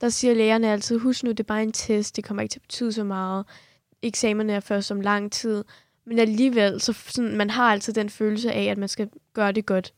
der 0.00 0.08
siger 0.08 0.34
lærerne 0.34 0.72
altid, 0.72 0.98
husk 0.98 1.24
nu, 1.24 1.30
det 1.30 1.40
er 1.40 1.44
bare 1.44 1.62
en 1.62 1.72
test, 1.72 2.16
det 2.16 2.24
kommer 2.24 2.42
ikke 2.42 2.52
til 2.52 2.58
at 2.58 2.62
betyde 2.62 2.92
så 2.92 3.04
meget. 3.04 3.46
Eksamerne 4.02 4.52
er 4.52 4.60
først 4.60 4.90
om 4.90 5.00
lang 5.00 5.32
tid. 5.32 5.64
Men 6.06 6.18
alligevel, 6.18 6.80
så 6.80 6.92
sådan, 6.92 7.36
man 7.36 7.50
har 7.50 7.72
altid 7.72 7.92
den 7.92 8.10
følelse 8.10 8.52
af, 8.52 8.64
at 8.64 8.78
man 8.78 8.88
skal 8.88 9.10
gøre 9.32 9.52
det 9.52 9.66
godt. 9.66 9.94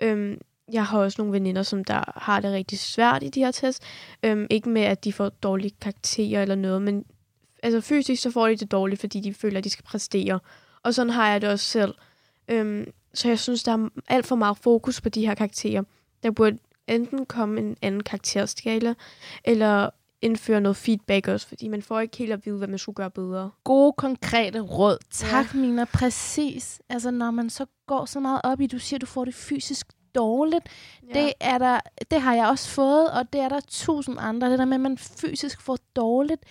Øhm, 0.00 0.40
jeg 0.72 0.86
har 0.86 0.98
også 0.98 1.22
nogle 1.22 1.32
veninder, 1.32 1.62
som 1.62 1.84
der 1.84 2.12
har 2.16 2.40
det 2.40 2.52
rigtig 2.52 2.78
svært 2.78 3.22
i 3.22 3.28
de 3.28 3.40
her 3.40 3.50
tests. 3.50 3.86
Øhm, 4.22 4.46
ikke 4.50 4.68
med, 4.68 4.82
at 4.82 5.04
de 5.04 5.12
får 5.12 5.28
dårlige 5.28 5.74
karakterer 5.80 6.42
eller 6.42 6.54
noget, 6.54 6.82
men 6.82 7.04
altså 7.62 7.80
fysisk 7.80 8.22
så 8.22 8.30
får 8.30 8.48
de 8.48 8.56
det 8.56 8.70
dårligt, 8.70 9.00
fordi 9.00 9.20
de 9.20 9.34
føler, 9.34 9.58
at 9.58 9.64
de 9.64 9.70
skal 9.70 9.84
præstere. 9.84 10.40
Og 10.82 10.94
sådan 10.94 11.10
har 11.10 11.30
jeg 11.30 11.40
det 11.40 11.50
også 11.50 11.64
selv. 11.64 11.94
Øhm, 12.48 12.92
så 13.14 13.28
jeg 13.28 13.38
synes, 13.38 13.62
der 13.62 13.72
er 13.72 13.88
alt 14.08 14.26
for 14.26 14.36
meget 14.36 14.58
fokus 14.58 15.00
på 15.00 15.08
de 15.08 15.26
her 15.26 15.34
karakterer. 15.34 15.82
Der 16.22 16.30
burde 16.30 16.58
enten 16.86 17.26
komme 17.26 17.60
en 17.60 17.76
anden 17.82 18.02
karakterskala, 18.02 18.94
eller 19.44 19.90
indføre 20.22 20.60
noget 20.60 20.76
feedback 20.76 21.28
også, 21.28 21.48
fordi 21.48 21.68
man 21.68 21.82
får 21.82 22.00
ikke 22.00 22.16
helt 22.16 22.32
at 22.32 22.46
vide, 22.46 22.58
hvad 22.58 22.68
man 22.68 22.78
skulle 22.78 22.96
gøre 22.96 23.10
bedre. 23.10 23.50
Gode, 23.64 23.92
konkrete 23.92 24.60
råd. 24.60 24.98
Tak, 25.10 25.54
ja. 25.54 25.60
Mina. 25.60 25.84
Præcis. 25.84 26.80
Altså, 26.88 27.10
når 27.10 27.30
man 27.30 27.50
så 27.50 27.66
går 27.86 28.04
så 28.04 28.20
meget 28.20 28.40
op 28.44 28.60
i, 28.60 28.66
du 28.66 28.78
siger, 28.78 28.98
du 28.98 29.06
får 29.06 29.24
det 29.24 29.34
fysisk 29.34 29.86
dårligt. 30.14 30.64
Ja. 31.14 31.20
Det, 31.20 31.32
er 31.40 31.58
der, 31.58 31.80
det 32.10 32.20
har 32.20 32.34
jeg 32.34 32.48
også 32.48 32.68
fået, 32.68 33.10
og 33.10 33.32
det 33.32 33.40
er 33.40 33.48
der 33.48 33.60
tusind 33.68 34.16
andre. 34.20 34.50
Det 34.50 34.58
der 34.58 34.64
med, 34.64 34.74
at 34.74 34.80
man 34.80 34.98
fysisk 34.98 35.60
får 35.60 35.78
dårligt 35.96 36.42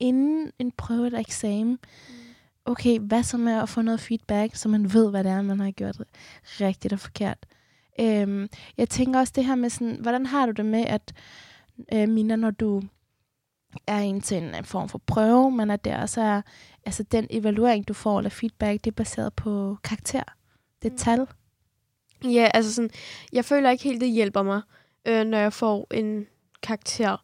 inden 0.00 0.52
en 0.58 0.72
prøve 0.72 1.06
eller 1.06 1.18
eksamen. 1.18 1.78
Mm. 2.08 2.14
Okay, 2.64 2.98
hvad 2.98 3.22
så 3.22 3.36
med 3.36 3.52
at 3.52 3.68
få 3.68 3.82
noget 3.82 4.00
feedback, 4.00 4.54
så 4.54 4.68
man 4.68 4.92
ved, 4.92 5.10
hvad 5.10 5.24
det 5.24 5.32
er, 5.32 5.42
man 5.42 5.60
har 5.60 5.70
gjort 5.70 5.96
rigtigt 6.60 6.92
og 6.92 7.00
forkert. 7.00 7.38
Øhm, 8.00 8.48
jeg 8.76 8.88
tænker 8.88 9.20
også 9.20 9.32
det 9.36 9.44
her 9.44 9.54
med 9.54 9.70
sådan, 9.70 9.96
hvordan 10.00 10.26
har 10.26 10.46
du 10.46 10.52
det 10.52 10.64
med, 10.64 10.84
at 10.86 11.12
øh, 11.92 12.08
Mina, 12.08 12.36
når 12.36 12.50
du 12.50 12.82
er 13.86 13.98
ind 13.98 14.22
til 14.22 14.36
en 14.36 14.64
form 14.64 14.88
for 14.88 15.00
prøve, 15.06 15.50
men 15.50 15.70
at 15.70 15.84
det 15.84 15.96
også 15.96 16.20
er, 16.20 16.42
altså 16.86 17.02
den 17.02 17.26
evaluering, 17.30 17.88
du 17.88 17.94
får, 17.94 18.18
eller 18.18 18.30
feedback, 18.30 18.84
det 18.84 18.90
er 18.90 18.94
baseret 18.94 19.34
på 19.34 19.76
karakter. 19.84 20.22
Det 20.82 20.88
er 20.88 20.92
mm. 20.92 20.98
tal. 20.98 21.26
Ja, 22.32 22.48
altså 22.54 22.74
sådan, 22.74 22.90
jeg 23.32 23.44
føler 23.44 23.70
ikke 23.70 23.84
helt, 23.84 24.00
det 24.00 24.10
hjælper 24.10 24.42
mig, 24.42 24.60
øh, 25.06 25.24
når 25.24 25.38
jeg 25.38 25.52
får 25.52 25.86
en 25.90 26.26
karakter. 26.62 27.16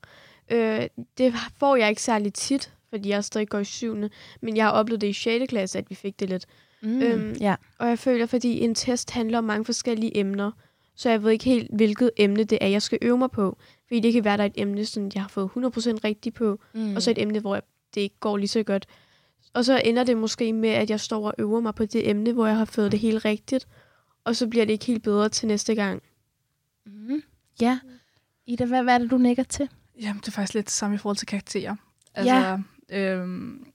Øh, 0.51 0.87
det 1.19 1.35
får 1.59 1.77
jeg 1.77 1.89
ikke 1.89 2.03
særlig 2.03 2.35
tit, 2.35 2.73
fordi 2.91 3.09
jeg 3.09 3.25
stadig 3.25 3.49
går 3.49 3.59
i 3.59 3.65
syvende, 3.65 4.11
men 4.41 4.57
jeg 4.57 4.65
har 4.65 4.73
oplevet 4.73 5.01
det 5.01 5.07
i 5.07 5.13
6. 5.13 5.45
klasse, 5.49 5.79
at 5.79 5.91
vi 5.91 5.95
fik 5.95 6.21
det 6.21 6.29
lidt. 6.29 6.47
Mm, 6.83 7.03
øhm, 7.03 7.33
ja. 7.41 7.55
Og 7.79 7.89
jeg 7.89 7.99
føler, 7.99 8.27
fordi 8.27 8.61
en 8.61 8.75
test 8.75 9.11
handler 9.11 9.39
om 9.39 9.45
mange 9.45 9.65
forskellige 9.65 10.17
emner, 10.17 10.51
så 10.95 11.11
jeg 11.11 11.23
ved 11.23 11.31
ikke 11.31 11.45
helt, 11.45 11.71
hvilket 11.75 12.11
emne 12.17 12.45
det 12.45 12.59
er, 12.61 12.67
jeg 12.67 12.83
skal 12.83 12.99
øve 13.03 13.19
mig 13.19 13.31
på. 13.31 13.59
Fordi 13.93 14.01
det 14.01 14.13
kan 14.13 14.25
være, 14.25 14.37
der 14.37 14.43
er 14.43 14.47
et 14.47 14.53
emne, 14.57 14.85
som 14.85 15.11
jeg 15.15 15.23
har 15.23 15.29
fået 15.29 15.49
100% 15.49 15.55
rigtigt 16.05 16.35
på, 16.35 16.59
mm. 16.75 16.97
og 16.97 17.03
så 17.03 17.11
et 17.11 17.23
emne, 17.23 17.41
hvor 17.41 17.55
jeg, 17.55 17.63
det 17.95 18.01
ikke 18.01 18.17
går 18.21 18.37
lige 18.37 18.49
så 18.49 18.63
godt. 18.63 18.87
Og 19.55 19.65
så 19.65 19.83
ender 19.85 20.05
det 20.05 20.17
måske 20.17 20.53
med, 20.53 20.69
at 20.69 20.91
jeg 20.91 21.01
står 21.01 21.27
og 21.27 21.35
øver 21.39 21.61
mig 21.61 21.75
på 21.75 21.85
det 21.85 22.11
emne, 22.11 22.33
hvor 22.33 22.47
jeg 22.47 22.57
har 22.57 22.65
fået 22.65 22.93
det 22.93 23.01
helt 23.01 23.25
rigtigt, 23.25 23.69
og 24.25 24.37
så 24.37 24.47
bliver 24.47 24.65
det 24.65 24.73
ikke 24.73 24.85
helt 24.85 25.03
bedre 25.03 25.29
til 25.29 25.49
næste 25.49 25.75
gang. 25.75 26.03
Mm. 26.87 27.23
Ja. 27.61 27.79
Ida, 28.47 28.65
hvad, 28.65 28.83
hvad 28.83 28.95
er 28.95 28.99
det, 28.99 29.11
du 29.11 29.19
nikker 29.19 29.43
til? 29.43 29.69
Jamen, 30.01 30.21
det 30.21 30.29
er 30.29 30.33
faktisk 30.33 30.55
lidt 30.55 30.67
det 30.67 30.73
samme 30.73 30.95
i 30.95 30.99
forhold 30.99 31.17
til 31.17 31.27
karakterer. 31.27 31.77
Altså, 32.15 32.59
ja. 32.91 32.99
øhm, 32.99 33.67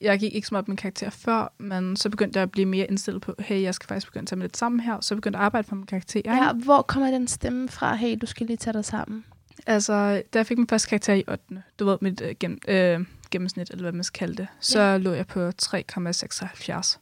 jeg 0.00 0.18
gik 0.18 0.34
ikke 0.34 0.48
så 0.48 0.54
meget 0.54 0.62
op 0.62 0.68
med 0.68 0.76
karakter 0.76 1.10
før, 1.10 1.52
men 1.58 1.96
så 1.96 2.10
begyndte 2.10 2.36
jeg 2.36 2.42
at 2.42 2.50
blive 2.50 2.66
mere 2.66 2.86
indstillet 2.86 3.22
på, 3.22 3.34
hey, 3.38 3.62
jeg 3.62 3.74
skal 3.74 3.86
faktisk 3.86 4.06
begynde 4.06 4.22
at 4.22 4.28
tage 4.28 4.36
mig 4.36 4.44
lidt 4.44 4.56
sammen 4.56 4.80
her, 4.80 5.00
så 5.00 5.14
begyndte 5.14 5.36
jeg 5.36 5.42
at 5.42 5.46
arbejde 5.46 5.68
på 5.68 5.74
min 5.74 5.86
karakter. 5.86 6.22
Ja, 6.24 6.52
hvor 6.52 6.82
kommer 6.82 7.10
den 7.10 7.28
stemme 7.28 7.68
fra, 7.68 7.94
hey, 7.94 8.18
du 8.20 8.26
skal 8.26 8.46
lige 8.46 8.56
tage 8.56 8.74
dig 8.74 8.84
sammen? 8.84 9.24
Altså, 9.66 10.22
da 10.32 10.38
jeg 10.38 10.46
fik 10.46 10.58
min 10.58 10.68
første 10.68 10.88
karakter 10.88 11.14
i 11.14 11.24
8. 11.28 11.44
Du 11.78 11.84
ved, 11.84 11.98
mit 12.00 12.20
øh, 12.20 12.34
gennem, 12.40 12.58
øh, 12.68 13.00
gennemsnit, 13.30 13.70
eller 13.70 13.82
hvad 13.82 13.92
man 13.92 14.04
skal 14.04 14.18
kalde 14.18 14.34
det, 14.36 14.48
så 14.60 14.80
ja. 14.80 14.96
lå 14.96 15.12
jeg 15.12 15.26
på 15.26 15.48
3,76. 15.48 16.98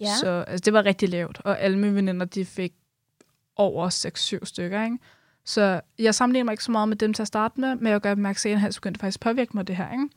Ja. 0.00 0.14
Så 0.20 0.44
altså, 0.46 0.62
det 0.64 0.72
var 0.72 0.84
rigtig 0.84 1.08
lavt, 1.08 1.40
og 1.44 1.60
alle 1.60 1.78
mine 1.78 1.94
veninder, 1.94 2.26
de 2.26 2.44
fik 2.44 2.72
over 3.56 3.90
6-7 4.40 4.44
stykker, 4.44 4.84
ikke? 4.84 4.98
Så 5.44 5.80
jeg 5.98 6.14
sammenligner 6.14 6.44
mig 6.44 6.52
ikke 6.52 6.64
så 6.64 6.72
meget 6.72 6.88
med 6.88 6.96
dem 6.96 7.14
til 7.14 7.22
at 7.22 7.26
starte 7.28 7.60
med, 7.60 7.76
men 7.76 7.92
jeg 7.92 8.00
gør 8.00 8.12
opmærksom 8.12 8.50
på, 8.50 8.52
at 8.52 8.60
han 8.60 8.72
begyndte 8.74 9.00
faktisk 9.00 9.20
påvirke 9.20 9.50
mig 9.54 9.66
det 9.66 9.76
her, 9.76 9.92
ikke? 9.92 10.08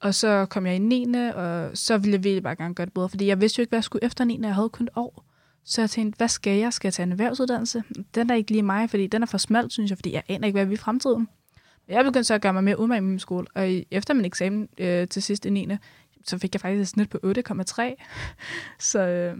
Og 0.00 0.14
så 0.14 0.46
kom 0.50 0.66
jeg 0.66 0.74
i 0.74 0.78
9. 0.78 1.14
og 1.34 1.70
så 1.74 1.98
ville 1.98 2.12
jeg 2.12 2.24
virkelig 2.24 2.42
bare 2.42 2.56
gerne 2.56 2.74
gøre 2.74 2.84
det 2.84 2.94
bedre, 2.94 3.08
fordi 3.08 3.26
jeg 3.26 3.40
vidste 3.40 3.58
jo 3.58 3.62
ikke, 3.62 3.70
hvad 3.70 3.76
jeg 3.76 3.84
skulle 3.84 4.04
efter 4.04 4.24
9. 4.24 4.40
Jeg 4.42 4.54
havde 4.54 4.68
kun 4.68 4.86
et 4.86 4.92
år. 4.96 5.24
Så 5.64 5.80
jeg 5.82 5.90
tænkte, 5.90 6.16
hvad 6.16 6.28
skal 6.28 6.58
jeg? 6.58 6.72
Skal 6.72 6.88
jeg 6.88 6.94
tage 6.94 7.04
en 7.04 7.12
erhvervsuddannelse? 7.12 7.82
Den 8.14 8.30
er 8.30 8.34
ikke 8.34 8.50
lige 8.50 8.62
mig, 8.62 8.90
fordi 8.90 9.06
den 9.06 9.22
er 9.22 9.26
for 9.26 9.38
smalt, 9.38 9.72
synes 9.72 9.90
jeg, 9.90 9.98
fordi 9.98 10.12
jeg 10.12 10.22
aner 10.28 10.46
ikke, 10.46 10.56
hvad 10.56 10.66
vi 10.66 10.74
i 10.74 10.76
fremtiden. 10.76 11.28
Men 11.86 11.96
jeg 11.96 12.04
begyndte 12.04 12.24
så 12.24 12.34
at 12.34 12.42
gøre 12.42 12.52
mig 12.52 12.64
mere 12.64 12.80
umage 12.80 13.00
med 13.00 13.10
min 13.10 13.18
skole, 13.18 13.46
og 13.54 13.84
efter 13.90 14.14
min 14.14 14.24
eksamen 14.24 14.68
øh, 14.78 15.08
til 15.08 15.22
sidst 15.22 15.46
i 15.46 15.50
9. 15.50 15.68
så 16.24 16.38
fik 16.38 16.54
jeg 16.54 16.60
faktisk 16.60 16.80
et 16.80 16.88
snit 16.88 17.10
på 17.10 17.18
8,3. 17.24 17.82
så, 18.90 19.00
øh, 19.00 19.38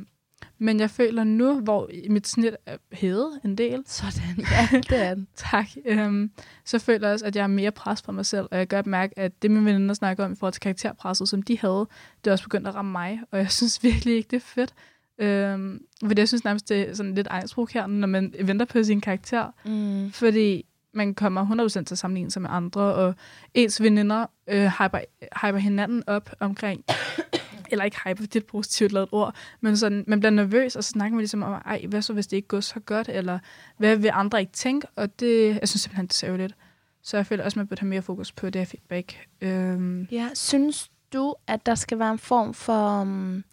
men 0.59 0.81
jeg 0.81 0.91
føler 0.91 1.25
nu, 1.25 1.61
hvor 1.61 1.91
mit 2.11 2.29
snit 2.29 2.57
er 2.67 2.77
hævet 2.93 3.41
en 3.45 3.59
del. 3.59 3.83
Sådan, 3.87 4.47
ja, 4.53 4.79
det 4.79 5.05
er 5.05 5.15
den. 5.15 5.29
tak. 5.37 5.67
Øhm, 5.87 6.31
så 6.65 6.79
føler 6.79 7.09
jeg 7.09 7.13
også, 7.15 7.27
at 7.27 7.37
jeg 7.37 7.43
har 7.43 7.49
mere 7.49 7.71
pres 7.71 8.03
på 8.03 8.13
mig 8.13 8.27
selv, 8.27 8.49
og 8.51 8.59
jeg 8.59 8.67
gør 8.67 8.83
mærke, 8.87 9.19
at 9.19 9.43
det, 9.43 9.51
mine 9.51 9.65
veninder 9.65 9.95
snakker 9.95 10.25
om 10.25 10.33
i 10.33 10.37
forhold 10.37 10.53
til 10.53 10.61
karakterpresset, 10.61 11.29
som 11.29 11.43
de 11.43 11.59
havde, 11.59 11.89
det 12.25 12.31
er 12.31 12.33
også 12.33 12.45
begyndt 12.45 12.69
at 12.69 12.75
ramme 12.75 12.93
mig, 12.93 13.21
og 13.31 13.39
jeg 13.39 13.51
synes 13.51 13.83
virkelig 13.83 14.15
ikke, 14.15 14.29
det 14.31 14.37
er 14.37 14.41
fedt. 14.47 14.75
Øhm, 15.21 15.81
fordi 16.07 16.21
jeg 16.21 16.29
synes 16.29 16.45
nærmest, 16.45 16.69
det 16.69 16.81
er 16.81 16.95
sådan 16.95 17.15
lidt 17.15 17.27
angstprovokerende, 17.31 18.01
når 18.01 18.07
man 18.07 18.35
venter 18.45 18.67
på 18.67 18.83
sin 18.83 19.01
karakter. 19.01 19.47
Mm. 19.65 20.13
Fordi 20.13 20.67
man 20.93 21.15
kommer 21.15 21.67
100% 21.69 21.85
til 21.85 21.95
at 21.95 21.99
sammenligne 21.99 22.31
sig 22.31 22.43
med 22.43 22.51
andre, 22.53 22.81
og 22.81 23.15
ens 23.55 23.83
veninder 23.83 24.27
øh, 24.47 24.67
hyper, 24.67 24.99
hyper 25.43 25.59
hinanden 25.59 26.03
op 26.07 26.31
omkring, 26.41 26.85
eller 27.71 27.85
ikke 27.85 27.97
hyper, 28.05 28.23
det 28.27 28.37
er 28.37 28.41
et 28.41 28.47
positivt 28.47 28.93
lavet 28.93 29.09
ord, 29.13 29.35
men 29.61 29.77
sådan, 29.77 30.05
man 30.07 30.21
bliver 30.21 30.31
nervøs, 30.31 30.77
og 30.77 30.85
så 30.85 30.91
snakker 30.91 31.15
man 31.15 31.21
ligesom 31.21 31.43
om, 31.43 31.53
ej, 31.53 31.85
hvad 31.89 32.03
så, 32.03 32.13
hvis 32.13 32.27
det 32.27 32.37
ikke 32.37 32.49
går 32.49 32.61
så 32.61 32.81
godt, 32.81 33.09
eller 33.09 33.39
hvad 33.77 33.97
vil 33.97 34.11
andre 34.15 34.41
ikke 34.41 34.53
tænke, 34.53 34.87
og 34.97 35.21
det, 35.21 35.59
jeg 35.61 35.69
synes 35.69 35.83
simpelthen, 35.83 36.07
det 36.07 36.13
er 36.13 36.17
særligt. 36.17 36.55
Så 37.03 37.17
jeg 37.17 37.27
føler 37.27 37.45
også, 37.45 37.55
at 37.55 37.57
man 37.57 37.67
burde 37.67 37.81
have 37.81 37.89
mere 37.89 38.03
fokus 38.03 38.33
på 38.33 38.51
det 38.51 38.61
her 38.61 38.67
feedback. 38.67 39.27
Øhm. 39.41 40.09
Ja, 40.11 40.29
synes 40.35 40.91
du, 41.13 41.35
at 41.47 41.67
der 41.67 41.75
skal 41.75 41.99
være 41.99 42.13
en 42.13 42.19
form 42.19 42.55
for... 42.55 43.01
Um 43.01 43.45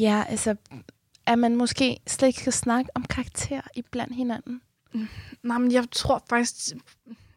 Ja, 0.00 0.24
altså, 0.28 0.56
at 1.26 1.38
man 1.38 1.56
måske 1.56 1.96
slet 2.06 2.28
ikke 2.28 2.40
skal 2.40 2.52
snakke 2.52 2.90
om 2.94 3.04
karakter 3.04 3.60
i 3.76 3.82
blandt 3.90 4.14
hinanden? 4.14 4.60
Mm, 4.94 5.08
nej, 5.42 5.58
men 5.58 5.72
jeg 5.72 5.84
tror 5.92 6.24
faktisk... 6.28 6.56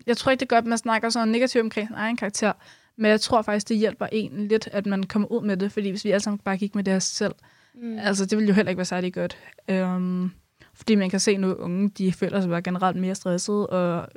Jeg 0.06 0.18
tror 0.18 0.32
ikke, 0.32 0.40
det 0.40 0.50
gør, 0.50 0.58
at 0.58 0.66
man 0.66 0.78
snakker 0.78 1.10
sådan 1.10 1.28
negativt 1.28 1.64
omkring 1.64 1.88
sin 1.88 1.96
egen 1.96 2.18
karakter, 2.18 2.54
men 2.96 3.12
jeg 3.12 3.22
tror 3.22 3.42
faktisk, 3.42 3.70
det 3.70 3.78
hjælper 3.78 4.08
en 4.12 4.48
lidt, 4.48 4.70
at 4.72 4.86
man 4.86 5.04
kommer 5.04 5.32
ud 5.32 5.42
med 5.42 5.58
det, 5.58 5.72
fordi 5.72 5.90
hvis 5.90 6.06
vi 6.06 6.12
alle 6.12 6.24
sammen 6.24 6.40
bare 6.40 6.58
gik 6.58 6.76
med 6.76 6.84
det 6.84 6.94
her 6.94 7.00
selv, 7.00 7.36
mm. 7.76 8.00
altså 8.00 8.26
det 8.26 8.38
ville 8.38 8.48
jo 8.48 8.54
heller 8.54 8.70
ikke 8.70 8.78
være 8.78 8.86
særlig 8.86 9.14
godt. 9.14 9.38
Um, 9.72 10.32
fordi 10.74 10.96
man 10.96 11.10
kan 11.10 11.20
se 11.20 11.38
nu, 11.38 11.52
at 11.52 11.58
unge, 11.58 11.90
de 11.90 12.14
føler 12.14 12.42
sig 12.42 12.50
bare 12.50 12.62
generelt 12.62 12.98
mere 12.98 13.16
stresset 13.16 13.68
og 13.68 14.08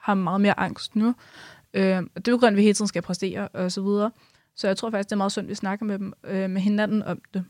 har 0.00 0.14
meget 0.14 0.40
mere 0.40 0.60
angst 0.60 0.96
nu. 0.96 1.14
Og 1.74 1.80
det 1.80 2.28
er 2.28 2.32
jo 2.32 2.36
grund, 2.36 2.46
at 2.46 2.56
vi 2.56 2.62
hele 2.62 2.74
tiden 2.74 2.88
skal 2.88 3.02
præstere 3.02 3.48
og 3.48 3.72
så 3.72 3.82
videre. 3.82 4.10
Så 4.58 4.66
jeg 4.66 4.76
tror 4.76 4.90
faktisk, 4.90 5.08
det 5.08 5.12
er 5.12 5.16
meget 5.16 5.32
sundt, 5.32 5.46
at 5.46 5.50
vi 5.50 5.54
snakker 5.54 5.86
med, 5.86 5.98
dem, 5.98 6.12
øh, 6.24 6.50
med 6.50 6.60
hinanden 6.60 7.02
om 7.02 7.20
det. 7.34 7.44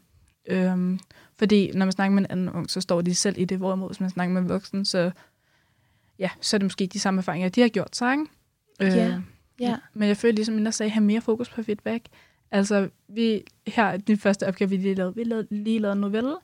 Øhm, 0.47 1.01
fordi 1.39 1.71
når 1.75 1.87
man 1.87 1.93
snakker 1.93 2.15
med 2.15 2.23
en 2.23 2.31
anden 2.31 2.49
ung, 2.49 2.71
så 2.71 2.81
står 2.81 3.01
de 3.01 3.15
selv 3.15 3.39
i 3.39 3.45
det, 3.45 3.59
hvorimod 3.59 3.89
hvis 3.89 4.01
man 4.01 4.11
snakker 4.11 4.35
med 4.35 4.43
en 4.43 4.49
voksen, 4.49 4.85
så, 4.85 5.11
ja, 6.19 6.31
så 6.41 6.57
er 6.57 6.59
det 6.59 6.65
måske 6.65 6.87
de 6.87 7.01
samme 7.01 7.19
erfaringer, 7.19 7.49
de 7.49 7.61
har 7.61 7.69
gjort 7.69 7.97
sig. 7.97 8.13
Ikke? 8.13 8.27
Øh, 8.81 8.97
ja. 8.97 9.21
ja. 9.61 9.77
Men 9.95 10.09
jeg 10.09 10.17
føler 10.17 10.35
ligesom, 10.35 10.57
at 10.57 10.65
jeg 10.65 10.75
sagde, 10.75 10.91
have 10.91 11.05
mere 11.05 11.21
fokus 11.21 11.49
på 11.49 11.63
feedback. 11.63 12.05
Altså, 12.51 12.89
vi, 13.09 13.45
her, 13.67 13.97
den 13.97 14.19
første 14.19 14.47
opgave, 14.47 14.71
vi 14.71 14.77
lige 14.77 14.95
lavede, 14.95 15.15
vi 15.15 15.25
lavede, 15.25 15.47
lige 15.51 15.79
lavede 15.79 15.93
en 15.93 16.01
novelle, 16.01 16.37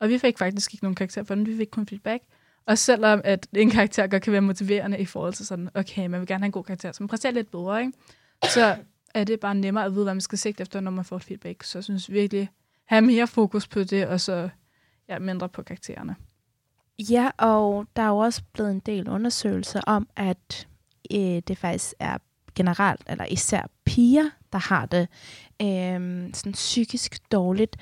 og 0.00 0.08
vi 0.08 0.18
fik 0.18 0.38
faktisk 0.38 0.74
ikke 0.74 0.84
nogen 0.84 0.94
karakter 0.94 1.22
for 1.22 1.34
den, 1.34 1.46
vi 1.46 1.56
fik 1.56 1.68
kun 1.72 1.86
feedback. 1.86 2.22
Og 2.66 2.78
selvom 2.78 3.20
at 3.24 3.48
en 3.52 3.70
karakter 3.70 4.06
godt 4.06 4.22
kan 4.22 4.32
være 4.32 4.42
motiverende 4.42 4.98
i 4.98 5.04
forhold 5.04 5.32
til 5.32 5.46
sådan, 5.46 5.68
okay, 5.74 6.06
man 6.06 6.20
vil 6.20 6.28
gerne 6.28 6.40
have 6.40 6.46
en 6.46 6.52
god 6.52 6.64
karakter, 6.64 6.92
så 6.92 7.02
man 7.02 7.08
præsterer 7.08 7.32
lidt 7.32 7.50
bedre, 7.50 7.80
ikke? 7.80 7.92
Så 8.42 8.76
er 9.14 9.24
det 9.24 9.40
bare 9.40 9.54
nemmere 9.54 9.84
at 9.84 9.92
vide, 9.94 10.04
hvad 10.04 10.14
man 10.14 10.20
skal 10.20 10.38
sigte 10.38 10.62
efter, 10.62 10.80
når 10.80 10.90
man 10.90 11.04
får 11.04 11.16
et 11.16 11.24
feedback. 11.24 11.62
Så 11.62 11.78
jeg 11.78 11.84
synes 11.84 12.10
virkelig, 12.10 12.50
have 12.84 13.02
mere 13.02 13.26
fokus 13.26 13.68
på 13.68 13.84
det, 13.84 14.06
og 14.06 14.20
så 14.20 14.48
ja, 15.08 15.18
mindre 15.18 15.48
på 15.48 15.62
karaktererne. 15.62 16.16
Ja, 16.98 17.30
og 17.38 17.86
der 17.96 18.02
er 18.02 18.08
jo 18.08 18.18
også 18.18 18.42
blevet 18.52 18.70
en 18.70 18.80
del 18.80 19.08
undersøgelser 19.08 19.80
om, 19.86 20.08
at 20.16 20.68
øh, 21.12 21.42
det 21.48 21.58
faktisk 21.58 21.94
er 21.98 22.18
generelt, 22.54 23.02
eller 23.06 23.24
især 23.24 23.66
piger, 23.84 24.30
der 24.52 24.58
har 24.58 24.86
det 24.86 25.08
øh, 25.62 26.30
sådan 26.34 26.52
psykisk 26.52 27.32
dårligt. 27.32 27.76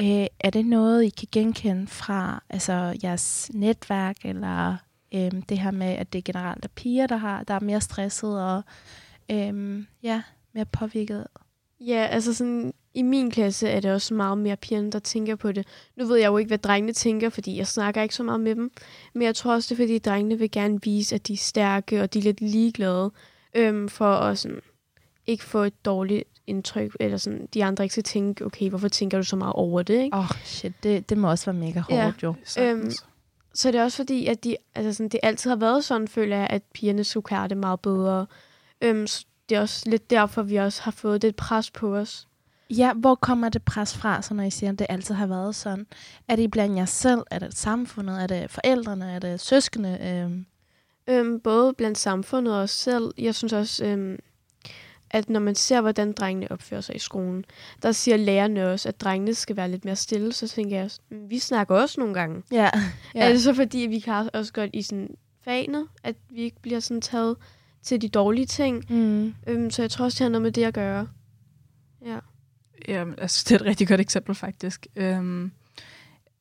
Øh, 0.00 0.26
er 0.40 0.50
det 0.52 0.66
noget, 0.66 1.04
I 1.04 1.08
kan 1.08 1.28
genkende 1.32 1.86
fra 1.86 2.42
altså, 2.50 2.98
jeres 3.02 3.50
netværk, 3.54 4.16
eller 4.24 4.76
øh, 5.14 5.30
det 5.48 5.58
her 5.58 5.70
med, 5.70 5.86
at 5.86 6.12
det 6.12 6.24
generelt 6.24 6.64
er 6.64 6.68
piger, 6.68 7.06
der, 7.06 7.16
har, 7.16 7.42
der 7.42 7.54
er 7.54 7.60
mere 7.60 7.80
stresset 7.80 8.42
og 8.42 8.62
øh, 9.30 9.84
ja, 10.02 10.22
mere 10.54 10.64
påvirket? 10.64 11.26
Ja, 11.80 12.06
altså 12.10 12.34
sådan, 12.34 12.74
i 12.94 13.02
min 13.02 13.30
klasse 13.30 13.68
er 13.68 13.80
det 13.80 13.92
også 13.92 14.14
meget 14.14 14.38
mere 14.38 14.56
pigerne, 14.56 14.90
der 14.90 14.98
tænker 14.98 15.36
på 15.36 15.52
det. 15.52 15.66
Nu 15.96 16.06
ved 16.06 16.16
jeg 16.16 16.26
jo 16.26 16.36
ikke, 16.36 16.48
hvad 16.48 16.58
drengene 16.58 16.92
tænker, 16.92 17.28
fordi 17.28 17.56
jeg 17.58 17.66
snakker 17.66 18.02
ikke 18.02 18.14
så 18.14 18.22
meget 18.22 18.40
med 18.40 18.54
dem. 18.54 18.70
Men 19.12 19.22
jeg 19.22 19.34
tror 19.34 19.52
også, 19.54 19.74
det 19.74 19.80
er, 19.80 19.84
fordi 19.84 19.98
drengene 19.98 20.38
vil 20.38 20.50
gerne 20.50 20.82
vise, 20.82 21.14
at 21.14 21.26
de 21.28 21.32
er 21.32 21.36
stærke, 21.36 22.02
og 22.02 22.14
de 22.14 22.18
er 22.18 22.22
lidt 22.22 22.40
ligeglade, 22.40 23.10
øhm, 23.54 23.88
for 23.88 24.06
at 24.14 24.38
sådan, 24.38 24.60
ikke 25.26 25.44
få 25.44 25.58
et 25.62 25.84
dårligt 25.84 26.24
indtryk, 26.46 26.96
eller 27.00 27.16
sådan, 27.16 27.48
de 27.54 27.64
andre 27.64 27.84
ikke 27.84 27.92
skal 27.92 28.02
tænke, 28.04 28.46
okay, 28.46 28.68
hvorfor 28.68 28.88
tænker 28.88 29.18
du 29.18 29.24
så 29.24 29.36
meget 29.36 29.52
over 29.52 29.82
det, 29.82 30.02
ikke? 30.02 30.16
Åh, 30.16 30.20
oh, 30.20 30.36
shit, 30.44 30.72
det, 30.82 31.08
det 31.10 31.18
må 31.18 31.30
også 31.30 31.46
være 31.52 31.60
mega 31.60 31.82
Ja. 31.90 32.02
hårdt, 32.04 32.22
jo. 32.22 32.34
Øhm, 32.60 32.90
Så 33.54 33.72
det 33.72 33.78
er 33.78 33.84
også 33.84 33.96
fordi, 33.96 34.26
at 34.26 34.44
de, 34.44 34.56
altså 34.74 34.92
sådan, 34.92 35.08
det 35.08 35.20
altid 35.22 35.50
har 35.50 35.56
været 35.56 35.84
sådan, 35.84 36.08
føler 36.08 36.36
jeg, 36.36 36.46
at 36.50 36.62
pigerne 36.74 37.04
skulle 37.04 37.24
klare 37.24 37.48
det 37.48 37.56
meget 37.56 37.80
bedre. 37.80 38.26
Øhm, 38.80 39.06
så 39.06 39.24
det 39.48 39.56
er 39.56 39.60
også 39.60 39.90
lidt 39.90 40.10
derfor, 40.10 40.42
vi 40.42 40.56
også 40.56 40.82
har 40.82 40.90
fået 40.90 41.22
det 41.22 41.36
pres 41.36 41.70
på 41.70 41.96
os. 41.96 42.28
Ja, 42.70 42.92
hvor 42.92 43.14
kommer 43.14 43.48
det 43.48 43.62
pres 43.62 43.96
fra, 43.96 44.22
så 44.22 44.34
når 44.34 44.42
I 44.44 44.50
siger, 44.50 44.72
at 44.72 44.78
det 44.78 44.86
altid 44.90 45.14
har 45.14 45.26
været 45.26 45.54
sådan? 45.54 45.86
Er 46.28 46.36
det 46.36 46.50
blandt 46.50 46.76
jer 46.76 46.84
selv? 46.84 47.20
Er 47.30 47.38
det 47.38 47.56
samfundet? 47.56 48.22
Er 48.22 48.26
det 48.26 48.50
forældrene? 48.50 49.12
Er 49.12 49.18
det 49.18 49.40
søskende? 49.40 49.98
Øhm, 50.02 50.46
Øhm, 51.08 51.40
både 51.40 51.72
blandt 51.74 51.98
samfundet 51.98 52.54
og 52.54 52.60
os 52.60 52.70
selv. 52.70 53.10
Jeg 53.18 53.34
synes 53.34 53.52
også, 53.52 53.84
øhm, 53.84 54.18
at 55.10 55.28
når 55.30 55.40
man 55.40 55.54
ser, 55.54 55.80
hvordan 55.80 56.12
drengene 56.12 56.50
opfører 56.52 56.80
sig 56.80 56.96
i 56.96 56.98
skolen, 56.98 57.44
der 57.82 57.92
siger 57.92 58.16
lærerne 58.16 58.70
også, 58.72 58.88
at 58.88 59.00
drengene 59.00 59.34
skal 59.34 59.56
være 59.56 59.70
lidt 59.70 59.84
mere 59.84 59.96
stille. 59.96 60.32
Så 60.32 60.48
tænker 60.48 60.76
jeg, 60.76 60.84
også, 60.84 61.00
"Mm, 61.10 61.30
vi 61.30 61.38
snakker 61.38 61.74
også 61.74 62.00
nogle 62.00 62.14
gange. 62.14 62.42
ja. 62.52 62.70
Ja. 63.14 63.24
Er 63.24 63.28
det 63.32 63.42
så 63.42 63.54
fordi, 63.54 63.84
at 63.84 63.90
vi 63.90 63.98
kan 63.98 64.30
også 64.34 64.52
godt 64.52 64.70
i 64.72 64.82
sådan 64.82 65.16
fagene, 65.44 65.86
at 66.04 66.16
vi 66.30 66.40
ikke 66.42 66.60
bliver 66.62 66.80
sådan 66.80 67.00
taget 67.00 67.36
til 67.84 68.02
de 68.02 68.08
dårlige 68.08 68.46
ting? 68.46 68.84
Mm. 68.88 69.34
Øhm, 69.46 69.70
så 69.70 69.82
jeg 69.82 69.90
tror 69.90 70.04
også, 70.04 70.16
det 70.16 70.24
har 70.24 70.28
noget 70.28 70.42
med 70.42 70.52
det 70.52 70.64
at 70.64 70.74
gøre. 70.74 71.08
Ja. 72.04 72.18
Ja, 72.88 73.04
altså, 73.18 73.44
det 73.48 73.54
er 73.54 73.58
et 73.60 73.66
rigtig 73.66 73.88
godt 73.88 74.00
eksempel, 74.00 74.34
faktisk. 74.34 74.86
Øhm, 74.96 75.52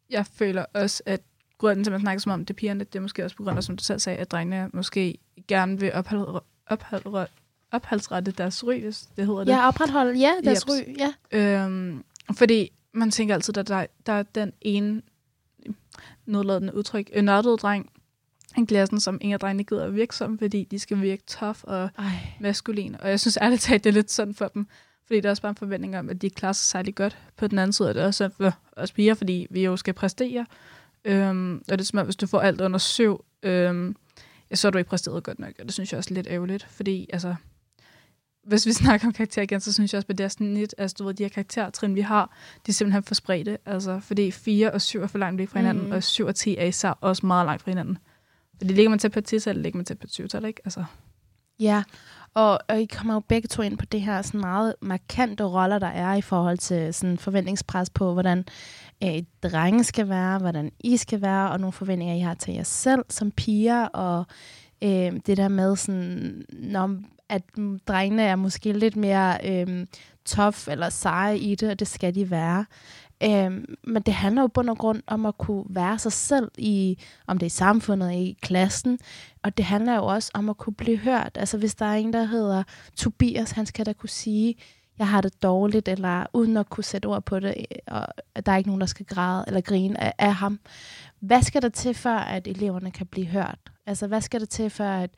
jeg 0.10 0.26
føler 0.26 0.66
også, 0.74 1.04
at 1.06 1.22
grunden 1.58 1.84
til, 1.84 1.92
at 1.92 1.94
man 1.94 2.02
snakker 2.02 2.20
som 2.20 2.32
om 2.32 2.46
det 2.46 2.54
er 2.54 2.58
pigerne, 2.58 2.80
det 2.80 2.96
er 2.96 3.00
måske 3.00 3.24
også 3.24 3.36
på 3.36 3.44
grund 3.44 3.58
af, 3.58 3.64
som 3.64 3.78
du 3.78 3.84
selv 3.84 4.00
sagde, 4.00 4.20
at 4.20 4.32
drengene 4.32 4.70
måske 4.74 5.18
gerne 5.48 5.80
vil 5.80 5.94
ophold, 5.94 6.42
ophold, 6.68 7.28
opholdsrette 7.72 8.32
deres 8.32 8.64
ryg, 8.68 8.82
hvis 8.82 9.10
det 9.18 9.26
hedder 9.26 9.44
det. 9.44 9.52
Ja, 9.52 9.68
opretholde, 9.68 10.20
ja, 10.20 10.32
deres 10.44 10.66
Jeps. 10.70 10.88
ry, 10.88 10.98
ja. 11.32 11.64
Øhm, 11.64 12.04
fordi 12.34 12.72
man 12.94 13.12
tænker 13.12 13.34
altid, 13.34 13.58
at 13.58 13.68
der, 13.68 13.86
der 14.06 14.14
er 14.14 14.24
den 14.24 14.54
ene 14.62 15.02
nedladende 16.26 16.76
udtryk, 16.76 17.10
en 17.14 17.26
nørdet 17.26 17.62
dreng 17.62 17.90
i 18.58 18.66
klassen, 18.66 19.00
som 19.00 19.18
ingen 19.22 19.34
af 19.34 19.40
drengene 19.40 19.64
gider 19.64 19.86
at 19.86 19.96
virke 19.96 20.16
som, 20.16 20.38
fordi 20.38 20.68
de 20.72 20.80
skal 20.80 21.02
virke 21.02 21.24
tough 21.28 21.60
og 21.64 21.90
Ej. 21.98 22.06
maskulin. 22.40 22.96
Og 23.00 23.10
jeg 23.10 23.20
synes 23.20 23.38
ærligt 23.42 23.62
talt, 23.62 23.84
det 23.84 23.90
er 23.90 23.94
lidt 23.94 24.12
sådan 24.12 24.34
for 24.34 24.48
dem. 24.48 24.68
Fordi 25.08 25.20
der 25.20 25.28
er 25.28 25.32
også 25.32 25.42
bare 25.42 25.50
en 25.50 25.56
forventning 25.56 25.98
om, 26.00 26.10
at 26.10 26.22
de 26.22 26.30
klarer 26.30 26.54
sig 26.54 26.66
særlig 26.70 26.96
godt. 26.96 27.18
På 27.38 27.48
den 27.48 27.60
anden 27.60 27.74
side 27.74 27.90
er 27.90 27.94
det 27.94 28.04
også 28.04 28.18
sådan 28.18 28.36
for 28.38 28.58
os 28.78 28.92
piger, 28.92 29.14
fordi 29.14 29.48
vi 29.50 29.64
jo 29.66 29.78
skal 29.78 29.94
præstere. 29.94 30.46
Øhm, 31.06 31.56
og 31.58 31.72
det 31.72 31.82
er 31.82 31.86
som 31.86 32.00
om, 32.00 32.06
hvis 32.06 32.16
du 32.16 32.28
får 32.28 32.40
alt 32.40 32.62
under 32.62 32.78
syv, 32.80 33.26
øhm, 33.44 33.96
ja, 34.52 34.56
så 34.56 34.68
er 34.68 34.72
du 34.72 34.78
ikke 34.78 34.90
præsteret 34.90 35.24
godt 35.24 35.40
nok. 35.40 35.52
Og 35.60 35.66
det 35.66 35.74
synes 35.74 35.92
jeg 35.92 35.98
også 35.98 36.10
er 36.12 36.16
lidt 36.16 36.28
ærgerligt. 36.30 36.68
Fordi 36.70 37.10
altså, 37.14 37.36
hvis 38.44 38.66
vi 38.66 38.72
snakker 38.84 39.08
om 39.08 39.14
karakter 39.14 39.42
igen, 39.42 39.60
så 39.62 39.74
synes 39.74 39.94
jeg 39.94 39.98
også, 39.98 40.08
at 40.10 40.18
det 40.18 40.24
er 40.24 40.28
snit, 40.28 40.76
altså 40.78 40.96
du 41.00 41.06
ved, 41.06 41.14
de 41.14 41.24
her 41.24 41.30
karaktertrin, 41.30 41.96
vi 41.96 42.02
har, 42.02 42.36
de 42.66 42.70
er 42.70 42.74
simpelthen 42.74 43.04
for 43.04 43.16
spredte. 43.16 43.58
Altså, 43.66 44.00
fordi 44.00 44.32
4 44.32 44.72
og 44.72 44.82
7 44.82 45.02
er 45.02 45.08
for 45.08 45.18
langt 45.18 45.38
væk 45.38 45.50
fra 45.50 45.60
hinanden, 45.60 45.84
Mm. 45.84 45.90
mm. 45.90 45.96
og 45.96 46.04
7 46.04 46.26
og 46.26 46.36
10 46.36 46.56
er 46.58 46.66
især 46.66 46.90
også 47.02 47.26
meget 47.26 47.46
langt 47.46 47.62
fra 47.62 47.72
hinanden. 47.72 47.98
Fordi 48.58 48.74
ligger 48.74 48.90
man 48.90 49.00
tæt 49.00 49.12
på 49.12 49.20
et 49.20 49.26
10 49.26 49.36
eller 49.36 49.54
ligger 49.54 49.78
man 49.78 49.86
tæt 49.86 50.00
på 50.00 50.06
et 50.06 50.12
20 50.12 50.28
ikke? 50.48 50.62
Altså, 50.66 50.84
Ja, 51.60 51.84
og, 52.34 52.60
og 52.70 52.82
I 52.82 52.86
kommer 52.86 53.14
jo 53.14 53.20
begge 53.20 53.48
to 53.48 53.62
ind 53.62 53.78
på 53.78 53.86
det 53.86 54.02
her 54.02 54.22
sådan 54.22 54.42
meget 54.42 54.76
markante 54.82 55.44
roller, 55.44 55.80
der 55.80 55.88
er 55.88 56.14
i 56.14 56.22
forhold 56.22 56.58
til 56.58 56.94
sådan 56.94 57.18
forventningspres 57.18 57.90
på, 57.90 58.14
hvordan 58.14 58.46
øh, 59.04 59.24
drenge 59.44 59.84
skal 59.84 60.10
være, 60.10 60.40
hvordan 60.40 60.72
I 60.80 60.98
skal 60.98 61.22
være, 61.22 61.52
og 61.52 61.60
nogle 61.60 61.72
forventninger, 61.72 62.16
I 62.16 62.20
har 62.20 62.34
til 62.34 62.54
jer 62.54 62.64
selv 62.64 63.06
som 63.10 63.32
piger, 63.32 63.86
og 63.86 64.26
øh, 64.84 65.14
det 65.26 65.38
der 65.38 65.48
med, 65.48 65.76
sådan, 65.76 66.46
når, 66.50 66.98
at 67.30 67.44
drengene 67.88 68.24
er 68.24 68.36
måske 68.36 68.74
lidt 68.74 68.96
mere 68.96 69.38
øh, 69.44 69.86
tough 70.26 70.58
eller 70.68 70.90
seje 70.90 71.38
i 71.38 71.56
det, 71.56 71.70
og 71.72 71.80
det 71.80 71.88
skal 71.88 72.16
de 72.16 72.32
være. 72.32 72.66
Øhm, 73.24 73.76
men 73.84 74.02
det 74.02 74.14
handler 74.14 74.42
jo 74.42 74.48
bund 74.48 74.70
og 74.70 74.78
grund 74.78 75.02
om 75.08 75.26
at 75.26 75.38
kunne 75.38 75.66
være 75.70 76.00
sig 76.00 76.12
selv, 76.12 76.52
i, 76.58 76.98
om 77.28 77.38
det 77.38 77.44
er 77.44 77.48
i 77.48 77.50
samfundet, 77.50 78.12
i 78.12 78.38
klassen, 78.42 79.00
og 79.44 79.58
det 79.58 79.66
handler 79.66 79.96
jo 79.96 80.06
også 80.06 80.32
om 80.34 80.50
at 80.50 80.58
kunne 80.58 80.74
blive 80.74 80.98
hørt. 80.98 81.32
Altså 81.36 81.58
hvis 81.58 81.76
der 81.76 81.86
er 81.86 81.94
en, 81.96 82.14
der 82.14 82.24
hedder 82.24 82.64
Tobias, 82.96 83.52
han 83.52 83.66
skal 83.66 83.86
da 83.86 83.94
kunne 83.94 84.10
sige, 84.10 84.56
jeg 85.00 85.08
har 85.08 85.22
det 85.22 85.44
dårligt, 85.44 85.88
eller 85.88 86.26
uden 86.34 86.58
at 86.58 86.70
kunne 86.70 86.84
sætte 86.84 87.06
ord 87.06 87.26
på 87.26 87.40
det, 87.40 87.56
øh, 87.58 87.78
og 87.88 88.08
at 88.36 88.46
der 88.46 88.52
er 88.52 88.58
ikke 88.58 88.70
nogen, 88.70 88.82
der 88.82 88.88
skal 88.88 89.06
græde 89.06 89.44
eller 89.48 89.62
grine 89.62 90.04
af, 90.04 90.14
af 90.20 90.34
ham. 90.36 90.60
Hvad 91.20 91.42
skal 91.42 91.62
der 91.62 91.70
til, 91.70 91.94
for 91.94 92.10
at 92.10 92.48
eleverne 92.48 92.92
kan 92.92 93.08
blive 93.08 93.28
hørt? 93.28 93.60
Altså 93.86 94.08
hvad 94.08 94.22
skal 94.22 94.40
der 94.40 94.46
til, 94.46 94.70
for 94.70 94.84
at, 94.84 95.10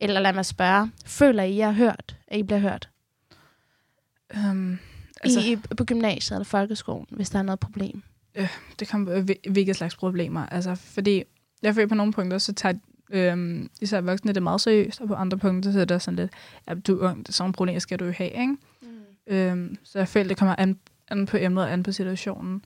eller 0.00 0.20
lad 0.20 0.32
mig 0.32 0.46
spørge, 0.46 0.90
føler 1.06 1.42
I, 1.42 1.52
I 1.52 1.60
er 1.60 1.72
hørt, 1.72 2.16
at 2.28 2.38
I 2.38 2.42
bliver 2.42 2.58
hørt? 2.60 2.88
Um 4.34 4.78
Altså, 5.20 5.40
I, 5.40 5.56
på 5.56 5.84
gymnasiet 5.84 6.36
eller 6.36 6.44
folkeskolen, 6.44 7.06
hvis 7.10 7.30
der 7.30 7.38
er 7.38 7.42
noget 7.42 7.60
problem? 7.60 8.02
det 8.80 8.88
kommer 8.88 9.34
hvilke 9.50 9.74
slags 9.74 9.96
problemer. 9.96 10.46
Altså, 10.46 10.74
fordi 10.74 11.22
jeg 11.62 11.74
føler 11.74 11.88
på 11.88 11.94
nogle 11.94 12.12
punkter, 12.12 12.38
så 12.38 12.52
tager 12.52 12.74
øhm, 13.10 13.70
især 13.80 14.00
voksne 14.00 14.32
det 14.32 14.42
meget 14.42 14.60
seriøst, 14.60 15.00
og 15.00 15.08
på 15.08 15.14
andre 15.14 15.38
punkter, 15.38 15.72
så 15.72 15.80
er 15.80 15.84
det 15.84 16.02
sådan 16.02 16.16
lidt, 16.16 16.30
ja, 16.68 16.74
du 16.74 16.98
er 16.98 17.10
ung, 17.10 17.26
sådan 17.28 17.42
nogle 17.42 17.52
problemer 17.52 17.78
skal 17.78 17.98
du 17.98 18.04
jo 18.04 18.12
have, 18.12 18.30
ikke? 18.30 18.56
Mm. 18.82 19.34
Øhm, 19.34 19.76
så 19.84 19.98
jeg 19.98 20.08
føler, 20.08 20.28
det 20.28 20.36
kommer 20.36 20.54
an, 20.58 20.78
an 21.08 21.26
på 21.26 21.36
emnet 21.36 21.64
og 21.64 21.72
an 21.72 21.82
på 21.82 21.92
situationen. 21.92 22.64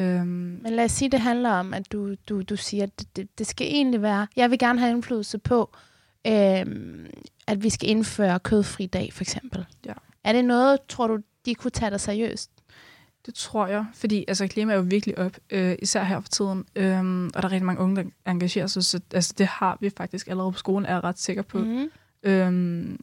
Øhm, 0.00 0.26
Men 0.62 0.72
lad 0.72 0.84
os 0.84 0.92
sige, 0.92 1.10
det 1.10 1.20
handler 1.20 1.50
om, 1.50 1.74
at 1.74 1.92
du, 1.92 2.14
du, 2.28 2.42
du 2.42 2.56
siger, 2.56 2.82
at 2.82 2.98
det, 2.98 3.16
det, 3.16 3.38
det 3.38 3.46
skal 3.46 3.66
egentlig 3.66 4.02
være, 4.02 4.26
jeg 4.36 4.50
vil 4.50 4.58
gerne 4.58 4.78
have 4.78 4.90
indflydelse 4.90 5.38
på, 5.38 5.76
øhm, 6.26 7.06
at 7.46 7.62
vi 7.62 7.70
skal 7.70 7.88
indføre 7.88 8.40
kødfri 8.40 8.86
dag, 8.86 9.12
for 9.12 9.22
eksempel. 9.22 9.66
Ja. 9.86 9.92
Er 10.24 10.32
det 10.32 10.44
noget, 10.44 10.78
tror 10.88 11.06
du, 11.06 11.18
de 11.46 11.54
kunne 11.54 11.70
tage 11.70 11.90
dig 11.90 12.00
seriøst? 12.00 12.50
Det 13.26 13.34
tror 13.34 13.66
jeg, 13.66 13.86
fordi 13.94 14.24
altså, 14.28 14.46
klima 14.46 14.72
er 14.72 14.76
jo 14.76 14.82
virkelig 14.82 15.18
op, 15.18 15.36
øh, 15.50 15.76
især 15.82 16.04
her 16.04 16.20
for 16.20 16.28
tiden, 16.28 16.64
øhm, 16.76 17.26
og 17.26 17.42
der 17.42 17.48
er 17.48 17.52
rigtig 17.52 17.66
mange 17.66 17.82
unge, 17.82 17.96
der 17.96 18.30
engagerer 18.30 18.66
sig, 18.66 18.84
så 18.84 19.00
altså, 19.14 19.34
det 19.38 19.46
har 19.46 19.78
vi 19.80 19.90
faktisk 19.90 20.28
allerede 20.28 20.52
på 20.52 20.58
skolen, 20.58 20.86
er 20.86 20.92
jeg 20.92 21.04
ret 21.04 21.18
sikker 21.18 21.42
på. 21.42 21.58
Mm. 21.58 21.90
Øhm, 22.22 23.00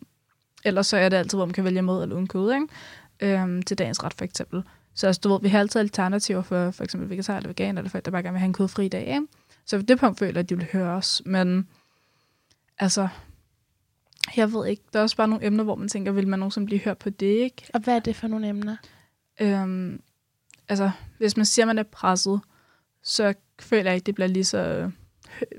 ellers 0.66 0.88
så 0.88 0.98
er 0.98 1.10
det 1.10 1.18
altid, 1.18 1.38
hvor 1.38 1.46
man 1.46 1.54
kan 1.54 1.64
vælge 1.64 1.82
med 1.82 2.02
eller 2.02 2.16
uden 2.16 2.28
kød, 2.28 2.54
ikke? 2.54 2.68
Øhm, 3.20 3.62
til 3.62 3.78
dagens 3.78 4.04
ret 4.04 4.14
for 4.14 4.26
eksempel. 4.26 4.64
Så 4.94 5.08
altså, 5.08 5.20
du 5.24 5.30
ved, 5.30 5.42
vi 5.42 5.50
har 5.50 5.60
altid 5.60 5.82
alternativer 5.82 6.42
for 6.42 6.72
for 6.72 6.84
eksempel 6.84 7.10
vegetar 7.10 7.38
eller 7.38 7.50
vegan, 7.50 7.78
eller 7.78 7.89
folk, 7.89 8.06
der 8.06 8.12
bare 8.12 8.24
gerne 8.24 8.34
vil 8.34 8.39
have 8.39 8.48
en 8.48 8.54
kødfri 8.54 8.88
dag, 8.88 9.08
ikke? 9.08 9.28
Så 9.66 9.78
på 9.78 9.84
det 9.84 10.00
punkt 10.00 10.20
føler 10.20 10.32
jeg, 10.34 10.39
at 10.39 10.50
de 10.50 10.58
vil 10.58 10.68
høre 10.74 10.89
os, 10.89 11.22
men 11.26 11.68
altså, 12.80 13.08
jeg 14.38 14.54
ved 14.54 14.68
ikke, 14.68 14.84
der 14.94 15.00
er 15.00 15.04
også 15.04 15.18
bare 15.18 15.28
nogle 15.28 15.46
emner, 15.46 15.64
hvor 15.64 15.76
man 15.76 15.88
tænker, 15.88 16.12
vil 16.12 16.28
man 16.28 16.40
nogensinde 16.40 16.66
blive 16.66 16.82
hørt 16.82 16.98
på 16.98 17.10
det, 17.10 17.26
ikke? 17.26 17.68
Og 17.74 17.80
hvad 17.80 17.96
er 17.96 18.00
det 18.00 18.16
for 18.16 18.28
nogle 18.28 18.48
emner? 18.48 18.76
Øhm, 19.42 20.02
altså, 20.70 20.92
hvis 21.18 21.38
man 21.38 21.46
siger, 21.46 21.64
at 21.64 21.68
man 21.68 21.78
er 21.78 21.84
presset, 21.84 22.42
så 23.04 23.34
føler 23.60 23.84
jeg 23.84 23.96
ikke, 23.96 24.06
det 24.06 24.16
bliver 24.16 24.28
lige 24.28 24.44
så 24.44 24.92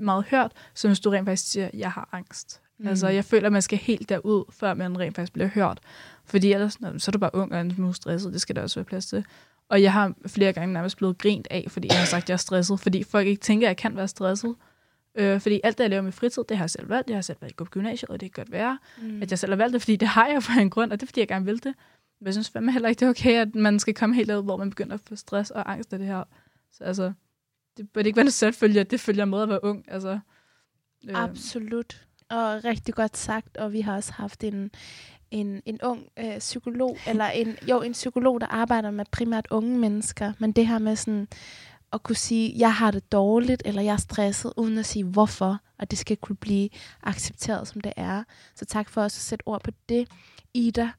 meget 0.01 0.25
hørt, 0.25 0.51
som 0.73 0.89
hvis 0.89 0.99
du 0.99 1.09
rent 1.09 1.25
faktisk 1.25 1.51
siger, 1.51 1.65
at 1.65 1.73
jeg 1.73 1.91
har 1.91 2.09
angst. 2.11 2.61
Mm. 2.79 2.87
Altså, 2.87 3.07
jeg 3.07 3.25
føler, 3.25 3.45
at 3.45 3.53
man 3.53 3.61
skal 3.61 3.77
helt 3.77 4.09
derud, 4.09 4.43
før 4.49 4.73
man 4.73 4.99
rent 4.99 5.15
faktisk 5.15 5.33
bliver 5.33 5.47
hørt. 5.47 5.79
Fordi 6.25 6.53
ellers, 6.53 6.73
så 6.73 7.09
er 7.09 7.11
du 7.11 7.19
bare 7.19 7.35
ung 7.35 7.51
og 7.51 7.61
en 7.61 7.75
smule 7.75 7.93
stresset. 7.93 8.33
Det 8.33 8.41
skal 8.41 8.55
der 8.55 8.61
også 8.61 8.79
være 8.79 8.85
plads 8.85 9.05
til. 9.05 9.25
Og 9.69 9.81
jeg 9.81 9.93
har 9.93 10.13
flere 10.27 10.53
gange 10.53 10.73
nærmest 10.73 10.97
blevet 10.97 11.17
grint 11.17 11.47
af, 11.51 11.65
fordi 11.67 11.87
jeg 11.87 11.99
har 11.99 12.05
sagt, 12.05 12.23
at 12.23 12.29
jeg 12.29 12.33
er 12.33 12.37
stresset. 12.37 12.79
Fordi 12.79 13.03
folk 13.03 13.27
ikke 13.27 13.41
tænker, 13.41 13.67
at 13.67 13.69
jeg 13.69 13.77
kan 13.77 13.95
være 13.95 14.07
stresset. 14.07 14.55
Øh, 15.15 15.39
fordi 15.41 15.59
alt 15.63 15.77
det, 15.77 15.83
jeg 15.83 15.89
laver 15.89 16.01
med 16.03 16.11
fritid, 16.11 16.43
det 16.49 16.57
har 16.57 16.63
jeg 16.63 16.69
selv 16.69 16.89
valgt. 16.89 17.09
Jeg 17.09 17.17
har 17.17 17.21
selv 17.21 17.37
valgt 17.41 17.53
at 17.53 17.55
gå 17.57 17.63
på 17.63 17.69
gymnasiet, 17.69 18.09
og 18.09 18.19
det 18.21 18.33
kan 18.33 18.43
godt 18.43 18.51
være, 18.51 18.77
Mm. 19.01 19.21
at 19.21 19.31
jeg 19.31 19.39
selv 19.39 19.51
har 19.51 19.57
valgt 19.57 19.73
det, 19.73 19.81
fordi 19.81 19.95
det 19.95 20.07
har 20.07 20.27
jeg 20.27 20.43
for 20.43 20.53
en 20.59 20.69
grund, 20.69 20.91
og 20.91 20.99
det 20.99 21.05
er, 21.05 21.07
fordi 21.07 21.19
jeg 21.19 21.27
gerne 21.27 21.45
vil 21.45 21.63
det. 21.63 21.73
Men 22.19 22.25
jeg 22.25 22.33
synes 22.33 22.49
fandme 22.49 22.71
heller 22.71 22.89
ikke, 22.89 22.99
det 22.99 23.05
er 23.05 23.09
okay, 23.09 23.41
at 23.41 23.55
man 23.55 23.79
skal 23.79 23.93
komme 23.93 24.15
helt 24.15 24.31
ud, 24.31 24.43
hvor 24.43 24.57
man 24.57 24.69
begynder 24.69 24.93
at 24.93 24.99
få 24.99 25.15
stress 25.15 25.51
og 25.51 25.71
angst 25.71 25.93
af 25.93 25.99
det 25.99 26.07
her. 26.07 26.23
Så 26.71 26.83
altså, 26.83 27.13
det 27.77 27.89
burde 27.89 28.07
ikke 28.09 28.17
være 28.17 28.25
en 28.25 28.31
selvfølge, 28.31 28.79
at 28.79 28.91
det 28.91 28.99
følger 28.99 29.25
med 29.25 29.41
at 29.41 29.49
være 29.49 29.63
ung. 29.63 29.85
Altså, 29.87 30.19
øh, 31.09 31.23
Absolut. 31.23 32.05
Og 32.29 32.63
rigtig 32.63 32.93
godt 32.93 33.17
sagt, 33.17 33.57
og 33.57 33.73
vi 33.73 33.81
har 33.81 33.95
også 33.95 34.13
haft 34.13 34.43
en, 34.43 34.71
en, 35.31 35.61
en 35.65 35.79
ung 35.83 36.07
øh, 36.19 36.37
psykolog, 36.39 36.97
eller 37.07 37.25
en, 37.25 37.57
jo, 37.69 37.81
en 37.81 37.91
psykolog, 37.91 38.41
der 38.41 38.47
arbejder 38.47 38.91
med 38.91 39.05
primært 39.11 39.47
unge 39.51 39.77
mennesker, 39.79 40.33
men 40.39 40.51
det 40.51 40.67
her 40.67 40.79
med 40.79 40.95
sådan 40.95 41.27
at 41.93 42.03
kunne 42.03 42.15
sige, 42.15 42.53
jeg 42.57 42.73
har 42.73 42.91
det 42.91 43.11
dårligt, 43.11 43.61
eller 43.65 43.81
jeg 43.81 43.93
er 43.93 43.97
stresset, 43.97 44.53
uden 44.57 44.77
at 44.77 44.85
sige 44.85 45.03
hvorfor, 45.03 45.59
og 45.79 45.91
det 45.91 45.99
skal 45.99 46.17
kunne 46.17 46.35
blive 46.35 46.69
accepteret, 47.03 47.67
som 47.67 47.81
det 47.81 47.93
er. 47.95 48.23
Så 48.55 48.65
tak 48.65 48.89
for 48.89 49.01
også 49.01 49.17
at 49.17 49.21
sætte 49.21 49.47
ord 49.47 49.63
på 49.63 49.71
det, 49.89 50.07
Ida. 50.53 50.89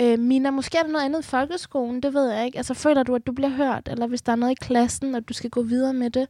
Øh, 0.00 0.18
Mina, 0.18 0.50
måske 0.50 0.78
er 0.78 0.82
der 0.82 0.90
noget 0.90 1.04
andet 1.04 1.22
i 1.22 1.26
folkeskolen, 1.26 2.02
det 2.02 2.14
ved 2.14 2.30
jeg 2.30 2.46
ikke. 2.46 2.58
Altså 2.58 2.74
føler 2.74 3.02
du, 3.02 3.14
at 3.14 3.26
du 3.26 3.32
bliver 3.32 3.48
hørt, 3.48 3.88
eller 3.88 4.06
hvis 4.06 4.22
der 4.22 4.32
er 4.32 4.36
noget 4.36 4.52
i 4.52 4.64
klassen, 4.64 5.14
og 5.14 5.28
du 5.28 5.34
skal 5.34 5.50
gå 5.50 5.62
videre 5.62 5.94
med 5.94 6.10
det? 6.10 6.28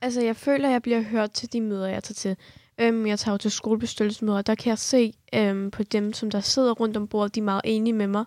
Altså, 0.00 0.20
jeg 0.20 0.36
føler, 0.36 0.68
at 0.68 0.72
jeg 0.72 0.82
bliver 0.82 1.00
hørt 1.00 1.30
til 1.30 1.52
de 1.52 1.60
møder, 1.60 1.86
jeg 1.86 2.04
tager 2.04 2.14
til. 2.14 2.36
Øhm, 2.80 3.06
jeg 3.06 3.18
tager 3.18 3.34
jo 3.34 3.38
til 3.38 3.50
skolebestyrelsesmøder, 3.50 4.42
der 4.42 4.54
kan 4.54 4.70
jeg 4.70 4.78
se 4.78 5.12
øhm, 5.34 5.70
på 5.70 5.82
dem, 5.82 6.12
som 6.12 6.30
der 6.30 6.40
sidder 6.40 6.72
rundt 6.72 6.96
om 6.96 7.08
bordet, 7.08 7.34
de 7.34 7.40
er 7.40 7.44
meget 7.44 7.62
enige 7.64 7.94
med 7.94 8.06
mig. 8.06 8.24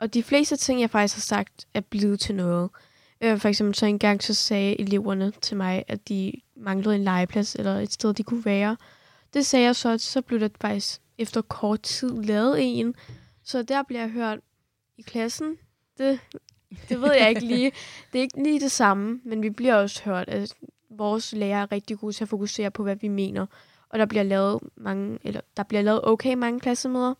Og 0.00 0.14
de 0.14 0.22
fleste 0.22 0.56
ting, 0.56 0.80
jeg 0.80 0.90
faktisk 0.90 1.16
har 1.16 1.20
sagt, 1.20 1.66
er 1.74 1.80
blevet 1.80 2.20
til 2.20 2.34
noget. 2.34 2.70
Øh, 3.20 3.38
for 3.38 3.48
eksempel 3.48 3.74
så 3.74 3.86
engang 3.86 4.22
så 4.22 4.34
sagde 4.34 4.80
eleverne 4.80 5.32
til 5.40 5.56
mig, 5.56 5.84
at 5.88 6.08
de 6.08 6.32
manglede 6.56 6.94
en 6.94 7.04
legeplads 7.04 7.54
eller 7.54 7.74
et 7.80 7.92
sted, 7.92 8.14
de 8.14 8.22
kunne 8.22 8.44
være. 8.44 8.76
Det 9.34 9.46
sagde 9.46 9.64
jeg 9.64 9.76
så, 9.76 9.98
så 9.98 10.22
blev 10.22 10.40
der 10.40 10.48
faktisk 10.60 11.00
efter 11.18 11.42
kort 11.42 11.82
tid 11.82 12.22
lavet 12.22 12.56
en. 12.60 12.94
Så 13.44 13.62
der 13.62 13.82
bliver 13.82 14.00
jeg 14.00 14.10
hørt 14.10 14.38
i 14.98 15.02
klassen. 15.02 15.56
Det, 15.98 16.20
det 16.88 17.00
ved 17.00 17.12
jeg 17.12 17.28
ikke 17.28 17.44
lige. 17.44 17.72
Det 18.12 18.18
er 18.18 18.22
ikke 18.22 18.42
lige 18.42 18.60
det 18.60 18.70
samme, 18.70 19.20
men 19.24 19.42
vi 19.42 19.50
bliver 19.50 19.74
også 19.74 20.02
hørt, 20.04 20.28
at 20.28 20.54
vores 20.90 21.32
lærer 21.32 21.62
er 21.62 21.72
rigtig 21.72 21.98
gode 21.98 22.12
til 22.12 22.24
at 22.24 22.28
fokusere 22.28 22.70
på, 22.70 22.82
hvad 22.82 22.96
vi 22.96 23.08
mener. 23.08 23.46
Og 23.88 23.98
der 23.98 24.06
bliver 24.06 24.22
lavet 24.22 24.60
mange, 24.76 25.18
eller 25.24 25.40
der 25.56 25.62
bliver 25.62 25.82
lavet 25.82 26.04
okay 26.04 26.34
mange 26.34 26.60
klassemøder, 26.60 27.14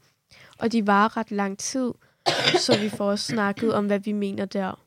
og 0.58 0.72
de 0.72 0.86
varer 0.86 1.16
ret 1.16 1.30
lang 1.30 1.58
tid, 1.58 1.92
så 2.58 2.78
vi 2.80 2.88
får 2.88 3.16
snakket 3.16 3.74
om, 3.74 3.86
hvad 3.86 3.98
vi 3.98 4.12
mener 4.12 4.44
der. 4.44 4.83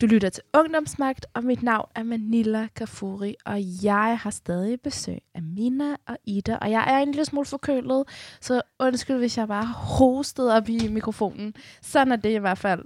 Du 0.00 0.06
lytter 0.06 0.28
til 0.28 0.42
Ungdomsmagt, 0.54 1.26
og 1.34 1.44
mit 1.44 1.62
navn 1.62 1.88
er 1.94 2.02
Manila 2.02 2.68
Kafuri, 2.76 3.34
og 3.44 3.84
jeg 3.84 4.18
har 4.22 4.30
stadig 4.30 4.80
besøg 4.80 5.18
af 5.34 5.42
Mina 5.42 5.96
og 6.06 6.18
Ida, 6.24 6.56
og 6.56 6.70
jeg 6.70 6.84
er 6.94 6.98
en 6.98 7.10
lille 7.10 7.24
smule 7.24 7.46
forkølet, 7.46 8.08
så 8.40 8.62
undskyld, 8.78 9.16
hvis 9.16 9.38
jeg 9.38 9.48
bare 9.48 9.66
hostede 9.66 10.56
op 10.56 10.68
i 10.68 10.88
mikrofonen. 10.88 11.54
Sådan 11.82 12.12
er 12.12 12.16
det 12.16 12.30
i 12.30 12.38
hvert 12.38 12.58
fald. 12.58 12.84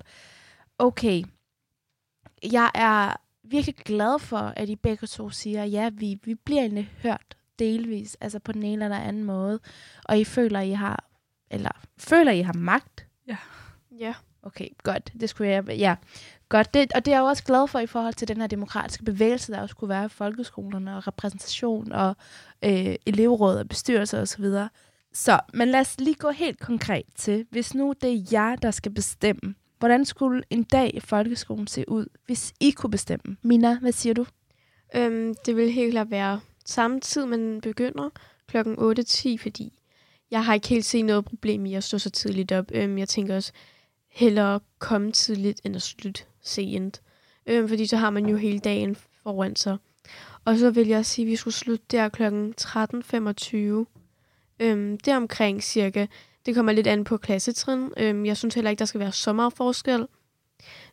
Okay, 0.79 1.23
jeg 2.53 2.71
er 2.75 3.17
virkelig 3.43 3.77
glad 3.77 4.19
for, 4.19 4.39
at 4.57 4.69
I 4.69 4.77
begge 4.77 5.07
to 5.07 5.31
siger, 5.31 5.65
ja, 5.65 5.91
vi, 5.93 6.19
vi 6.25 6.35
bliver 6.35 6.61
egentlig 6.61 6.93
hørt 7.03 7.37
delvis, 7.59 8.17
altså 8.21 8.39
på 8.39 8.53
den 8.53 8.63
ene 8.63 8.85
eller 8.85 8.99
anden 8.99 9.25
måde, 9.25 9.61
og 10.05 10.19
I 10.19 10.25
føler, 10.25 10.61
I 10.61 10.73
har, 10.73 11.05
eller 11.51 11.71
føler, 11.99 12.33
I 12.33 12.41
har 12.41 12.53
magt. 12.53 13.07
Ja. 13.99 14.15
Okay, 14.43 14.69
godt. 14.83 15.13
Det 15.21 15.31
skulle 15.31 15.51
jeg, 15.51 15.69
ja. 15.69 15.97
Godt, 16.51 16.75
det, 16.75 16.93
og 16.93 17.05
det 17.05 17.13
er 17.13 17.17
jeg 17.17 17.25
også 17.25 17.45
glad 17.45 17.69
for 17.69 17.79
i 17.79 17.87
forhold 17.87 18.15
til 18.15 18.29
den 18.29 18.41
her 18.41 18.47
demokratiske 18.47 19.05
bevægelse, 19.05 19.53
der 19.53 19.61
også 19.61 19.77
kunne 19.77 19.89
være 19.89 20.05
i 20.05 20.09
folkeskolerne, 20.09 20.97
og 20.97 21.07
repræsentation, 21.07 21.93
og 21.93 22.17
øh, 22.65 22.95
elevråd 23.07 23.57
og 23.57 23.69
bestyrelser 23.69 24.21
osv. 24.21 24.45
Så, 24.45 24.69
så, 25.13 25.41
men 25.55 25.69
lad 25.69 25.81
os 25.81 26.01
lige 26.01 26.15
gå 26.15 26.31
helt 26.31 26.61
konkret 26.61 27.05
til, 27.15 27.47
hvis 27.51 27.75
nu 27.75 27.95
det 28.01 28.13
er 28.13 28.23
jer, 28.33 28.57
der 28.57 28.71
skal 28.71 28.93
bestemme, 28.93 29.55
hvordan 29.79 30.05
skulle 30.05 30.43
en 30.51 30.63
dag 30.63 30.91
i 30.95 31.01
folkeskolen 31.01 31.67
se 31.67 31.89
ud, 31.89 32.07
hvis 32.27 32.53
I 32.61 32.71
kunne 32.71 32.91
bestemme? 32.91 33.37
Mina, 33.43 33.79
hvad 33.79 33.93
siger 33.93 34.15
du? 34.15 34.27
Øhm, 34.95 35.35
det 35.47 35.57
vil 35.57 35.73
helt 35.73 35.93
klart 35.93 36.11
være 36.11 36.41
samme 36.67 37.01
tid, 37.01 37.27
man 37.27 37.61
begynder 37.61 38.11
klokken 38.47 38.75
8.10, 38.75 39.43
fordi 39.43 39.73
jeg 40.31 40.45
har 40.45 40.55
ikke 40.55 40.69
helt 40.69 40.85
set 40.85 41.05
noget 41.05 41.25
problem 41.25 41.67
i 41.67 41.75
at 41.75 41.85
stå 41.85 41.99
så 41.99 42.11
tidligt 42.11 42.53
op. 42.53 42.65
Øhm, 42.75 42.99
jeg 42.99 43.09
tænker 43.09 43.37
også 43.37 43.53
hellere 44.09 44.61
komme 44.79 45.13
tidligt 45.13 45.61
end 45.65 45.77
at 45.77 45.83
slutte 45.83 46.25
sent. 46.43 47.03
Øhm, 47.47 47.69
fordi 47.69 47.87
så 47.87 47.97
har 47.97 48.11
man 48.11 48.27
jo 48.27 48.37
hele 48.37 48.59
dagen 48.59 48.97
foran 49.23 49.57
sig. 49.57 49.77
Og 50.45 50.59
så 50.59 50.71
vil 50.71 50.89
jeg 50.89 51.07
sige, 51.07 51.25
at 51.25 51.31
vi 51.31 51.37
skulle 51.37 51.55
slutte 51.55 51.85
der 51.91 52.09
klokken 52.09 52.55
13.25. 52.61 53.87
Øhm, 54.61 54.99
det 54.99 55.09
er 55.09 55.17
omkring 55.17 55.63
cirka. 55.63 56.07
Det 56.47 56.55
kommer 56.55 56.73
lidt 56.73 56.87
an 56.87 57.05
på 57.05 57.17
klassetrin. 57.17 57.93
Øhm, 57.97 58.27
jeg 58.27 58.37
synes 58.37 58.55
heller 58.55 58.71
ikke, 58.71 58.79
der 58.79 58.85
skal 58.85 59.01
være 59.01 59.13
sommerforskel. 59.13 60.07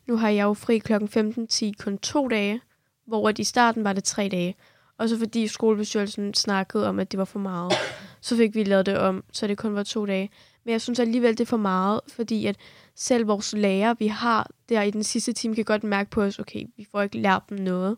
Nu 0.06 0.16
har 0.16 0.28
jeg 0.28 0.42
jo 0.42 0.54
fri 0.54 0.78
klokken 0.78 1.34
15.10 1.50 1.72
kun 1.78 1.98
to 1.98 2.28
dage, 2.28 2.60
hvor 3.06 3.28
at 3.28 3.38
i 3.38 3.44
starten 3.44 3.84
var 3.84 3.92
det 3.92 4.04
tre 4.04 4.28
dage. 4.28 4.54
Og 4.98 5.08
så 5.08 5.18
fordi 5.18 5.46
skolebestyrelsen 5.46 6.34
snakkede 6.34 6.88
om, 6.88 6.98
at 6.98 7.12
det 7.12 7.18
var 7.18 7.24
for 7.24 7.38
meget, 7.38 7.72
så 8.20 8.36
fik 8.36 8.54
vi 8.54 8.64
lavet 8.64 8.86
det 8.86 8.98
om, 8.98 9.24
så 9.32 9.46
det 9.46 9.58
kun 9.58 9.74
var 9.74 9.82
to 9.82 10.06
dage. 10.06 10.30
Men 10.68 10.72
jeg 10.72 10.80
synes 10.80 10.98
alligevel, 10.98 11.30
det 11.30 11.40
er 11.40 11.46
for 11.46 11.56
meget, 11.56 12.00
fordi 12.08 12.46
at 12.46 12.56
selv 12.94 13.26
vores 13.26 13.52
lærer, 13.52 13.94
vi 13.98 14.06
har 14.06 14.50
der 14.68 14.82
i 14.82 14.90
den 14.90 15.04
sidste 15.04 15.32
time, 15.32 15.54
kan 15.54 15.64
godt 15.64 15.84
mærke 15.84 16.10
på 16.10 16.22
os, 16.22 16.38
okay, 16.38 16.64
vi 16.76 16.86
får 16.90 17.02
ikke 17.02 17.18
lært 17.18 17.42
dem 17.48 17.58
noget. 17.58 17.96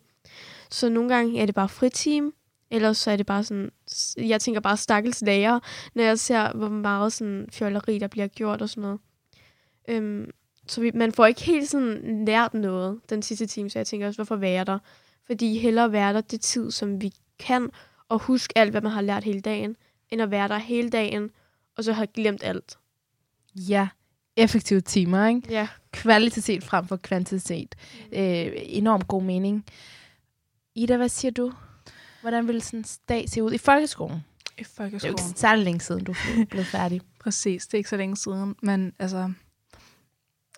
Så 0.71 0.89
nogle 0.89 1.15
gange 1.15 1.41
er 1.41 1.47
det 1.47 1.55
bare 1.55 1.69
fritime, 1.69 2.33
ellers 2.71 2.99
så 2.99 3.11
er 3.11 3.17
det 3.17 3.27
bare 3.27 3.45
sådan, 3.45 3.71
jeg 4.17 4.41
tænker 4.41 4.61
bare 4.61 4.77
stakkels 4.77 5.23
lærer, 5.23 5.61
når 5.95 6.03
jeg 6.03 6.19
ser, 6.19 6.53
hvor 6.53 6.69
meget 6.69 7.13
sådan 7.13 7.49
fjolleri, 7.53 7.99
der 7.99 8.07
bliver 8.07 8.27
gjort 8.27 8.63
og 8.63 8.69
sådan 8.69 8.83
noget. 8.83 9.01
Øhm, 9.89 10.31
så 10.67 10.81
vi, 10.81 10.91
man 10.95 11.13
får 11.13 11.27
ikke 11.27 11.43
helt 11.43 11.71
sådan 11.71 12.25
lært 12.27 12.55
noget 12.55 13.01
den 13.11 13.23
sidste 13.23 13.47
time, 13.47 13.71
så 13.71 13.79
jeg 13.79 13.87
tænker 13.87 14.07
også, 14.07 14.19
hvorfor 14.19 14.37
være 14.37 14.65
der? 14.65 14.79
Fordi 15.27 15.59
hellere 15.59 15.93
være 15.93 16.13
der 16.13 16.21
det 16.21 16.41
tid, 16.41 16.71
som 16.71 17.01
vi 17.01 17.13
kan, 17.39 17.71
og 18.09 18.19
huske 18.19 18.59
alt, 18.59 18.71
hvad 18.71 18.81
man 18.81 18.93
har 18.93 19.03
lært 19.03 19.25
hele 19.25 19.41
dagen, 19.41 19.77
end 20.11 20.23
at 20.23 20.31
være 20.31 20.49
der 20.49 20.59
hele 20.59 20.91
dagen, 20.91 21.31
og 21.77 21.85
så 21.85 21.93
have 21.93 22.07
glemt 22.07 22.43
alt. 22.45 22.79
Ja, 23.55 23.89
effektive 24.37 24.81
timer, 24.81 25.27
ikke? 25.27 25.43
Ja. 25.51 25.69
Kvalitet 25.93 26.65
frem 26.65 26.87
for 26.87 26.97
kvantitet. 26.97 27.75
Øh, 28.13 28.53
enormt 28.57 29.09
god 29.09 29.23
mening. 29.23 29.65
Ida, 30.75 30.97
hvad 30.97 31.09
siger 31.09 31.33
du? 31.33 31.53
Hvordan 32.21 32.49
vil 32.49 32.63
sådan 32.63 32.79
en 32.81 32.85
dag 33.09 33.29
se 33.29 33.43
ud 33.43 33.53
i 33.53 33.59
folkeskolen? 33.59 34.17
I 34.17 34.21
Det 34.59 34.59
er 34.59 34.63
jo 34.63 34.67
folkeskolen. 34.77 35.13
ikke 35.13 35.23
særlig 35.41 35.65
længe 35.65 35.81
siden, 35.81 36.05
du 36.05 36.13
er 36.13 36.45
blevet 36.51 36.67
færdig. 36.67 37.01
Præcis, 37.25 37.67
det 37.67 37.75
er 37.75 37.79
ikke 37.79 37.91
så 37.91 37.97
længe 37.97 38.17
siden, 38.17 38.57
men 38.63 38.93
altså, 38.99 39.33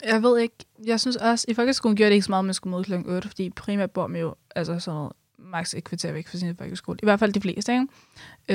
jeg 0.04 0.22
ved 0.22 0.38
ikke, 0.38 0.54
jeg 0.84 1.00
synes 1.00 1.16
også, 1.16 1.44
i 1.48 1.54
folkeskolen 1.54 1.96
gjorde 1.96 2.08
det 2.10 2.14
ikke 2.14 2.24
så 2.24 2.30
meget, 2.32 2.40
at 2.42 2.44
man 2.44 2.54
skulle 2.54 2.70
møde 2.70 2.84
klokken 2.84 3.12
8, 3.12 3.28
fordi 3.28 3.50
primært 3.50 3.90
bor 3.90 4.06
man 4.06 4.20
jo 4.20 4.34
altså 4.56 4.78
sådan 4.78 4.96
noget, 4.96 5.12
maks 5.42 5.74
et 5.74 5.84
kvarter 5.84 6.12
væk 6.12 6.28
fra 6.28 6.38
sin 6.38 6.56
folkeskole. 6.56 6.98
I 7.02 7.06
hvert 7.06 7.18
fald 7.18 7.32
de 7.32 7.40
fleste, 7.40 7.72
ikke? 7.72 7.86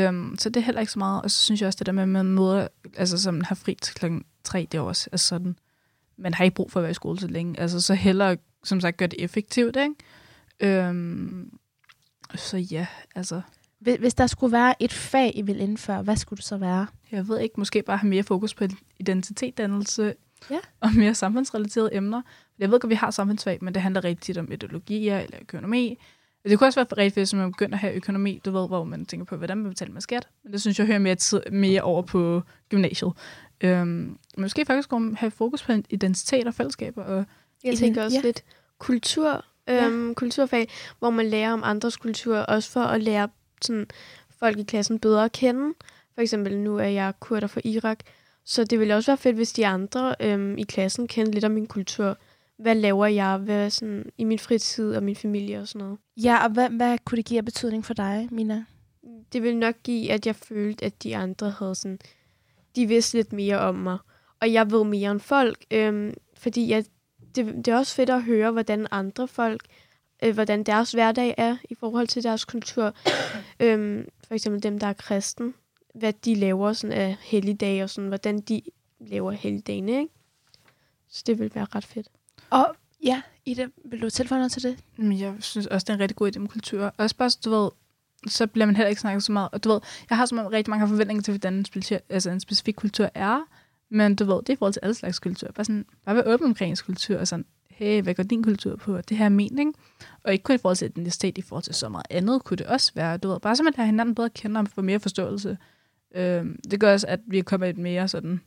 Øhm, 0.08 0.36
så 0.40 0.50
det 0.50 0.58
er 0.60 0.64
heller 0.66 0.82
ikke 0.82 0.92
så 0.94 1.00
meget. 1.00 1.22
Og 1.22 1.32
så 1.32 1.38
synes 1.38 1.62
jeg 1.62 1.68
også, 1.68 1.78
det 1.78 1.86
der 1.86 1.92
med, 1.92 2.04
at 2.04 2.10
man 2.10 2.26
møder, 2.26 2.68
altså 2.98 3.18
som 3.18 3.42
har 3.44 3.56
fri 3.56 3.78
til 3.82 3.96
klokken 3.96 4.26
3, 4.44 4.68
det 4.72 4.78
er 4.78 4.82
også 4.82 5.10
altså 5.12 5.28
sådan, 5.28 5.56
man 6.18 6.34
har 6.34 6.44
ikke 6.44 6.56
brug 6.56 6.72
for 6.72 6.80
at 6.80 6.84
være 6.84 6.92
i 6.92 6.94
skole 6.94 7.20
så 7.20 7.28
længe. 7.28 7.60
Altså 7.60 7.82
så 7.82 7.94
hellere, 7.94 8.38
som 8.64 8.82
sagt, 8.82 8.98
gøre 8.98 9.08
det 9.10 9.24
effektivt, 9.24 9.76
ikke? 9.76 9.96
Øhm, 10.60 11.58
så 12.36 12.58
ja, 12.58 12.88
altså, 13.16 13.42
Hvis 13.80 13.96
hvis 14.00 14.14
der 14.14 14.28
skulle 14.28 14.52
være 14.52 14.84
et 14.84 14.94
fag, 14.94 15.32
I 15.36 15.42
vil 15.42 15.60
indføre, 15.60 16.02
hvad 16.04 16.16
skulle 16.16 16.38
det 16.38 16.46
så 16.46 16.58
være? 16.58 16.88
jeg 17.12 17.28
ved 17.28 17.40
ikke, 17.40 17.56
måske 17.58 17.82
bare 17.82 17.98
have 17.98 18.10
mere 18.10 18.24
fokus 18.24 18.54
på 18.54 18.64
identitetdannelse 19.00 20.14
Ja. 20.50 20.58
og 20.80 20.90
mere 20.96 21.16
samfundsrelaterede 21.16 21.90
emner. 21.96 22.22
Jeg 22.60 22.68
ved 22.72 22.72
godt, 22.80 22.84
at 22.84 22.90
vi 22.90 22.96
har 22.96 23.12
samfundsfag, 23.12 23.58
men 23.62 23.74
det 23.74 23.82
handler 23.82 24.04
rigtig 24.04 24.22
tit 24.22 24.38
om 24.38 24.52
ideologier 24.52 25.20
eller 25.20 25.38
økonomi. 25.42 25.98
Det 26.50 26.60
kunne 26.60 26.68
også 26.68 26.80
være 26.80 26.98
rigtig 26.98 27.14
fedt, 27.14 27.30
hvis 27.30 27.34
man 27.34 27.52
begynder 27.52 27.74
at 27.76 27.80
have 27.80 27.94
økonomi, 27.94 28.42
du 28.46 28.52
ved, 28.52 28.68
hvor 28.68 28.84
man 28.84 29.06
tænker 29.06 29.26
på, 29.26 29.36
hvordan 29.36 29.58
man 29.58 29.70
betaler 29.70 29.94
med 29.94 30.02
skat. 30.02 30.28
Men 30.44 30.54
det 30.54 30.62
synes 30.62 30.80
jeg 30.80 30.88
hører 30.88 31.00
mere, 31.00 31.16
tid, 31.16 31.42
mere 31.52 31.82
over 31.82 32.02
på 32.02 32.42
gymnasiet. 32.70 33.12
Øhm, 33.62 34.18
måske 34.38 34.66
faktisk 34.66 34.94
om 34.94 35.16
have 35.16 35.32
fokus 35.32 35.64
på 35.64 35.74
identitet 35.90 36.48
og 36.48 36.54
fællesskaber. 36.54 37.04
Og, 37.04 37.26
Jeg 37.64 37.78
tænker 37.78 38.04
også 38.04 38.18
ja. 38.18 38.22
lidt 38.22 38.44
kultur, 38.78 39.46
øhm, 39.70 40.16
kulturfag, 40.16 40.70
hvor 41.00 41.10
man 41.10 41.26
lærer 41.26 41.54
om 41.54 41.62
andres 41.64 41.98
kultur, 41.98 42.38
også 42.38 42.72
for 42.72 42.82
at 42.82 43.04
lære 43.04 43.30
sådan, 43.62 43.88
folk 44.40 44.60
i 44.60 44.64
klassen 44.64 45.00
bedre 45.00 45.26
at 45.26 45.32
kende. 45.32 45.74
For 46.16 46.22
eksempel, 46.22 46.58
nu 46.58 46.78
er 46.78 46.84
jeg 46.84 47.14
kurder 47.20 47.48
fra 47.48 47.62
Irak, 47.64 48.00
så 48.46 48.64
det 48.64 48.80
ville 48.80 48.96
også 48.96 49.12
være 49.12 49.18
fedt, 49.18 49.36
hvis 49.36 49.54
de 49.54 49.68
andre 49.68 50.16
øhm, 50.20 50.58
i 50.58 50.64
klassen 50.64 51.08
kendte 51.08 51.32
lidt 51.32 51.46
om 51.46 51.52
min 51.52 51.68
kultur. 51.68 52.18
Hvad 52.58 52.76
laver 52.76 53.06
jeg 53.06 53.38
hvad 53.38 53.70
sådan, 53.70 54.12
i 54.18 54.24
min 54.24 54.40
fritid 54.40 54.96
og 54.96 55.04
min 55.04 55.16
familie 55.16 55.60
og 55.60 55.68
sådan 55.68 55.86
noget. 55.86 56.00
Ja, 56.24 56.44
og 56.44 56.52
hvad, 56.52 56.70
hvad 56.70 56.98
kunne 57.06 57.16
det 57.16 57.26
give 57.26 57.38
af 57.38 57.46
betydning 57.46 57.86
for 57.86 57.94
dig, 57.94 58.28
Mina? 58.32 58.66
Det 59.34 59.44
ville 59.44 59.60
nok 59.60 59.76
give, 59.84 60.12
at 60.12 60.26
jeg 60.26 60.36
følte, 60.36 60.86
at 60.86 61.04
de 61.04 61.16
andre 61.16 61.50
havde 61.50 61.76
sådan, 61.76 62.00
de 62.76 62.88
vidste 62.88 63.18
lidt 63.18 63.34
mere 63.34 63.60
om 63.60 63.76
mig. 63.76 63.98
Og 64.42 64.54
jeg 64.54 64.72
ved 64.72 64.84
mere 64.84 65.12
end 65.12 65.20
folk, 65.20 65.66
øhm, 65.72 66.14
fordi 66.38 66.70
jeg, 66.70 66.86
det, 67.36 67.46
det 67.46 67.68
er 67.68 67.78
også 67.78 67.96
fedt 67.96 68.10
at 68.10 68.24
høre, 68.24 68.52
hvordan 68.52 68.88
andre 68.92 69.28
folk, 69.28 69.62
øh, 70.24 70.34
hvordan 70.34 70.64
deres 70.64 70.92
hverdag 70.92 71.36
er 71.38 71.58
i 71.70 71.76
forhold 71.76 72.08
til 72.08 72.24
deres 72.24 72.46
kultur. 72.46 72.94
øhm, 73.60 74.08
for 74.28 74.34
eksempel 74.34 74.64
dem, 74.64 74.80
der 74.80 74.88
er 74.88 74.94
kristen, 74.94 75.54
hvad 75.96 76.14
de 76.14 76.36
laver 76.36 76.74
sådan 76.74 76.98
af 76.98 77.18
helligdage 77.22 77.84
og 77.84 77.90
sådan, 77.90 78.08
hvordan 78.08 78.40
de 78.40 78.62
laver 79.00 79.32
helligdagene, 79.32 80.00
ikke? 80.00 80.14
Så 81.10 81.24
det 81.28 81.40
vil 81.40 81.56
være 81.56 81.68
ret 81.76 81.86
fedt. 81.86 82.08
Og 82.50 82.76
ja, 83.04 83.22
Ida, 83.46 83.68
vil 83.86 84.02
du 84.02 84.10
tilføje 84.10 84.40
noget 84.40 84.52
til 84.52 84.64
det? 84.64 84.78
men 84.98 85.20
jeg 85.20 85.34
synes 85.40 85.68
også, 85.68 85.86
det 85.86 85.90
er 85.90 85.94
en 85.94 86.00
rigtig 86.00 86.16
god 86.16 86.36
idé 86.36 86.40
med 86.40 86.50
kultur. 86.50 86.94
Også 86.98 87.16
bare, 87.16 87.30
du 87.46 87.50
ved, 87.50 87.70
så 88.28 88.48
bliver 88.48 88.66
man 88.66 88.76
heller 88.76 88.90
ikke 88.90 89.02
snakket 89.02 89.24
så 89.24 89.32
meget. 89.32 89.50
Og 89.52 89.64
du 89.64 89.70
ved, 89.70 89.80
jeg 90.10 90.18
har 90.18 90.26
som 90.26 90.38
rigtig 90.38 90.70
mange 90.70 90.88
forventninger 90.88 91.24
til, 91.24 91.32
hvordan 91.32 91.54
en, 91.54 91.66
specif- 91.76 92.06
altså 92.10 92.30
en 92.30 92.40
specifik 92.40 92.76
kultur 92.76 93.10
er. 93.14 93.42
Men 93.90 94.16
du 94.16 94.26
ved, 94.26 94.36
det 94.36 94.50
er 94.50 94.54
i 94.54 94.56
forhold 94.56 94.74
til 94.74 94.80
alle 94.84 94.94
slags 94.94 95.20
kultur. 95.20 95.48
Bare, 95.56 95.66
sådan, 95.66 95.86
bare 96.06 96.16
være 96.16 96.28
åben 96.28 96.46
omkring 96.48 96.70
ens 96.70 96.82
kultur, 96.82 97.18
og 97.18 97.28
sådan, 97.28 97.46
hey, 97.70 98.02
hvad 98.02 98.16
går 98.16 98.24
din 98.24 98.44
kultur 98.44 98.76
på? 98.76 99.02
Det 99.02 99.18
her 99.18 99.26
er 99.26 99.30
min, 99.30 99.60
ikke? 99.60 99.74
Og 100.24 100.32
ikke 100.32 100.44
kun 100.44 100.56
i 100.56 100.58
forhold 100.58 100.76
til 100.76 100.86
etnicitet, 100.86 101.38
i 101.38 101.42
forhold 101.42 101.64
til 101.64 101.74
så 101.74 101.90
meget 101.90 102.06
andet, 102.10 102.44
kunne 102.44 102.58
det 102.58 102.66
også 102.66 102.92
være. 102.96 103.18
Du 103.18 103.30
ved, 103.30 103.40
bare 103.40 103.56
så 103.56 103.64
man 103.64 103.74
lærer 103.78 103.86
hinanden 103.86 104.16
bedre 104.16 104.26
at 104.26 104.34
kende 104.34 104.60
og 104.60 104.68
få 104.68 104.82
mere 104.82 105.00
forståelse. 105.00 105.58
Øhm, 106.16 106.60
det 106.72 106.80
gør 106.80 106.94
også, 106.94 107.08
at 107.08 107.20
vi 107.28 107.42
kommer 107.42 107.68
et 107.68 107.78
mere 107.78 108.08
sådan, 108.08 108.42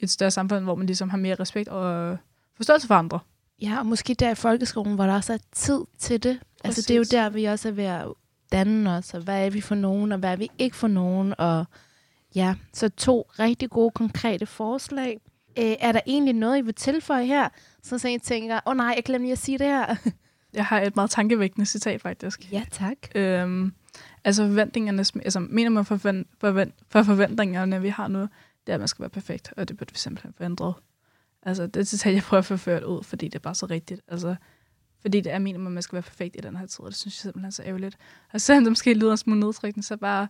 et 0.00 0.10
større 0.10 0.30
samfund, 0.30 0.64
hvor 0.64 0.74
man 0.74 0.86
ligesom 0.86 1.10
har 1.10 1.18
mere 1.18 1.34
respekt 1.34 1.68
og 1.68 2.16
forståelse 2.56 2.86
for 2.86 2.94
andre. 2.94 3.18
Ja, 3.62 3.78
og 3.78 3.86
måske 3.86 4.14
der 4.14 4.30
i 4.30 4.34
folkeskolen, 4.34 4.94
hvor 4.94 5.06
der 5.06 5.14
også 5.14 5.32
er 5.32 5.38
tid 5.52 5.80
til 5.98 6.22
det. 6.22 6.40
Altså, 6.64 6.82
det 6.82 6.90
er 6.90 6.94
jo 6.94 7.00
Præcis. 7.00 7.10
der, 7.10 7.30
vi 7.30 7.44
også 7.44 7.68
er 7.68 7.72
ved 7.72 7.84
at 7.84 8.06
danne 8.52 8.90
os, 8.90 9.14
og 9.14 9.20
hvad 9.20 9.46
er 9.46 9.50
vi 9.50 9.60
for 9.60 9.74
nogen, 9.74 10.12
og 10.12 10.18
hvad 10.18 10.32
er 10.32 10.36
vi 10.36 10.50
ikke 10.58 10.76
for 10.76 10.88
nogen, 10.88 11.34
og 11.38 11.64
ja, 12.34 12.54
så 12.72 12.88
to 12.88 13.30
rigtig 13.38 13.70
gode, 13.70 13.90
konkrete 13.90 14.46
forslag. 14.46 15.20
Øh, 15.58 15.74
er 15.80 15.92
der 15.92 16.00
egentlig 16.06 16.34
noget, 16.34 16.58
I 16.58 16.60
vil 16.60 16.74
tilføje 16.74 17.26
her, 17.26 17.48
så 17.82 17.98
så 17.98 18.08
I 18.08 18.18
tænker, 18.18 18.54
åh 18.54 18.70
oh, 18.70 18.76
nej, 18.76 18.92
jeg 18.96 19.04
glemte 19.04 19.24
lige 19.24 19.32
at 19.32 19.38
sige 19.38 19.58
det 19.58 19.66
her. 19.66 19.96
Jeg 20.54 20.66
har 20.66 20.80
et 20.80 20.96
meget 20.96 21.10
tankevækkende 21.10 21.66
citat, 21.66 22.00
faktisk. 22.00 22.52
ja, 22.52 22.64
tak. 22.70 22.96
Øhm, 23.14 23.72
altså 24.24 24.46
forventningerne, 24.46 24.98
altså 25.00 25.40
minimum 25.40 25.84
for, 25.84 25.96
forvent, 25.96 26.74
for 26.88 27.02
forventningerne, 27.02 27.82
vi 27.82 27.88
har 27.88 28.08
nu, 28.08 28.20
det 28.20 28.28
er, 28.66 28.74
at 28.74 28.78
man 28.80 28.88
skal 28.88 29.02
være 29.02 29.10
perfekt, 29.10 29.52
og 29.56 29.68
det 29.68 29.76
burde 29.76 29.92
vi 29.92 29.98
simpelthen 29.98 30.32
få 30.38 30.44
ændret. 30.44 30.74
Altså 31.42 31.66
det 31.66 31.88
citat, 31.88 32.14
jeg 32.14 32.22
prøver 32.22 32.38
at 32.38 32.44
få 32.44 32.56
ført 32.56 32.84
ud, 32.84 33.02
fordi 33.02 33.26
det 33.26 33.34
er 33.34 33.38
bare 33.38 33.54
så 33.54 33.66
rigtigt. 33.66 34.00
Altså, 34.08 34.36
fordi 35.00 35.20
det 35.20 35.32
er 35.32 35.38
minimum, 35.38 35.66
at 35.66 35.72
man 35.72 35.82
skal 35.82 35.94
være 35.96 36.02
perfekt 36.02 36.36
i 36.36 36.40
den 36.40 36.56
her 36.56 36.66
tid, 36.66 36.84
og 36.84 36.90
det 36.90 36.96
synes 36.96 37.14
jeg 37.14 37.20
simpelthen 37.20 37.46
er 37.46 37.50
så 37.50 37.62
ærgerligt. 37.62 37.98
Og 38.32 38.40
selvom 38.40 38.64
det 38.64 38.70
måske 38.70 38.94
lyder 38.94 39.10
en 39.10 39.16
smule 39.16 39.40
nedtrykkende, 39.40 39.86
så 39.86 39.96
bare 39.96 40.28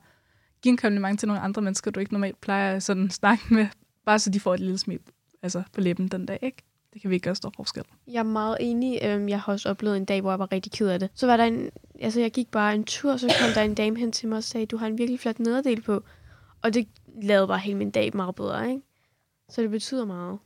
give 0.63 0.71
en 0.71 0.77
kompliment 0.77 1.21
til 1.21 1.29
nogle 1.29 1.43
andre 1.43 1.63
mennesker, 1.63 1.91
du 1.91 2.01
ikke 2.01 2.13
normalt 2.13 2.41
plejer 2.41 2.77
at 2.77 2.83
sådan 2.83 3.11
snakke 3.11 3.55
med, 3.55 3.67
bare 4.07 4.19
så 4.19 4.31
de 4.31 4.41
får 4.41 4.55
et 4.55 4.61
lille 4.61 4.79
smil 4.79 5.01
altså, 5.43 5.63
på 5.73 5.81
læben 5.81 6.09
den 6.09 6.27
dag, 6.27 6.39
ikke? 6.43 6.63
Det 6.93 7.03
kan 7.03 7.11
vi 7.11 7.15
ikke 7.15 7.25
gøre 7.25 7.35
stor 7.35 7.53
forskel. 7.57 7.85
Jeg 8.07 8.19
er 8.19 8.23
meget 8.23 8.57
enig. 8.61 8.99
Øhm, 9.03 9.29
jeg 9.29 9.41
har 9.41 9.53
også 9.53 9.69
oplevet 9.69 9.97
en 9.97 10.05
dag, 10.05 10.21
hvor 10.21 10.31
jeg 10.31 10.39
var 10.39 10.53
rigtig 10.53 10.73
ked 10.73 10.89
af 10.89 11.01
det. 11.01 11.11
Så 11.15 11.27
var 11.27 11.37
der 11.37 11.45
en... 11.45 11.71
Altså, 12.01 12.21
jeg 12.21 12.31
gik 12.31 12.51
bare 12.51 12.75
en 12.75 12.85
tur, 12.85 13.17
så 13.17 13.35
kom 13.41 13.51
der 13.55 13.63
en 13.63 13.75
dame 13.75 13.99
hen 13.99 14.13
til 14.13 14.29
mig 14.29 14.37
og 14.37 14.45
sagde, 14.45 14.67
du 14.67 14.77
har 14.77 14.87
en 14.87 14.99
virkelig 14.99 15.21
flot 15.21 15.39
nederdel 15.39 15.83
på. 15.83 16.05
Og 16.63 16.75
det 16.75 16.89
lavede 17.23 17.47
bare 17.47 17.59
hele 17.59 17.79
min 17.79 17.91
dag 17.91 18.17
meget 18.17 18.35
bedre, 18.35 18.71
ikke? 18.71 18.83
Så 19.49 19.63
det 19.63 19.71
betyder 19.71 20.05
meget. 20.05 20.39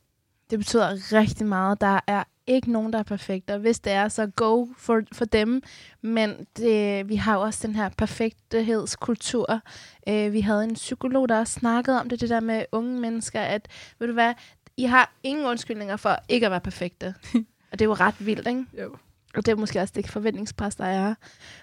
Det 0.50 0.58
betyder 0.58 1.12
rigtig 1.12 1.46
meget. 1.46 1.80
Der 1.80 2.00
er 2.06 2.24
ikke 2.46 2.72
nogen, 2.72 2.92
der 2.92 2.98
er 2.98 3.02
perfekt, 3.02 3.50
og 3.50 3.58
hvis 3.58 3.80
det 3.80 3.92
er, 3.92 4.08
så 4.08 4.26
go 4.26 4.66
for, 4.76 5.02
for 5.12 5.24
dem. 5.24 5.62
Men 6.02 6.46
det, 6.56 7.08
vi 7.08 7.16
har 7.16 7.34
jo 7.34 7.40
også 7.40 7.66
den 7.66 7.76
her 7.76 7.88
perfekthedskultur. 7.88 9.60
Øh, 10.08 10.32
vi 10.32 10.40
havde 10.40 10.64
en 10.64 10.74
psykolog, 10.74 11.28
der 11.28 11.38
også 11.38 11.52
snakkede 11.52 12.00
om 12.00 12.08
det, 12.08 12.20
det 12.20 12.28
der 12.28 12.40
med 12.40 12.64
unge 12.72 13.00
mennesker, 13.00 13.40
at 13.40 13.68
ved 13.98 14.06
du 14.06 14.12
hvad, 14.12 14.34
I 14.76 14.84
har 14.84 15.12
ingen 15.22 15.46
undskyldninger 15.46 15.96
for 15.96 16.18
ikke 16.28 16.46
at 16.46 16.50
være 16.50 16.60
perfekte. 16.60 17.14
og 17.72 17.78
det 17.78 17.80
er 17.80 17.88
jo 17.88 17.94
ret 17.94 18.26
vildt, 18.26 18.48
ikke? 18.48 18.64
Jo. 18.82 18.96
Og 19.36 19.46
det 19.46 19.52
er 19.52 19.56
måske 19.56 19.80
også 19.80 19.92
det 19.96 20.10
forventningspres, 20.10 20.76
der 20.76 20.84
er. 20.84 21.14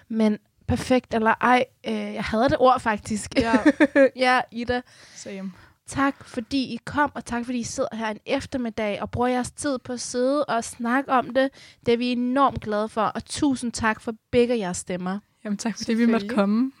Men 0.08 0.38
perfekt 0.66 1.14
eller 1.14 1.34
ej, 1.40 1.64
øh, 1.86 2.14
jeg 2.14 2.24
havde 2.24 2.48
det 2.48 2.56
ord 2.60 2.80
faktisk. 2.80 3.34
Ja. 3.36 3.58
ja, 4.26 4.40
Ida. 4.50 4.80
Same. 5.14 5.52
Tak 5.86 6.24
fordi 6.24 6.74
I 6.74 6.78
kom, 6.84 7.12
og 7.14 7.24
tak 7.24 7.44
fordi 7.44 7.58
I 7.58 7.62
sidder 7.62 7.96
her 7.96 8.08
en 8.08 8.18
eftermiddag 8.26 9.02
og 9.02 9.10
bruger 9.10 9.28
jeres 9.28 9.50
tid 9.50 9.78
på 9.78 9.92
at 9.92 10.00
sidde 10.00 10.44
og 10.44 10.64
snakke 10.64 11.12
om 11.12 11.34
det. 11.34 11.50
Det 11.86 11.94
er 11.94 11.98
vi 11.98 12.12
enormt 12.12 12.60
glade 12.60 12.88
for, 12.88 13.02
og 13.02 13.24
tusind 13.24 13.72
tak 13.72 14.00
for 14.00 14.14
begge 14.30 14.58
jeres 14.58 14.76
stemmer. 14.76 15.18
Jamen 15.44 15.58
tak, 15.58 15.76
fordi 15.76 15.94
vi 15.94 16.06
måtte 16.06 16.28
komme. 16.28 16.72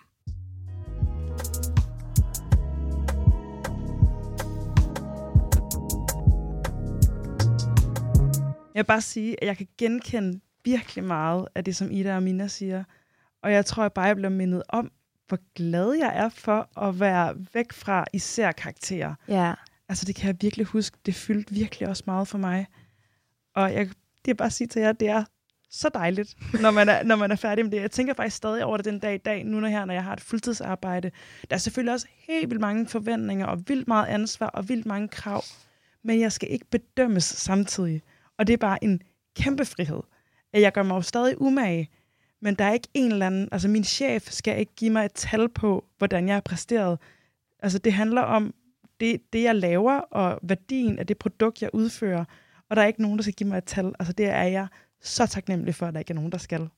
Jeg 8.74 8.80
vil 8.80 8.86
bare 8.86 9.00
sige, 9.00 9.42
at 9.42 9.46
jeg 9.46 9.56
kan 9.56 9.68
genkende 9.78 10.40
virkelig 10.64 11.04
meget 11.04 11.48
af 11.54 11.64
det, 11.64 11.76
som 11.76 11.90
Ida 11.90 12.16
og 12.16 12.22
Mina 12.22 12.46
siger. 12.46 12.84
Og 13.42 13.52
jeg 13.52 13.66
tror, 13.66 13.82
jeg 13.82 13.92
bare 13.92 14.04
jeg 14.04 14.16
bliver 14.16 14.30
mindet 14.30 14.62
om, 14.68 14.90
hvor 15.32 15.40
glad 15.54 15.92
jeg 15.92 16.12
er 16.14 16.28
for 16.28 16.86
at 16.88 17.00
være 17.00 17.34
væk 17.54 17.72
fra 17.72 18.04
især 18.12 18.52
karakterer. 18.52 19.14
Ja. 19.28 19.54
Altså, 19.88 20.04
det 20.04 20.14
kan 20.14 20.26
jeg 20.26 20.36
virkelig 20.40 20.66
huske. 20.66 20.98
Det 21.06 21.14
fyldte 21.14 21.54
virkelig 21.54 21.88
også 21.88 22.02
meget 22.06 22.28
for 22.28 22.38
mig. 22.38 22.66
Og 23.54 23.72
jeg, 23.72 23.88
det 24.24 24.30
er 24.30 24.34
bare 24.34 24.46
at 24.46 24.52
sige 24.52 24.68
til 24.68 24.82
jer, 24.82 24.92
det 24.92 25.08
er 25.08 25.24
så 25.70 25.90
dejligt, 25.94 26.36
når 26.60 26.70
man 26.70 26.88
er, 26.88 27.02
når 27.02 27.16
man 27.16 27.30
er 27.30 27.36
færdig 27.36 27.64
med 27.64 27.72
det. 27.72 27.80
Jeg 27.80 27.90
tænker 27.90 28.14
faktisk 28.14 28.36
stadig 28.36 28.64
over 28.64 28.76
det 28.76 28.86
den 28.86 28.98
dag 28.98 29.14
i 29.14 29.18
dag, 29.18 29.44
nu 29.44 29.60
når, 29.60 29.68
her, 29.68 29.84
når 29.84 29.94
jeg 29.94 30.04
har 30.04 30.12
et 30.12 30.20
fuldtidsarbejde. 30.20 31.10
Der 31.50 31.56
er 31.56 31.60
selvfølgelig 31.60 31.92
også 31.92 32.06
helt 32.18 32.50
vildt 32.50 32.60
mange 32.60 32.86
forventninger, 32.86 33.46
og 33.46 33.68
vildt 33.68 33.88
meget 33.88 34.06
ansvar, 34.06 34.46
og 34.46 34.68
vildt 34.68 34.86
mange 34.86 35.08
krav. 35.08 35.42
Men 36.04 36.20
jeg 36.20 36.32
skal 36.32 36.50
ikke 36.50 36.66
bedømmes 36.70 37.24
samtidig. 37.24 38.02
Og 38.38 38.46
det 38.46 38.52
er 38.52 38.58
bare 38.58 38.84
en 38.84 39.02
kæmpe 39.36 39.64
frihed. 39.64 40.00
At 40.52 40.60
jeg 40.60 40.72
gør 40.72 40.82
mig 40.82 40.94
jo 40.94 41.02
stadig 41.02 41.40
umage, 41.40 41.90
men 42.42 42.54
der 42.54 42.64
er 42.64 42.72
ikke 42.72 42.88
en 42.94 43.12
eller 43.12 43.26
anden... 43.26 43.48
Altså, 43.52 43.68
min 43.68 43.84
chef 43.84 44.30
skal 44.30 44.58
ikke 44.58 44.74
give 44.76 44.90
mig 44.90 45.04
et 45.04 45.12
tal 45.12 45.48
på, 45.48 45.84
hvordan 45.98 46.26
jeg 46.26 46.34
har 46.34 46.40
præsteret. 46.40 46.98
Altså, 47.58 47.78
det 47.78 47.92
handler 47.92 48.22
om 48.22 48.54
det, 49.00 49.32
det, 49.32 49.42
jeg 49.42 49.56
laver, 49.56 49.92
og 49.92 50.38
værdien 50.42 50.98
af 50.98 51.06
det 51.06 51.18
produkt, 51.18 51.62
jeg 51.62 51.70
udfører. 51.72 52.24
Og 52.68 52.76
der 52.76 52.82
er 52.82 52.86
ikke 52.86 53.02
nogen, 53.02 53.18
der 53.18 53.22
skal 53.22 53.34
give 53.34 53.48
mig 53.48 53.58
et 53.58 53.64
tal. 53.64 53.92
Altså, 53.98 54.12
det 54.12 54.26
er 54.26 54.42
jeg 54.42 54.66
så 55.00 55.26
taknemmelig 55.26 55.74
for, 55.74 55.86
at 55.86 55.94
der 55.94 56.00
ikke 56.00 56.10
er 56.10 56.14
nogen, 56.14 56.32
der 56.32 56.38
skal. 56.38 56.68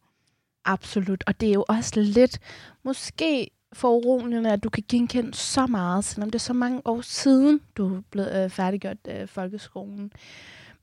Absolut. 0.64 1.24
Og 1.26 1.40
det 1.40 1.48
er 1.48 1.52
jo 1.52 1.64
også 1.68 2.00
lidt, 2.00 2.38
måske 2.82 3.50
foruroligende, 3.72 4.52
at 4.52 4.64
du 4.64 4.70
kan 4.70 4.84
genkende 4.88 5.34
så 5.34 5.66
meget, 5.66 6.04
selvom 6.04 6.30
det 6.30 6.34
er 6.34 6.42
så 6.42 6.52
mange 6.52 6.82
år 6.84 7.00
siden, 7.00 7.60
du 7.76 8.02
blev 8.10 8.24
øh, 8.24 8.50
færdiggjort 8.50 8.96
øh, 9.08 9.28
folkeskolen. 9.28 10.12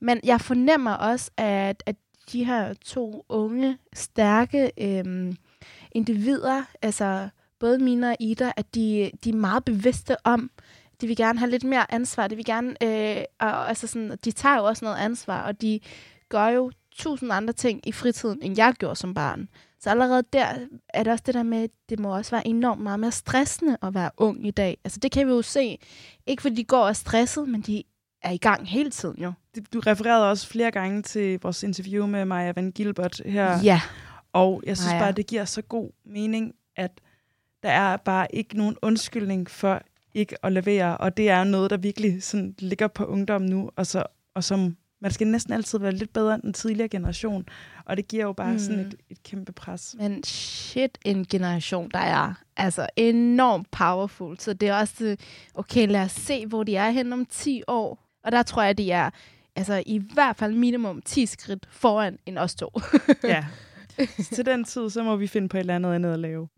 Men 0.00 0.20
jeg 0.24 0.40
fornemmer 0.40 0.92
også, 0.92 1.30
at, 1.36 1.82
at 1.86 1.96
de 2.32 2.44
her 2.44 2.74
to 2.74 3.24
unge, 3.28 3.78
stærke 3.92 4.72
øh, 4.78 5.34
individer, 5.92 6.62
altså 6.82 7.28
både 7.60 7.78
Mina 7.78 8.10
og 8.10 8.16
Ida, 8.20 8.52
at 8.56 8.74
de, 8.74 9.10
de 9.24 9.30
er 9.30 9.34
meget 9.34 9.64
bevidste 9.64 10.16
om, 10.24 10.50
de 11.00 11.06
vil 11.06 11.16
gerne 11.16 11.38
have 11.38 11.50
lidt 11.50 11.64
mere 11.64 11.92
ansvar. 11.94 12.28
De 12.28 12.36
vil 12.36 12.44
gerne, 12.44 12.82
øh, 12.82 13.24
og, 13.40 13.68
altså 13.68 13.86
sådan, 13.86 14.18
de 14.24 14.30
tager 14.30 14.56
jo 14.56 14.64
også 14.64 14.84
noget 14.84 14.98
ansvar, 14.98 15.42
og 15.42 15.62
de 15.62 15.80
gør 16.28 16.46
jo 16.46 16.72
tusind 16.94 17.32
andre 17.32 17.52
ting 17.52 17.88
i 17.88 17.92
fritiden, 17.92 18.42
end 18.42 18.56
jeg 18.56 18.74
gjorde 18.78 18.96
som 18.96 19.14
barn. 19.14 19.48
Så 19.80 19.90
allerede 19.90 20.22
der 20.32 20.46
er 20.88 21.02
det 21.02 21.12
også 21.12 21.22
det 21.26 21.34
der 21.34 21.42
med, 21.42 21.62
at 21.62 21.70
det 21.88 21.98
må 21.98 22.16
også 22.16 22.30
være 22.30 22.46
enormt 22.46 22.80
meget 22.80 23.00
mere 23.00 23.12
stressende 23.12 23.76
at 23.82 23.94
være 23.94 24.10
ung 24.16 24.46
i 24.46 24.50
dag. 24.50 24.78
Altså 24.84 24.98
det 24.98 25.12
kan 25.12 25.26
vi 25.26 25.32
jo 25.32 25.42
se. 25.42 25.78
Ikke 26.26 26.42
fordi 26.42 26.54
de 26.54 26.64
går 26.64 26.78
og 26.78 26.88
er 26.88 26.92
stresset, 26.92 27.48
men 27.48 27.60
de 27.60 27.82
er 28.22 28.30
i 28.30 28.36
gang 28.36 28.68
hele 28.68 28.90
tiden 28.90 29.22
jo. 29.22 29.32
Du 29.72 29.80
refererede 29.80 30.30
også 30.30 30.46
flere 30.46 30.70
gange 30.70 31.02
til 31.02 31.38
vores 31.42 31.62
interview 31.62 32.06
med 32.06 32.24
Maja 32.24 32.52
Van 32.56 32.72
Gilbert 32.72 33.22
her. 33.26 33.60
Ja. 33.62 33.80
Og 34.32 34.62
jeg 34.66 34.76
synes 34.76 34.92
Maja. 34.92 35.02
bare, 35.02 35.12
det 35.12 35.26
giver 35.26 35.44
så 35.44 35.62
god 35.62 35.90
mening, 36.04 36.54
at 36.76 37.00
der 37.62 37.70
er 37.70 37.96
bare 37.96 38.34
ikke 38.34 38.56
nogen 38.56 38.76
undskyldning 38.82 39.50
for 39.50 39.82
ikke 40.14 40.44
at 40.44 40.52
levere. 40.52 40.96
Og 40.96 41.16
det 41.16 41.30
er 41.30 41.44
noget, 41.44 41.70
der 41.70 41.76
virkelig 41.76 42.22
sådan 42.22 42.54
ligger 42.58 42.88
på 42.88 43.04
ungdom 43.04 43.42
nu, 43.42 43.70
og, 43.76 43.86
så, 43.86 44.04
og 44.34 44.44
som 44.44 44.76
man 45.02 45.10
skal 45.10 45.26
næsten 45.26 45.52
altid 45.52 45.78
være 45.78 45.92
lidt 45.92 46.12
bedre 46.12 46.34
end 46.34 46.42
den 46.42 46.52
tidligere 46.52 46.88
generation. 46.88 47.46
Og 47.84 47.96
det 47.96 48.08
giver 48.08 48.24
jo 48.24 48.32
bare 48.32 48.52
mm. 48.52 48.58
sådan 48.58 48.80
et, 48.80 48.94
et 49.10 49.22
kæmpe 49.22 49.52
pres. 49.52 49.96
Men 49.98 50.24
shit, 50.24 50.98
en 51.04 51.24
generation, 51.24 51.90
der 51.94 51.98
er 51.98 52.34
altså 52.56 52.86
enormt 52.96 53.70
powerful. 53.70 54.38
Så 54.38 54.52
det 54.52 54.68
er 54.68 54.74
også, 54.74 54.94
det, 54.98 55.20
okay, 55.54 55.88
lad 55.88 56.00
os 56.00 56.12
se, 56.12 56.46
hvor 56.46 56.62
de 56.62 56.76
er 56.76 56.90
hen 56.90 57.12
om 57.12 57.26
10 57.26 57.62
år. 57.68 58.11
Og 58.24 58.32
der 58.32 58.42
tror 58.42 58.62
jeg, 58.62 58.78
de 58.78 58.90
er 58.90 59.10
altså 59.56 59.82
i 59.86 60.02
hvert 60.14 60.36
fald 60.36 60.54
minimum 60.54 61.02
10 61.02 61.26
skridt 61.26 61.66
foran 61.70 62.18
en 62.26 62.38
os 62.38 62.54
to. 62.54 62.68
ja. 63.24 63.44
Så 64.18 64.30
til 64.34 64.46
den 64.46 64.64
tid, 64.64 64.90
så 64.90 65.02
må 65.02 65.16
vi 65.16 65.26
finde 65.26 65.48
på 65.48 65.56
et 65.56 65.60
eller 65.60 65.74
andet 65.74 65.94
andet 65.94 66.12
at 66.12 66.18
lave. 66.18 66.48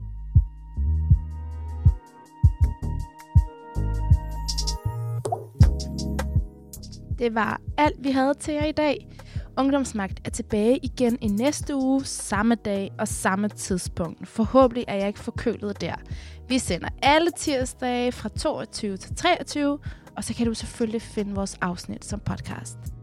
Det 7.18 7.34
var 7.34 7.60
alt, 7.78 7.96
vi 8.04 8.10
havde 8.10 8.34
til 8.34 8.54
jer 8.54 8.64
i 8.64 8.72
dag. 8.72 9.08
Ungdomsmagt 9.58 10.20
er 10.24 10.30
tilbage 10.30 10.78
igen 10.82 11.18
i 11.20 11.26
næste 11.26 11.76
uge, 11.76 12.04
samme 12.04 12.54
dag 12.54 12.92
og 12.98 13.08
samme 13.08 13.48
tidspunkt. 13.48 14.28
Forhåbentlig 14.28 14.84
er 14.88 14.94
jeg 14.94 15.06
ikke 15.06 15.20
forkølet 15.20 15.80
der. 15.80 15.94
Vi 16.48 16.58
sender 16.58 16.88
alle 17.02 17.30
tirsdage 17.36 18.12
fra 18.12 18.28
22 18.28 18.96
til 18.96 19.16
23, 19.16 19.78
og 20.16 20.24
så 20.24 20.34
kan 20.34 20.46
du 20.46 20.54
selvfølgelig 20.54 21.02
finde 21.02 21.34
vores 21.34 21.58
afsnit 21.60 22.04
som 22.04 22.20
podcast. 22.20 22.93